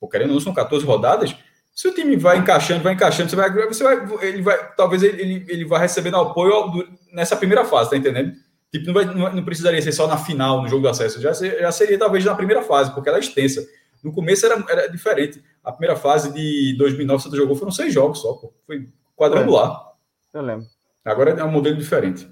[0.00, 1.36] ou querendo não, são 14 rodadas,
[1.74, 5.44] se o time vai encaixando, vai encaixando, você vai, você vai ele vai, talvez ele,
[5.48, 8.34] ele vai recebendo apoio nessa primeira fase, tá entendendo?
[8.70, 11.20] Tipo, não, vai, não, não, precisaria ser só na final, no jogo do acesso.
[11.20, 13.66] Já, já seria talvez na primeira fase, porque ela é extensa.
[14.02, 15.42] No começo era, era diferente.
[15.64, 18.52] A primeira fase de 2009 você jogou foram seis jogos só, pô.
[18.66, 19.92] Foi quadrangular.
[20.32, 20.66] Eu lembro.
[21.04, 22.30] Agora é um modelo diferente.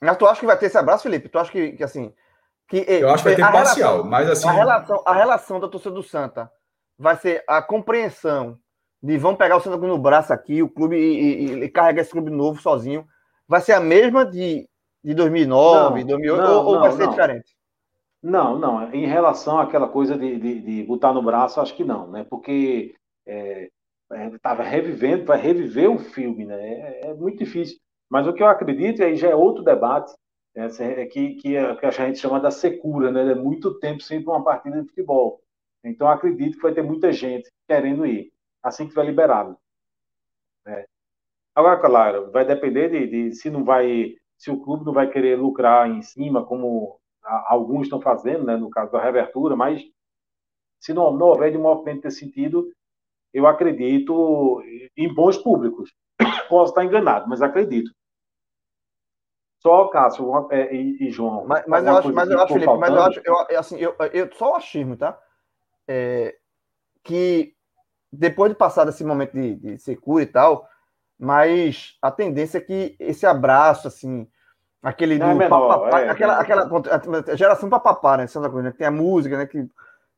[0.00, 1.28] Mas tu acha que vai ter esse abraço, Felipe?
[1.28, 2.12] Tu acha que, que assim.
[2.68, 4.48] Que, eu acho que vai ter parcial, relação, mas assim.
[4.48, 6.50] A relação, a relação da torcida do Santa
[7.02, 8.58] vai ser a compreensão
[9.02, 12.02] de vamos pegar o Santa Cruz no braço aqui, o clube e, e, e carregar
[12.02, 13.06] esse clube novo sozinho.
[13.46, 14.68] Vai ser a mesma de
[15.04, 17.56] de 2009, não, 2008, não, ou, ou vai ser diferente?
[18.22, 18.94] Não, não.
[18.94, 22.24] Em relação àquela coisa de, de, de, botar no braço, acho que não, né?
[22.28, 22.94] Porque
[23.26, 26.56] estava é, é, revivendo, vai reviver o filme, né?
[26.56, 27.78] É, é, muito difícil.
[28.08, 30.12] Mas o que eu acredito, e aí já é outro debate,
[30.54, 30.66] é,
[31.02, 33.32] é que, que, a, que a gente chama da secura, né?
[33.32, 35.41] É muito tempo sem uma partida de futebol.
[35.84, 38.32] Então acredito que vai ter muita gente querendo ir,
[38.62, 39.56] assim que tiver liberado.
[40.64, 40.84] Né?
[41.54, 45.36] Agora, claro, vai depender de, de se não vai se o clube não vai querer
[45.36, 46.98] lucrar em cima, como
[47.46, 49.80] alguns estão fazendo, né, no caso da reabertura, mas
[50.80, 52.68] se não, não houver de um movimento desse sentido,
[53.32, 54.60] eu acredito
[54.96, 55.92] em bons públicos.
[56.48, 57.92] Posso estar enganado, mas acredito.
[59.60, 61.46] Só Cássio é, e, e, João.
[61.46, 64.32] Mas, mas eu acho, mas eu acho, Felipe, mas eu acho, eu, assim, eu, eu
[64.32, 65.16] só achismo, tá?
[65.86, 66.36] É,
[67.02, 67.54] que
[68.12, 70.68] depois de passar desse momento de, de secura e tal,
[71.18, 74.28] mas a tendência é que esse abraço, assim,
[74.82, 76.40] aquele do é menor, papapá, é, aquela, é.
[76.40, 78.26] aquela geração papapá, né?
[78.26, 78.74] Santa Cruz, né?
[78.76, 79.46] Tem a música, né?
[79.46, 79.66] Que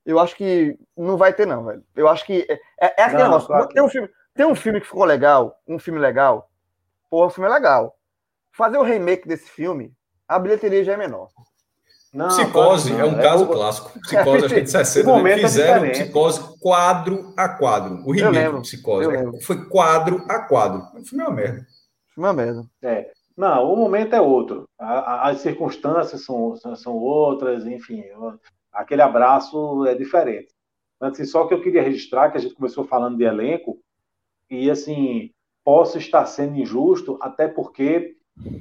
[0.04, 1.84] eu acho que não vai ter, não, velho.
[1.94, 3.48] Eu acho que é, é, é aquele não, negócio.
[3.48, 6.50] Claro tem, um filme, tem um filme que ficou legal, um filme legal.
[7.08, 7.96] Porra, o filme é legal.
[8.50, 9.92] Fazer o remake desse filme,
[10.26, 11.28] a bilheteria já é menor.
[12.14, 13.98] Não, psicose não, é um caso clássico.
[14.00, 15.38] Psicose, acho que é de 60, né?
[15.38, 18.02] fizeram é psicose quadro a quadro.
[18.06, 19.32] O remake do psicose né?
[19.42, 20.82] foi quadro a quadro.
[20.94, 21.66] O é uma merda.
[22.16, 22.64] O é uma merda.
[22.82, 23.10] É.
[23.36, 24.68] Não, o momento é outro.
[24.78, 28.04] As circunstâncias são, são outras, enfim.
[28.72, 30.54] Aquele abraço é diferente.
[31.00, 33.78] Assim, só que eu queria registrar que a gente começou falando de elenco
[34.48, 35.32] e, assim,
[35.64, 38.16] posso estar sendo injusto, até porque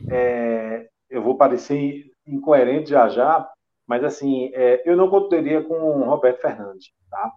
[0.10, 3.50] é, eu vou parecer incoerente já já,
[3.88, 7.32] mas assim, é, eu não contaria com o Roberto Fernandes, tá?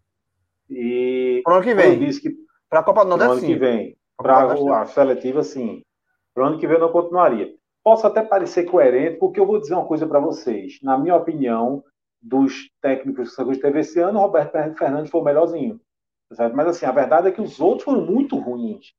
[0.68, 1.98] E o ano que vem.
[1.98, 2.36] disse que
[2.68, 5.82] para a Copa do Nordeste, ano que vem, para a seletiva, sim.
[6.34, 7.54] Para o ano que vem eu não continuaria.
[7.82, 10.78] Posso até parecer coerente, porque eu vou dizer uma coisa para vocês.
[10.82, 11.84] Na minha opinião,
[12.20, 15.80] dos técnicos que o teve esse ano, o Roberto Fernandes foi o melhorzinho.
[16.32, 16.56] Certo?
[16.56, 18.92] Mas assim, a verdade é que os outros foram muito ruins.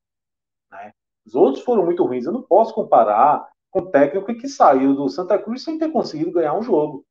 [0.70, 0.92] Né?
[1.26, 2.24] Os outros foram muito ruins.
[2.24, 6.54] Eu não posso comparar com técnico que saiu do Santa Cruz sem ter conseguido ganhar
[6.54, 7.04] um jogo.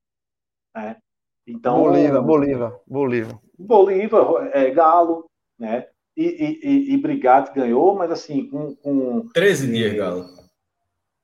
[0.75, 0.97] Né?
[1.45, 3.39] Então, Bolívar, Bolívar, Bolívar.
[3.57, 5.88] Bolívar, é, Galo, né?
[6.15, 8.75] E, e, e Brigatti ganhou, mas assim, com.
[8.75, 10.25] com 13 dias, Galo.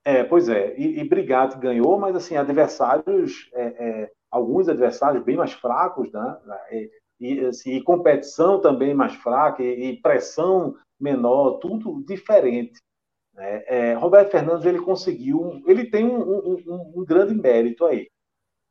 [0.06, 0.76] É, pois é.
[0.78, 6.38] E, e Brigatti ganhou, mas assim, adversários, é, é, alguns adversários bem mais fracos, né?
[6.72, 12.80] E, e, assim, e competição também mais fraca, e, e pressão menor, tudo diferente.
[13.34, 13.64] Né?
[13.68, 18.10] É, Roberto Fernandes ele conseguiu, ele tem um, um, um, grande mérito aí.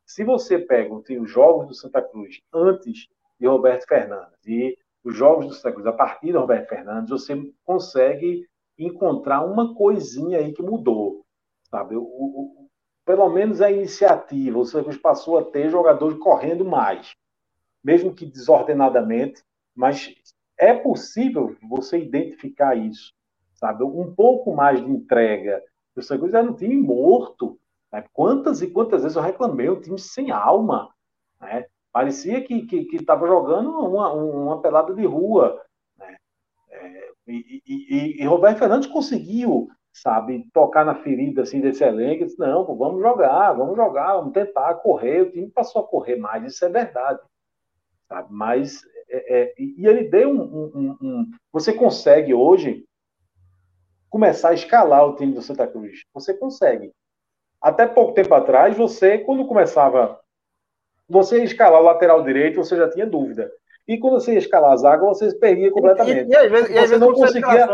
[0.06, 3.09] Se você pega os jogos do Santa Cruz antes
[3.39, 7.34] de Roberto Fernandes e os jogos do Santa Cruz a partir de Roberto Fernandes, você
[7.64, 8.47] consegue
[8.78, 11.24] encontrar uma coisinha aí que mudou,
[11.64, 11.97] sabe?
[11.97, 12.68] O, o,
[13.05, 17.14] pelo menos a iniciativa, o Santa Cruz passou a ter jogadores correndo mais,
[17.82, 19.43] mesmo que desordenadamente,
[19.74, 20.14] mas
[20.56, 23.12] é possível você identificar isso
[23.62, 23.84] sabe?
[23.84, 25.62] Um pouco mais de entrega.
[25.97, 27.56] O Santa Cruz era um time morto.
[27.93, 28.05] Né?
[28.12, 30.93] Quantas e quantas vezes eu reclamei, um time sem alma.
[31.40, 31.64] Né?
[31.93, 35.62] Parecia que estava jogando uma, uma pelada de rua.
[35.97, 36.16] Né?
[36.70, 42.24] É, e, e, e, Roberto Fernandes conseguiu, sabe, tocar na ferida assim, desse elenco.
[42.24, 45.22] Disse, não, vamos jogar, vamos jogar, vamos tentar correr.
[45.22, 47.20] O time passou a correr mais, isso é verdade.
[48.09, 48.26] Sabe?
[48.28, 52.84] Mas é, é, e ele deu um, um, um, Você consegue hoje
[54.12, 56.05] começar a escalar o time do Santa Cruz.
[56.12, 56.93] Você consegue.
[57.59, 60.20] Até pouco tempo atrás, você, quando começava.
[61.09, 63.51] Você ia escalar o lateral direito, você já tinha dúvida.
[63.89, 66.28] E quando você ia escalar a zaga, você perdia completamente.
[66.28, 67.68] E, e, e às vezes, você e às vezes não conseguia.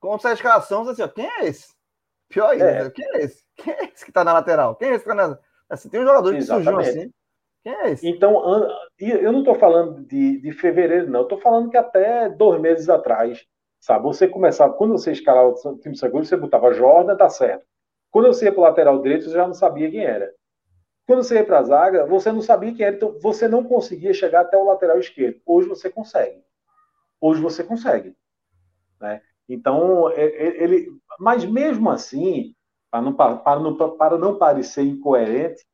[0.00, 1.74] Quando sai a escalação, você assim, quem é esse?
[2.30, 2.90] Pior ainda, é.
[2.90, 3.44] quem é esse?
[3.56, 4.74] Quem é esse que tá na lateral?
[4.76, 5.38] Quem é esse que tá na.
[5.68, 7.12] Assim, tem um jogador que surgiu assim.
[7.62, 8.08] Quem é esse?
[8.08, 11.20] Então, eu não estou falando de, de fevereiro, não.
[11.20, 13.44] Eu estou falando que até dois meses atrás,
[13.80, 14.04] sabe?
[14.04, 17.66] Você começava, quando você escalava o time seguro, você botava Jordan, tá certo.
[18.10, 20.32] Quando você ia para o lateral direito, você já não sabia quem era.
[21.06, 24.12] Quando você ia para a zaga, você não sabia quem era, então você não conseguia
[24.12, 25.40] chegar até o lateral esquerdo.
[25.46, 26.42] Hoje você consegue.
[27.20, 28.14] Hoje você consegue.
[29.00, 29.22] Né?
[29.48, 32.54] Então, é, é, ele, mas mesmo assim,
[32.90, 35.66] para não, para, não, para não parecer incoerente,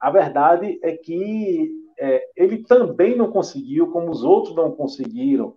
[0.00, 5.56] a verdade é que é, ele também não conseguiu, como os outros não conseguiram,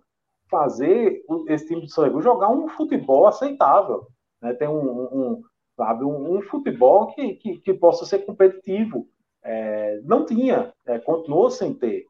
[0.52, 4.06] fazer esse time do São jogar um futebol aceitável.
[4.40, 4.52] Né?
[4.52, 5.42] Tem um, um
[5.74, 9.08] sabe, um, um futebol que, que, que, possa ser competitivo.
[9.42, 12.04] É, não tinha, é, continuou sem ter.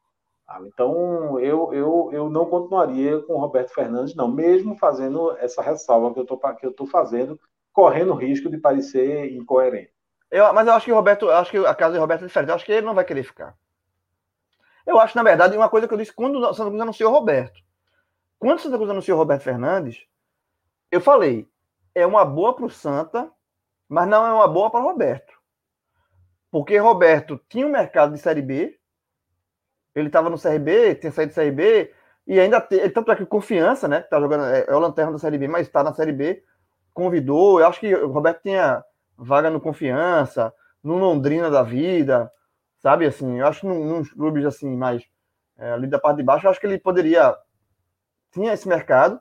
[0.45, 0.69] Sabe?
[0.69, 6.13] Então, eu, eu, eu não continuaria com o Roberto Fernandes, não, mesmo fazendo essa ressalva
[6.13, 6.19] que
[6.67, 7.39] eu estou fazendo,
[7.73, 9.93] correndo risco de parecer incoerente.
[10.31, 12.49] Eu, mas eu acho que o Roberto, acho que a casa de Roberto é diferente.
[12.49, 13.55] Eu acho que ele não vai querer ficar.
[14.87, 17.61] Eu acho, na verdade, uma coisa que eu disse quando o Cruz anunciou o Roberto.
[18.43, 20.05] Quando o Santa Cruz anunciou Roberto Fernandes,
[20.91, 21.49] eu falei,
[21.95, 23.31] é uma boa para o Santa,
[23.89, 25.33] mas não é uma boa para Roberto.
[26.51, 28.77] Porque Roberto tinha um mercado de Série B,
[29.95, 31.95] ele estava no CRB, tinha saído do CRB,
[32.27, 34.03] e ainda tem, tanto é que confiança, né?
[34.03, 36.43] Que tá jogando, é, é o lanterna da Série B, mas está na Série B,
[36.93, 37.61] convidou.
[37.61, 38.85] Eu acho que o Roberto tinha
[39.17, 40.53] vaga no Confiança,
[40.83, 42.29] no Londrina da vida,
[42.81, 43.07] sabe?
[43.07, 45.05] Assim, eu acho que nos clubes assim, mais
[45.57, 47.37] é, ali da parte de baixo, eu acho que ele poderia.
[48.33, 49.21] Tinha esse mercado.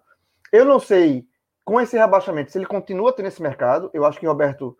[0.51, 1.27] Eu não sei,
[1.63, 3.89] com esse rebaixamento, se ele continua tendo esse mercado.
[3.93, 4.77] Eu acho que Roberto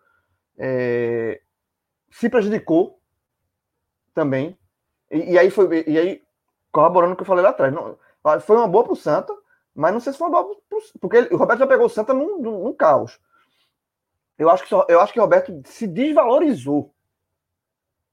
[0.58, 1.40] é,
[2.10, 3.00] se prejudicou
[4.14, 4.58] também.
[5.10, 5.84] E, e, aí foi.
[5.86, 6.22] E aí,
[6.70, 7.72] corroborando o que eu falei lá atrás.
[7.72, 7.96] Não,
[8.40, 9.34] foi uma boa para o Santa,
[9.74, 11.90] mas não sei se foi uma boa pro, porque ele, o Roberto já pegou o
[11.90, 13.20] Santa num, num, num caos.
[14.38, 16.92] Eu acho que, eu acho que o Roberto se desvalorizou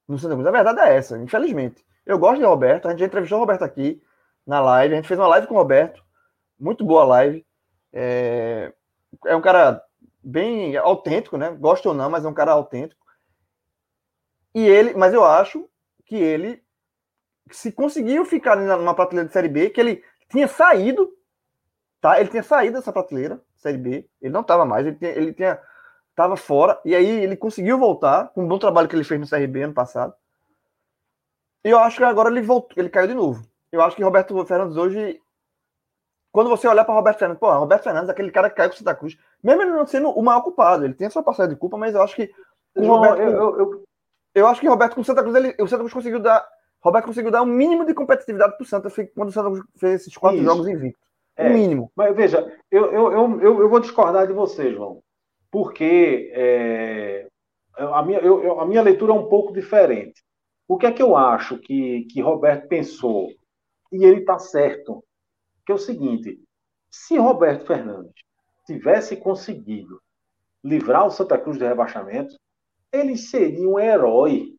[0.08, 0.48] no Santa Cruz.
[0.48, 1.86] A verdade é essa, infelizmente.
[2.06, 4.02] Eu gosto de Roberto, a gente já entrevistou o Roberto aqui
[4.46, 6.04] na live, a gente fez uma live com o Roberto,
[6.60, 7.46] muito boa live.
[7.94, 8.74] É,
[9.26, 9.84] é um cara
[10.24, 11.52] bem autêntico, né?
[11.52, 13.00] Gosta ou não, mas é um cara autêntico.
[14.54, 15.70] E ele, mas eu acho
[16.06, 16.64] que ele
[17.52, 21.12] se conseguiu ficar numa prateleira de Série B, que ele tinha saído,
[22.02, 22.20] tá?
[22.20, 25.60] Ele tinha saído dessa prateleira, Série B, ele não estava mais, ele tinha, ele tinha
[26.20, 29.28] estava fora, e aí ele conseguiu voltar, com um bom trabalho que ele fez no
[29.28, 30.14] CRB ano passado.
[31.64, 33.48] E eu acho que agora ele voltou, ele caiu de novo.
[33.72, 35.22] Eu acho que Roberto Fernandes hoje,
[36.32, 38.96] quando você olhar para Roberto Fernandes, pô, Roberto Fernandes, aquele cara que caiu com Santa
[38.96, 41.78] Cruz, mesmo ele não sendo o maior culpado, ele tem a sua parcela de culpa,
[41.78, 42.32] mas eu acho que
[42.76, 43.84] João, Roberto, eu, eu, eu...
[44.36, 46.48] eu, acho que Roberto com Santa Cruz, ele, o Santa Cruz conseguiu dar,
[46.82, 50.02] Roberto conseguiu dar um mínimo de competitividade para o Santa quando o Santa Cruz fez
[50.02, 50.46] esses quatro Isso.
[50.46, 51.02] jogos invictos.
[51.36, 51.92] É, um mínimo.
[51.96, 55.02] Mas veja, eu, eu, eu, eu, vou discordar de você, João
[55.52, 57.28] porque é,
[57.76, 60.24] a, minha, eu, a minha leitura é um pouco diferente.
[60.68, 63.30] O que é que eu acho que, que Roberto pensou?
[63.92, 65.04] E ele está certo.
[65.70, 66.40] Que é o seguinte:
[66.90, 68.12] se Roberto Fernandes
[68.66, 70.02] tivesse conseguido
[70.64, 72.34] livrar o Santa Cruz do rebaixamento,
[72.92, 74.56] ele seria um herói.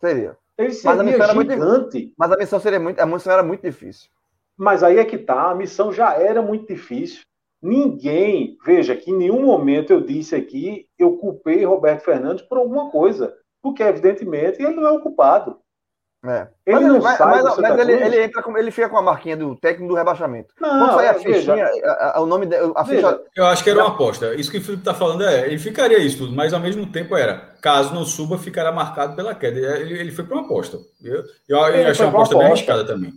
[0.00, 0.34] Seria.
[0.56, 1.98] Ele seria mas a gigante.
[1.98, 4.08] Muito, mas a missão seria muito, a missão era muito difícil.
[4.56, 7.20] Mas aí é que tá, a missão já era muito difícil.
[7.60, 12.90] Ninguém, veja que em nenhum momento eu disse aqui, eu culpei Roberto Fernandes por alguma
[12.90, 15.60] coisa, porque evidentemente ele não é o culpado.
[16.24, 16.48] É.
[16.66, 19.02] Ele mas, não mas, sai mas, mas ele, ele, entra com, ele fica com a
[19.02, 20.52] marquinha do técnico do rebaixamento.
[20.60, 23.20] Não, Quando sai a fichinha, a, a, o nome a ficha...
[23.36, 24.34] Eu acho que era uma aposta.
[24.34, 27.16] Isso que o Felipe está falando é, ele ficaria isso tudo, mas ao mesmo tempo
[27.16, 29.58] era, caso não suba, ficará marcado pela queda.
[29.78, 30.78] Ele, ele foi para uma aposta.
[31.02, 33.12] Eu, eu, eu achei uma aposta, aposta bem arriscada também.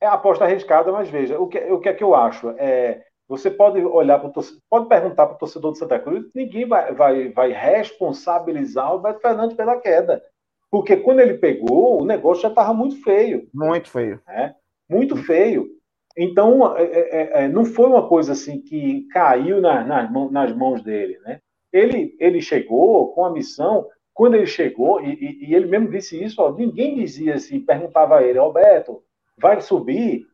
[0.00, 2.54] É aposta arriscada, mas veja, o que, o que é que eu acho?
[2.56, 6.24] É, você pode olhar para o torcedor, pode perguntar para o torcedor de Santa Cruz,
[6.34, 10.22] ninguém vai, vai, vai responsabilizar o Roberto Fernandes pela queda.
[10.70, 13.48] Porque quando ele pegou, o negócio já estava muito feio.
[13.52, 14.20] Muito feio.
[14.26, 14.54] Né?
[14.88, 15.68] Muito feio.
[16.16, 20.54] Então, é, é, é, não foi uma coisa assim que caiu na, nas, mãos, nas
[20.54, 21.40] mãos dele, né?
[21.72, 26.42] Ele, ele chegou com a missão, quando ele chegou, e, e ele mesmo disse isso,
[26.42, 29.02] ó, ninguém dizia assim, perguntava a ele, Roberto,
[29.38, 30.26] vai subir?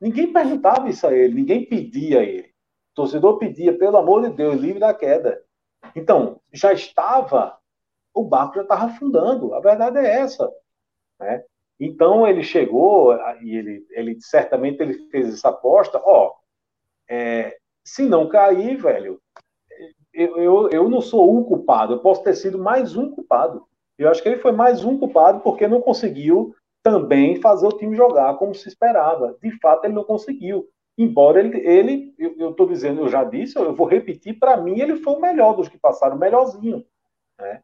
[0.00, 2.48] Ninguém perguntava isso a ele, ninguém pedia a ele.
[2.92, 5.42] O torcedor pedia, pelo amor de Deus, livre da queda.
[5.96, 7.58] Então, já estava,
[8.14, 10.48] o barco já estava afundando, a verdade é essa.
[11.18, 11.42] Né?
[11.78, 13.12] Então ele chegou
[13.42, 16.32] e ele, ele certamente ele fez essa aposta, ó,
[17.08, 19.20] é, se não cair, velho,
[20.12, 23.66] eu, eu, eu não sou o culpado, eu posso ter sido mais um culpado.
[23.98, 27.96] Eu acho que ele foi mais um culpado porque não conseguiu também fazer o time
[27.96, 29.36] jogar como se esperava.
[29.42, 30.68] De fato, ele não conseguiu.
[30.96, 34.96] Embora ele, ele eu estou dizendo, eu já disse, eu vou repetir, para mim ele
[34.96, 36.84] foi o melhor dos que passaram, o melhorzinho.
[37.38, 37.60] Né?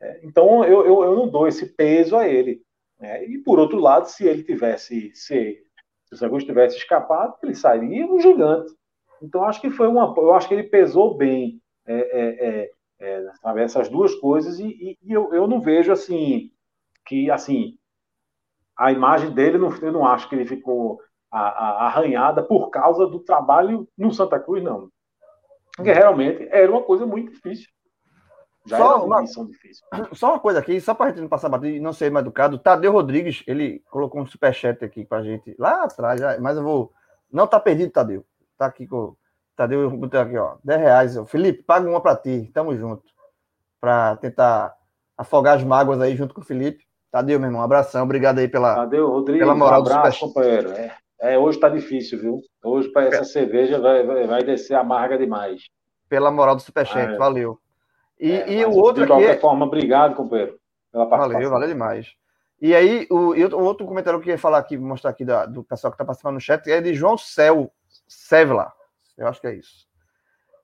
[0.00, 2.62] É, então eu, eu, eu não dou esse peso a ele.
[2.98, 3.24] Né?
[3.26, 5.62] E por outro lado, se ele tivesse, se,
[6.12, 8.72] se o tivesse escapado, ele sairia um gigante.
[9.22, 12.70] Então acho que foi uma, eu acho que ele pesou bem é, é,
[13.00, 13.24] é,
[13.58, 16.50] é essas duas coisas e, e, e, eu, eu não vejo assim
[17.06, 17.76] que assim
[18.76, 21.00] a imagem dele não, eu não acho que ele ficou
[21.30, 24.90] a, a, arranhada por causa do trabalho no Santa Cruz não,
[25.76, 27.68] porque realmente era uma coisa muito difícil.
[28.66, 29.24] Já só uma.
[30.12, 32.24] Só uma coisa aqui, só para a gente não passar batido e não ser mais
[32.24, 36.62] educado, Tadeu Rodrigues, ele colocou um superchat aqui para a gente lá atrás, mas eu
[36.62, 36.92] vou.
[37.32, 38.24] Não tá perdido, Tadeu.
[38.58, 39.14] Tá aqui com.
[39.56, 40.56] Tadeu, eu botei aqui, ó.
[40.64, 41.18] 10 reais.
[41.26, 42.50] Felipe, paga uma para ti.
[42.52, 43.04] Tamo junto.
[43.80, 44.74] Para tentar
[45.16, 46.84] afogar as mágoas aí junto com o Felipe.
[47.10, 48.04] Tadeu, meu irmão, um abração.
[48.04, 50.70] Obrigado aí pela, Tadeu, Rodrigues, pela moral um abraço, do companheiro.
[50.70, 52.40] É, é, hoje tá difícil, viu?
[52.62, 53.24] Hoje para essa é.
[53.24, 55.62] cerveja vai, vai, vai descer amarga demais.
[56.08, 57.16] Pela moral do superchat, ah, é.
[57.16, 57.58] valeu.
[58.20, 59.40] E, é, e o outro de qualquer aqui...
[59.40, 60.60] forma, obrigado, companheiro,
[60.92, 61.32] pela participação.
[61.32, 62.14] Valeu, valeu demais.
[62.60, 65.64] E aí, o, o outro comentário que eu ia falar aqui, mostrar aqui da, do
[65.64, 67.72] pessoal que está participando no chat, é de João Cel,
[68.06, 68.70] Sevla.
[69.16, 69.88] Eu acho que é isso.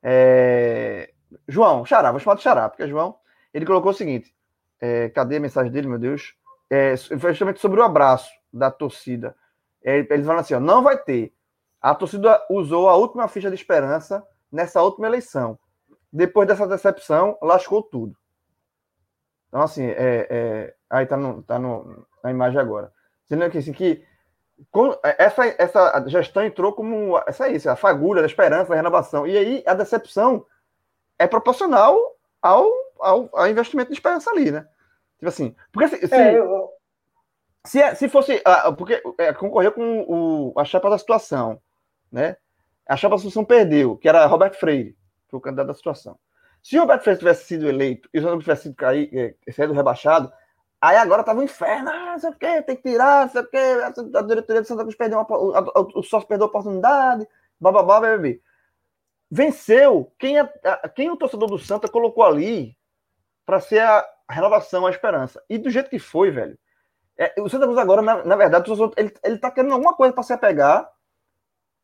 [0.03, 1.11] É...
[1.49, 3.17] João, Xará, vou chamar de Xará, porque João,
[3.55, 4.35] ele colocou o seguinte,
[4.79, 6.35] é, cadê a mensagem dele, meu Deus?
[6.69, 9.35] É, justamente sobre o abraço da torcida.
[9.83, 11.33] É, eles falam assim, ó, não vai ter.
[11.81, 14.23] A torcida usou a última ficha de esperança
[14.53, 15.59] nessa última eleição
[16.13, 18.17] depois dessa decepção, lascou tudo.
[19.49, 22.93] Então, assim, é, é, aí tá, no, tá no, na imagem agora.
[23.25, 24.05] Dizendo que, assim, que
[25.19, 29.27] essa, essa gestão entrou como essa é isso, a fagulha da esperança, da renovação.
[29.27, 30.45] E aí a decepção
[31.19, 31.99] é proporcional
[32.41, 34.67] ao, ao, ao investimento de esperança ali, né?
[35.19, 36.71] Tipo assim, porque se, se, é, eu...
[37.65, 38.43] se, é, se, fosse.
[38.77, 41.61] Porque é, concorreu com o, a chapa da situação,
[42.11, 42.37] né?
[42.87, 44.97] A chapa da situação perdeu, que era Roberto Freire
[45.29, 46.19] foi o candidato da situação.
[46.63, 49.73] Se o Roberto Freire tivesse sido eleito e o Santa tivesse sido cair, é, sido
[49.73, 50.33] rebaixado,
[50.81, 53.41] aí agora tava um inferno, ah, não sei o quê, tem que tirar, não sei
[53.43, 53.57] o quê,
[54.17, 57.27] a, diretoria do Santa Cruz perdeu uma, o, o sócio perdeu a oportunidade,
[57.61, 58.41] bababá, bebê.
[59.31, 60.49] Venceu quem, a,
[60.95, 62.77] quem o torcedor do Santa colocou ali
[63.45, 65.43] para ser a renovação, a esperança.
[65.49, 66.59] E do jeito que foi, velho.
[67.17, 70.23] É, o Santa Cruz agora, na, na verdade, ele, ele tá querendo alguma coisa para
[70.23, 70.91] se apegar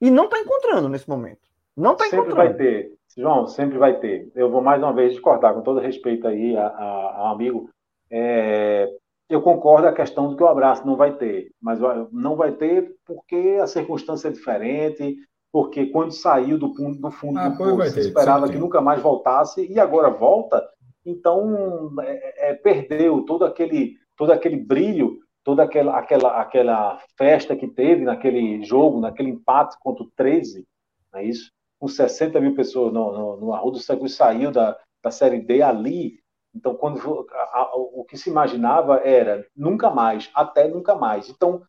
[0.01, 1.49] e não tá encontrando nesse momento.
[1.77, 2.37] Não tá encontrando.
[2.37, 2.99] Sempre vai ter.
[3.17, 4.31] João, sempre vai ter.
[4.35, 7.69] Eu vou mais uma vez discordar, com todo respeito aí ao amigo.
[8.11, 8.89] É,
[9.29, 11.79] eu concordo a questão do que o abraço não vai ter, mas
[12.13, 15.17] não vai ter porque a circunstância é diferente,
[15.51, 19.67] porque quando saiu do fundo do fundo ah, do poço, esperava que nunca mais voltasse
[19.71, 20.63] e agora volta,
[21.05, 27.69] então é, é, perdeu todo aquele todo aquele brilho, toda aquela, aquela aquela festa que
[27.69, 30.67] teve naquele jogo, naquele empate contra o 13,
[31.13, 31.51] não é isso?
[31.83, 36.23] Com 60 mil pessoas no, no, no Arruda, o saiu da, da Série D ali.
[36.55, 41.29] Então, quando a, a, o que se imaginava era nunca mais, até nunca mais.
[41.29, 41.61] Então,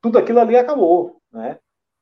[0.00, 1.58] tudo aquilo ali acabou, né?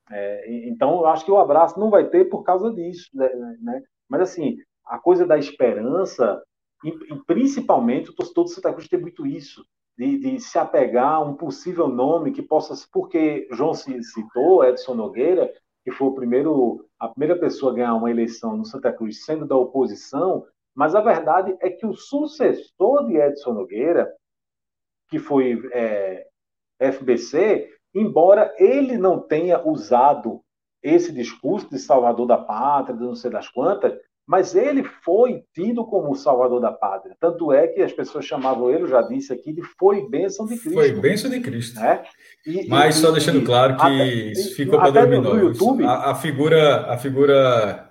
[0.08, 3.28] É, então, eu acho que o abraço não vai ter por causa disso, né?
[3.60, 3.82] né?
[4.08, 6.40] Mas, assim, a coisa da esperança,
[6.84, 9.66] e, e principalmente o torcedor do Santa Cruz tem muito isso,
[9.98, 14.94] de, de, se apegar a um possível nome que possa, porque João se citou, Edson
[14.94, 15.52] Nogueira,
[15.85, 19.47] que foi o primeiro, a primeira pessoa a ganhar uma eleição no Santa Cruz sendo
[19.47, 24.12] da oposição, mas a verdade é que o sucessor de Edson Nogueira,
[25.09, 26.27] que foi é,
[26.81, 30.40] FBC, embora ele não tenha usado
[30.82, 35.84] esse discurso de salvador da pátria, de não sei das quantas, mas ele foi tido
[35.84, 37.16] como o salvador da pátria.
[37.20, 40.56] Tanto é que as pessoas chamavam ele, eu já disse aqui, de foi bênção de
[40.56, 40.74] Cristo.
[40.74, 41.78] Foi bênção de Cristo.
[41.78, 42.02] Né?
[42.46, 45.84] E, mas e, só deixando claro que até, ficou para 2009.
[45.84, 47.90] A, a, figura, a figura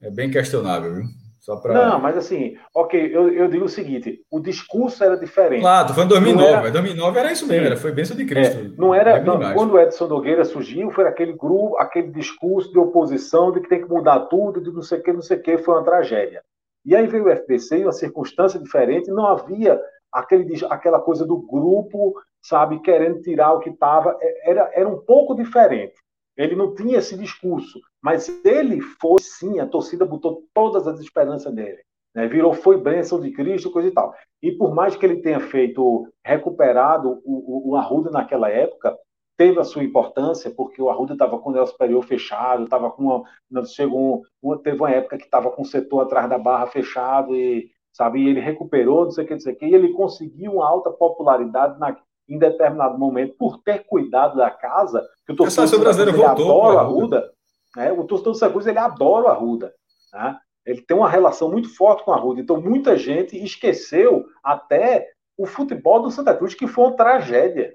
[0.00, 1.04] é bem questionável, viu?
[1.40, 1.72] Só pra...
[1.72, 5.60] Não, mas assim, ok, eu, eu digo o seguinte: o discurso era diferente.
[5.60, 6.70] Claro, foi em 2009, era...
[6.70, 8.58] 2009 era isso mesmo, era, foi bênção de Cristo.
[8.58, 9.22] É, não era.
[9.22, 13.68] Não, quando o Edson Nogueira surgiu, foi aquele grupo, aquele discurso de oposição de que
[13.68, 15.84] tem que mudar tudo, de não sei o que, não sei o que, foi uma
[15.84, 16.42] tragédia.
[16.84, 19.80] E aí veio o FPC, uma circunstância diferente, não havia
[20.12, 24.16] aquele, aquela coisa do grupo, sabe, querendo tirar o que estava.
[24.20, 25.94] É, era, era um pouco diferente.
[26.38, 31.52] Ele não tinha esse discurso, mas ele foi sim, a torcida botou todas as esperanças
[31.52, 31.82] nele.
[32.14, 32.28] Né?
[32.28, 34.14] Virou, foi bênção de Cristo, coisa e tal.
[34.40, 38.96] E por mais que ele tenha feito, recuperado o, o, o Arruda naquela época,
[39.36, 43.02] teve a sua importância, porque o Arruda estava com o Nelson Superior fechado, estava com
[43.02, 47.34] uma, chegou uma, teve uma época que estava com o setor atrás da barra fechado,
[47.34, 49.92] e, sabe, e ele recuperou, não sei o que, não sei o que, e ele
[49.92, 51.96] conseguiu uma alta popularidade na,
[52.28, 56.78] em determinado momento, por ter cuidado da casa, que o torcedor brasileiro ele adora o
[56.78, 57.32] Arruda,
[57.74, 57.92] né?
[57.92, 59.74] o torcedor do Santa ele adora o Arruda,
[60.12, 60.38] né?
[60.66, 65.46] ele tem uma relação muito forte com a Arruda, então muita gente esqueceu até o
[65.46, 67.74] futebol do Santa Cruz, que foi uma tragédia.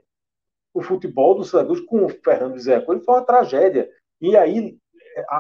[0.73, 3.89] O futebol do Santa Cruz com o Fernando Zé Coelho foi uma tragédia.
[4.19, 4.77] E aí,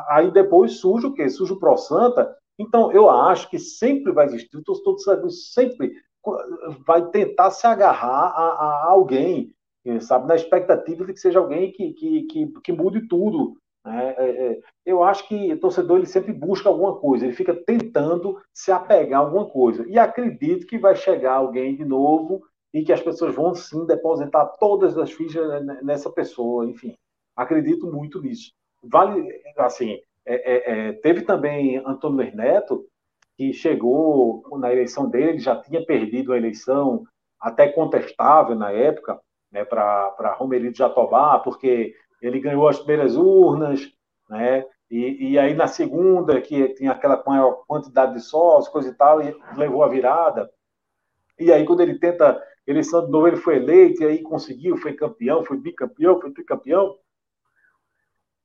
[0.09, 1.29] aí depois surge o quê?
[1.29, 2.33] Surge o Pro Santa.
[2.57, 5.93] Então, eu acho que sempre vai existir, o torcedor do Santa Cruz sempre
[6.85, 8.45] vai tentar se agarrar a,
[8.85, 9.53] a alguém,
[10.01, 13.57] sabe, na expectativa de que seja alguém que, que, que, que mude tudo.
[13.85, 14.15] Né?
[14.17, 18.39] É, é, eu acho que o torcedor ele sempre busca alguma coisa, ele fica tentando
[18.53, 19.85] se apegar a alguma coisa.
[19.87, 22.43] E acredito que vai chegar alguém de novo
[22.73, 26.95] e que as pessoas vão sim depositar todas as fichas nessa pessoa, enfim.
[27.35, 28.51] Acredito muito nisso.
[28.83, 29.27] Vale,
[29.57, 32.85] assim, é, é, teve também Antônio Neto,
[33.37, 37.05] que chegou na eleição dele, já tinha perdido a eleição,
[37.39, 39.19] até contestável na época,
[39.51, 43.91] né, para Romerito Jatobá, porque ele ganhou as primeiras urnas,
[44.29, 48.93] né, e, e, aí na segunda, que tinha aquela maior quantidade de sócios, coisa e
[48.93, 50.51] tal, e levou a virada.
[51.39, 54.93] E aí, quando ele tenta eleição de novo, ele foi eleito, e aí conseguiu, foi
[54.93, 56.95] campeão, foi bicampeão, foi tricampeão.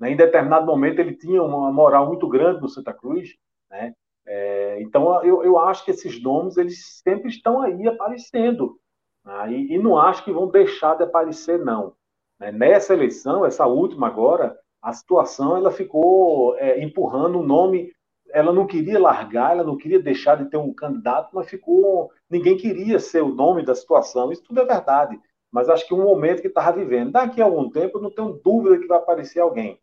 [0.00, 3.36] Né, em determinado momento, ele tinha uma moral muito grande no Santa Cruz,
[3.70, 3.94] né?
[4.30, 8.78] É, então, eu, eu acho que esses nomes eles sempre estão aí aparecendo.
[9.24, 9.52] Né?
[9.52, 11.94] E, e, não acho que vão deixar de aparecer, não.
[12.38, 12.52] Né?
[12.52, 17.90] Nessa eleição, essa última agora, a situação ela ficou é, empurrando o nome.
[18.30, 22.10] Ela não queria largar, ela não queria deixar de ter um candidato, mas ficou.
[22.28, 24.30] Ninguém queria ser o nome da situação.
[24.30, 25.18] Isso tudo é verdade.
[25.50, 27.12] Mas acho que um momento que estava vivendo.
[27.12, 29.80] Daqui a algum tempo, eu não tenho dúvida que vai aparecer alguém.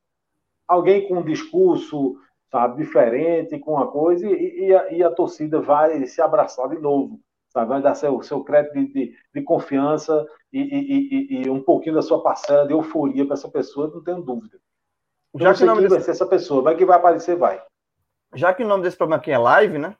[0.67, 2.15] Alguém com um discurso
[2.55, 6.79] sabe, diferente com uma coisa e, e, a, e, a, torcida vai se abraçar de
[6.79, 7.19] novo,
[7.49, 12.01] sabe, vai dar seu, seu crédito de, de, de confiança e, e, um pouquinho da
[12.01, 14.57] sua parcela de euforia para essa pessoa, não tenho dúvida.
[15.35, 15.95] Já que o nome desse...
[15.95, 17.61] vai ser essa pessoa, vai que vai aparecer, vai.
[18.33, 19.93] Já que o nome desse programa aqui é live, né?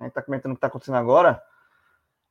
[0.00, 1.40] A gente está comentando o que está acontecendo agora.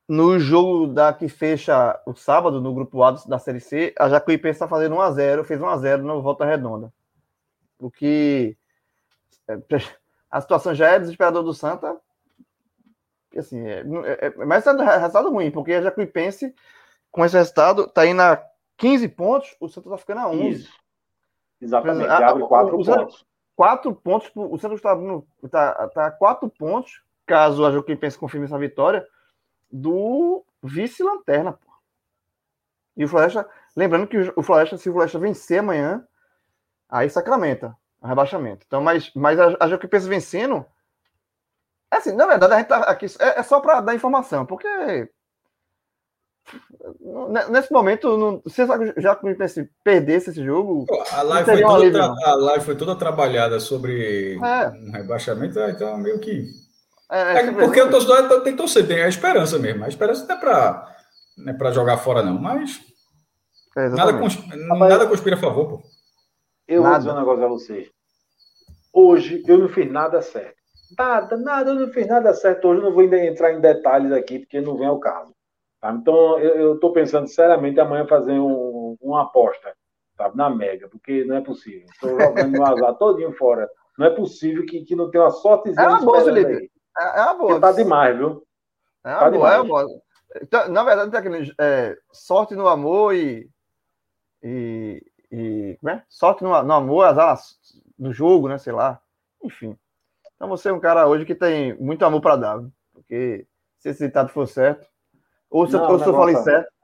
[0.06, 4.56] No jogo da que fecha o sábado, no grupo A da Série C, a Jacuipense
[4.56, 6.92] está fazendo 1x0, fez 1x0 no Volta Redonda.
[7.78, 8.58] O que
[10.30, 11.96] a situação já é desesperadora do Santa.
[13.36, 16.54] Assim, é, é, é, mas é resultado ruim, porque a Jacuipense,
[17.10, 18.42] com esse resultado, está indo a
[18.76, 20.48] 15 pontos, o Santa está ficando a 11.
[20.50, 20.72] Isso.
[21.60, 23.26] Exatamente, a, abre 4 pontos.
[23.56, 24.96] 4 pontos, o Santa está
[25.50, 29.06] tá, tá a 4 pontos, caso a Jacuipense confirme essa vitória,
[29.70, 31.58] do vice-lanterna.
[32.96, 36.06] E o Floresta, lembrando que o Floresta, se o Floresta vencer amanhã,
[36.88, 37.76] aí sacramenta
[38.08, 38.64] rebaixamento.
[38.66, 40.64] Então, mas, mas a, a Jacuipense vencendo.
[41.92, 43.06] É assim, na verdade, a gente tá aqui.
[43.18, 44.68] É, é só para dar informação, porque.
[47.50, 50.84] Nesse momento, não, se a Jacuipense perdesse esse jogo.
[51.12, 52.30] A live, foi toda, tra...
[52.30, 54.68] a live foi toda trabalhada sobre é.
[54.68, 56.46] um rebaixamento, é, então meio que.
[57.10, 59.84] É, é, é porque o torcedor tem que torcer, tem a esperança mesmo.
[59.84, 60.94] A esperança não é para
[61.36, 62.80] não é jogar fora, não, mas.
[63.76, 65.82] É, nada, conspira, nada conspira a favor, pô.
[66.66, 66.92] Eu nada.
[66.92, 67.93] vou dizer um negócio a vocês.
[68.94, 70.54] Hoje eu não fiz nada certo.
[70.96, 72.68] Nada, nada, eu não fiz nada certo.
[72.68, 75.34] Hoje eu não vou entrar em detalhes aqui, porque não vem ao caso.
[75.80, 75.90] Tá?
[75.90, 79.74] Então eu estou pensando seriamente amanhã fazer um, uma aposta
[80.16, 80.30] tá?
[80.32, 81.86] na Mega, porque não é possível.
[81.92, 83.68] Estou jogando meu azar todinho fora.
[83.98, 85.84] Não é possível que, que não tenha uma sortezinha.
[85.84, 86.70] É uma boa, Felipe.
[86.96, 87.48] É, é uma boa.
[87.48, 88.46] Porque tá demais, viu?
[89.04, 89.54] É uma tá boa, demais.
[89.54, 90.00] é uma boa.
[90.40, 93.48] Então, na verdade, tem aquele, é, sorte no amor e,
[94.42, 96.02] e, e é?
[96.08, 97.36] sorte no, no amor, azar
[97.98, 98.58] do jogo, né?
[98.58, 99.00] Sei lá.
[99.42, 99.76] Enfim.
[100.34, 103.46] Então você é um cara hoje que tem muito amor para dar, porque
[103.78, 104.86] se esse ditado for certo,
[105.50, 106.74] ou se, não, ou se eu falei tá certo.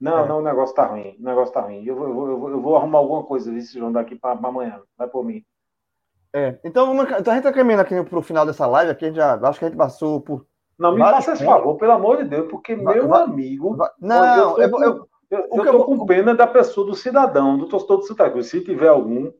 [0.00, 0.28] Não, é.
[0.28, 1.16] não, o negócio tá ruim.
[1.20, 1.84] O negócio tá ruim.
[1.84, 4.80] Eu vou, eu vou, eu vou arrumar alguma coisa desse João daqui para amanhã.
[4.96, 5.44] Vai por mim.
[6.32, 9.34] É, então, vamos, então a gente tá caminhando aqui pro final dessa live aqui, já,
[9.34, 10.46] acho que a gente passou por.
[10.78, 13.76] Não, me faça esse favor, pelo amor de Deus, porque vai, meu vai, amigo.
[13.76, 17.68] Vai, não, eu, eu, eu, eu, eu tô com pena da pessoa, do cidadão, do
[17.68, 18.46] torcedor do Santa Cruz.
[18.46, 19.30] Se tiver algum,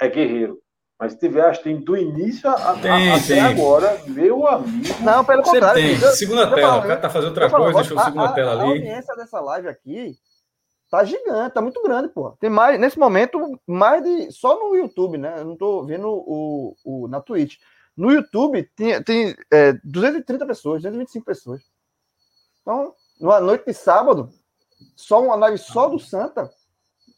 [0.00, 0.58] é guerreiro.
[0.98, 3.40] Mas se tiver, acho que tem do início a, tem, a, até tem.
[3.40, 5.02] agora, meu amigo.
[5.02, 5.82] Não, pelo Você contrário.
[5.82, 5.98] Tem.
[6.12, 8.60] segunda tela, o cara tá fazendo outra coisa, deixou a segunda tela ali.
[8.60, 10.18] A audiência dessa live aqui
[10.90, 12.32] tá gigante, tá muito grande, pô.
[12.32, 14.30] Tem mais, nesse momento, mais de.
[14.30, 15.36] Só no YouTube, né?
[15.38, 17.56] Eu não tô vendo o, o, na Twitch.
[17.96, 21.62] No YouTube tem, tem é, 230 pessoas, 225 pessoas.
[22.60, 24.28] Então, numa noite de sábado,
[24.94, 26.50] só uma live só do Santa,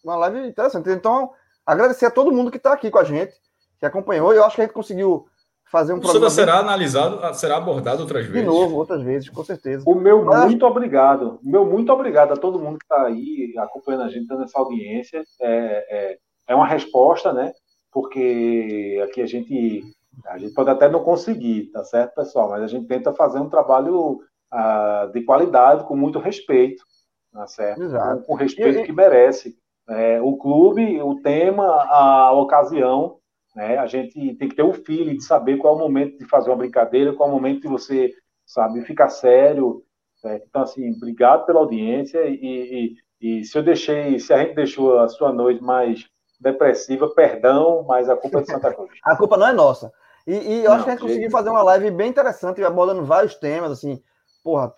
[0.05, 0.89] uma live interessante.
[0.89, 1.33] Então,
[1.67, 3.33] agradecer a todo mundo que está aqui com a gente
[3.79, 4.33] que acompanhou.
[4.33, 5.27] Eu acho que a gente conseguiu
[5.73, 6.29] fazer um o programa.
[6.31, 8.41] será analisado, será abordado outras vezes.
[8.41, 9.83] De novo, outras vezes, com certeza.
[9.87, 10.45] O meu Mas...
[10.45, 11.41] muito obrigado.
[11.43, 14.59] O meu muito obrigado a todo mundo que está aí acompanhando a gente, dando essa
[14.59, 15.25] audiência.
[15.41, 16.19] É, é,
[16.49, 17.53] é uma resposta, né?
[17.91, 19.83] Porque aqui a gente,
[20.27, 22.51] a gente pode até não conseguir, tá certo, pessoal?
[22.51, 24.21] Mas a gente tenta fazer um trabalho
[24.53, 26.85] uh, de qualidade, com muito respeito,
[27.33, 27.83] tá certo?
[27.83, 28.23] Exato.
[28.25, 29.57] Com, o respeito e, que merece.
[29.93, 33.21] É, o clube, o tema, a ocasião
[33.55, 33.79] né?
[33.79, 36.51] A gente tem que ter o feeling de saber qual é o momento de fazer
[36.51, 38.13] uma brincadeira, qual é o momento de você,
[38.47, 39.83] sabe, ficar sério.
[40.25, 40.41] Né?
[40.49, 44.99] Então, assim, obrigado pela audiência e, e, e, se eu deixei, se a gente deixou
[44.99, 46.07] a sua noite mais
[46.41, 48.91] depressiva, perdão, mas a culpa é de Santa Cruz.
[49.05, 49.93] a culpa não é nossa.
[50.27, 53.05] E, e eu não, acho que a gente conseguiu fazer uma live bem interessante, abordando
[53.05, 54.01] vários temas, assim,
[54.43, 54.73] porra,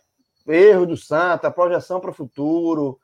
[0.46, 2.98] erro do Santa, projeção para o futuro,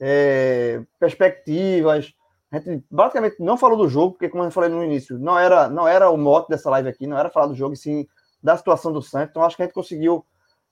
[0.00, 2.12] é, perspectivas,
[2.50, 5.68] a gente basicamente não falou do jogo, porque, como eu falei no início, não era,
[5.68, 8.06] não era o mote dessa live aqui, não era falar do jogo, e sim
[8.42, 9.30] da situação do Santos.
[9.30, 10.24] Então, acho que a gente conseguiu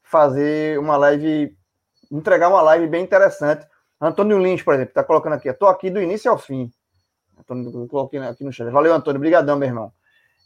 [0.03, 1.57] fazer uma live,
[2.11, 3.67] entregar uma live bem interessante.
[4.01, 6.71] Antônio Lins, por exemplo, está colocando aqui, estou aqui do início ao fim.
[7.39, 8.71] Antônio, coloquei aqui no chat.
[8.71, 9.93] Valeu, Antônio, obrigadão, meu irmão.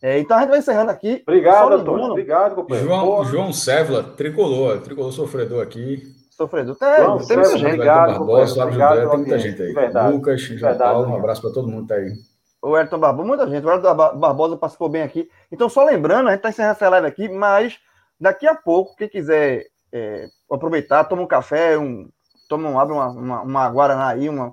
[0.00, 1.22] É, então a gente vai encerrando aqui.
[1.26, 2.10] Obrigado, Antônio.
[2.10, 2.88] Obrigado, companheiro.
[2.88, 6.02] João, João Sévula, tricolor, tricolor sofredor aqui.
[6.36, 6.76] Sofredor.
[6.76, 7.72] Tem, Não, tem muita gente.
[7.72, 9.72] Obrigado, Barbosa, obrigado, tem muita gente aí.
[9.72, 12.12] Verdade, Lucas, João Paulo, um abraço para todo mundo que tá aí.
[12.60, 13.64] O Ayrton Barbosa, muita gente.
[13.64, 15.30] O Ayrton Barbosa participou bem aqui.
[15.50, 17.78] Então, só lembrando, a gente está encerrando essa live aqui, mas
[18.20, 22.06] daqui a pouco, quem quiser é, aproveitar, toma um café, um,
[22.50, 24.52] toma um, abre uma, uma, uma Guaraná aí, uma,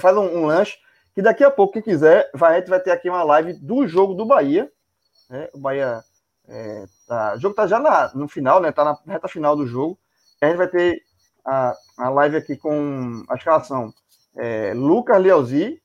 [0.00, 0.76] faz um, um, lanche,
[1.14, 3.86] que daqui a pouco, quem quiser, vai, a gente vai ter aqui uma live do
[3.86, 4.68] jogo do Bahia.
[5.30, 5.48] Né?
[5.54, 6.02] O Bahia.
[6.48, 8.70] É, tá, o jogo está já na, no final, né?
[8.70, 9.98] Tá na reta final do jogo
[10.40, 11.02] a gente vai ter
[11.44, 13.92] a, a live aqui com a escalação
[14.36, 15.80] é, Lucas Leozzi,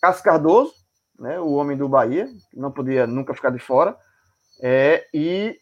[0.00, 0.72] Cássio Cardoso,
[1.18, 3.96] né, o homem do Bahia, que não podia nunca ficar de fora,
[4.62, 5.58] é, e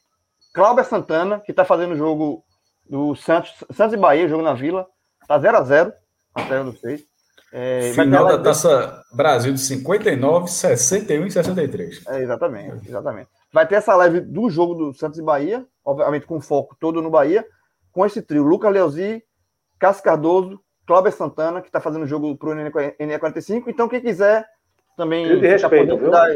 [0.54, 2.44] Cláudio Santana, que está fazendo o jogo
[2.88, 4.86] do Santos, Santos e Bahia, jogo na Vila,
[5.22, 5.92] está 0 a 0
[6.34, 7.04] até eu não sei.
[7.52, 12.06] É, Final da Taça Brasil de 59, 61 e 63.
[12.06, 13.28] É, exatamente, exatamente.
[13.52, 17.10] Vai ter essa live do jogo do Santos e Bahia, obviamente com foco todo no
[17.10, 17.44] Bahia,
[17.92, 19.22] com esse trio, Lucas Leozzi,
[19.78, 23.64] Cássio Cardoso, Cláudio Santana, que está fazendo o jogo para o NE45.
[23.68, 24.46] Então, quem quiser
[24.96, 25.26] também.
[25.38, 26.10] De respeito, viu?
[26.10, 26.26] Da...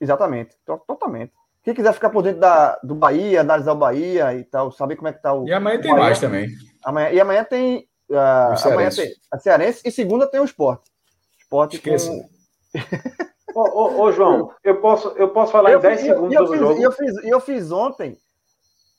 [0.00, 0.56] Exatamente,
[0.86, 1.32] totalmente.
[1.62, 5.08] Quem quiser ficar por dentro da, do Bahia, analisar o Bahia e tal, saber como
[5.08, 5.46] é que tá o.
[5.46, 6.04] E amanhã tem Bahia.
[6.04, 6.48] mais também.
[6.84, 7.88] Amanhã, e amanhã tem.
[8.08, 10.90] Uh, amanhã tem a Cearense e segunda tem o esporte.
[11.38, 12.10] Esporte Esqueça.
[12.10, 13.60] Com...
[13.60, 16.48] ô, ô, ô, João, eu posso, eu posso falar eu em 10 segundos eu, eu
[16.48, 16.82] fiz, jogo.
[16.82, 18.16] Eu fiz, eu fiz ontem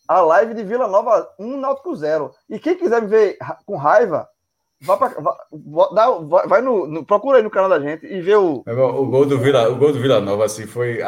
[0.10, 2.32] a live de Vila Nova 1 Náutico 0.
[2.50, 4.28] E quem quiser me ver com raiva,
[4.82, 5.14] vá pra,
[5.52, 8.64] vai, vai no, no, procura aí no canal da gente e vê o.
[8.66, 11.00] O gol do Vila, o gol do Vila Nova, assim, foi.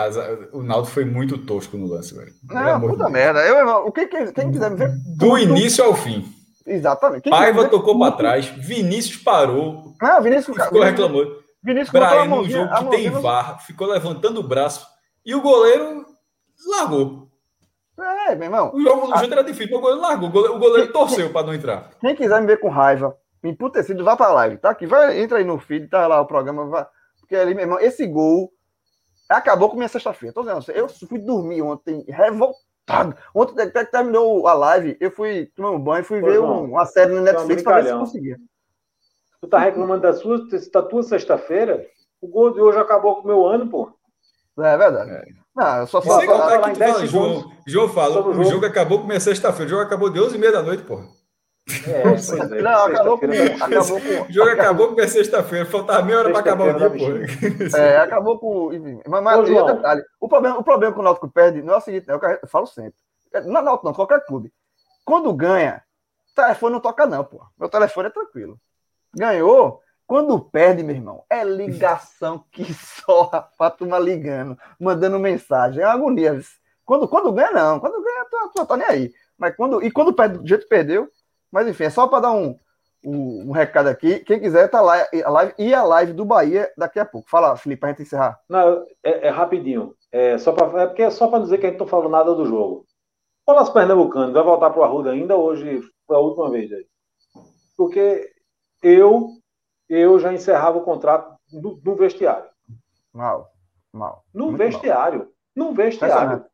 [0.54, 2.32] o Náutico foi muito tosco no lance, velho.
[2.44, 3.40] Não, puta de merda.
[3.40, 4.92] Eu, o que, quem quiser me ver.
[5.18, 6.24] Do início ao fim.
[6.64, 7.24] Exatamente.
[7.24, 9.96] Quem Paiva tocou para trás, Vinícius parou.
[10.00, 11.42] Não, Vinícius ficou reclamando.
[11.64, 14.86] Vinícius Brian, no jogo que tem VAR, ficou levantando o braço
[15.26, 16.06] e o goleiro
[16.68, 17.21] largou.
[18.32, 18.72] É, meu irmão.
[18.74, 20.30] O jogo do jeito era difícil, o goleiro largou.
[20.30, 21.90] O goleiro, o goleiro torceu para não entrar.
[22.00, 24.86] Quem quiser me ver com raiva, emputecido, vá pra live, tá aqui.
[24.86, 26.66] Vai, entra aí no feed, tá lá o programa.
[26.68, 26.88] Vai,
[27.20, 28.52] porque ali, meu irmão, esse gol
[29.30, 30.34] acabou com minha sexta-feira.
[30.34, 33.18] Tô dizendo, eu fui dormir ontem revoltado.
[33.36, 36.86] Ontem, até que terminou a live, eu fui tomar um banho, fui ver um, uma
[36.86, 38.38] série no Netflix para ver se conseguia.
[39.42, 40.40] Tu tá reclamando da sua,
[40.72, 41.86] da tua sexta-feira?
[42.22, 43.92] O gol de hoje acabou com o meu ano, pô.
[44.60, 45.12] É verdade.
[45.12, 45.41] É.
[45.56, 46.26] Não, eu só falo.
[46.26, 48.44] Falar, que fala, João, João fala, o jogo.
[48.44, 49.66] jogo acabou com minha sexta-feira.
[49.66, 51.06] O jogo acabou de 11h30 da noite, porra.
[51.86, 52.02] É,
[52.58, 54.22] é, não, acabou com, acabou com.
[54.30, 55.66] O jogo acabou com minha sexta-feira.
[55.66, 57.80] Faltava meia hora para acabar o dia, porra.
[57.80, 58.70] É, acabou com.
[59.08, 61.82] Mas, mas Ô, detalhe, o, problema, o problema com o Náutico perde não é o
[61.82, 62.96] seguinte, né, eu falo sempre.
[63.46, 64.52] Não é Náutico, não, qualquer clube.
[65.06, 65.84] Quando ganha,
[66.32, 67.42] o telefone não toca, não, pô.
[67.60, 68.58] Meu telefone é tranquilo.
[69.14, 75.82] Ganhou, Quando perde, meu irmão, é ligação que só a turma ligando, mandando mensagem.
[75.82, 76.38] É uma agonia.
[76.84, 77.80] Quando, quando ganha, não.
[77.80, 79.14] Quando ganha, tu, tu tá nem aí.
[79.38, 79.82] Mas quando.
[79.82, 81.08] E quando perde do jeito que perdeu.
[81.50, 82.60] Mas enfim, é só para dar um,
[83.02, 84.20] um, um, recado aqui.
[84.20, 87.30] Quem quiser, tá lá a live e a live do Bahia daqui a pouco.
[87.30, 88.38] Fala, Felipe, pra gente encerrar.
[88.50, 89.96] Não, é, é rapidinho.
[90.12, 92.36] É, só pra, é porque é só para dizer que a gente não falou nada
[92.36, 92.86] do jogo.
[93.48, 96.86] O Las Pernambucano vai voltar pro Arruda ainda hoje, foi a última vez aí.
[97.78, 98.30] Porque
[98.84, 99.41] eu
[99.94, 102.50] eu já encerrava o contrato no, no vestiário.
[103.14, 103.52] Mal,
[103.92, 104.26] mal.
[104.34, 105.20] No Muito vestiário.
[105.20, 105.68] Mal.
[105.68, 106.46] No vestiário.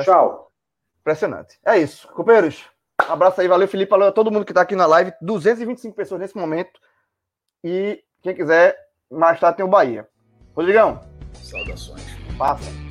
[0.00, 0.52] Tchau.
[1.00, 1.58] Impressionante.
[1.64, 2.06] É isso.
[2.08, 2.68] Companheiros,
[3.08, 3.48] um abraço aí.
[3.48, 3.90] Valeu, Felipe.
[3.90, 5.12] Valeu a todo mundo que está aqui na live.
[5.22, 6.78] 225 pessoas nesse momento.
[7.64, 8.76] E quem quiser,
[9.10, 10.08] mais tarde tem o Bahia.
[10.54, 11.00] Rodrigão.
[11.32, 12.04] Saudações.
[12.36, 12.85] Passa.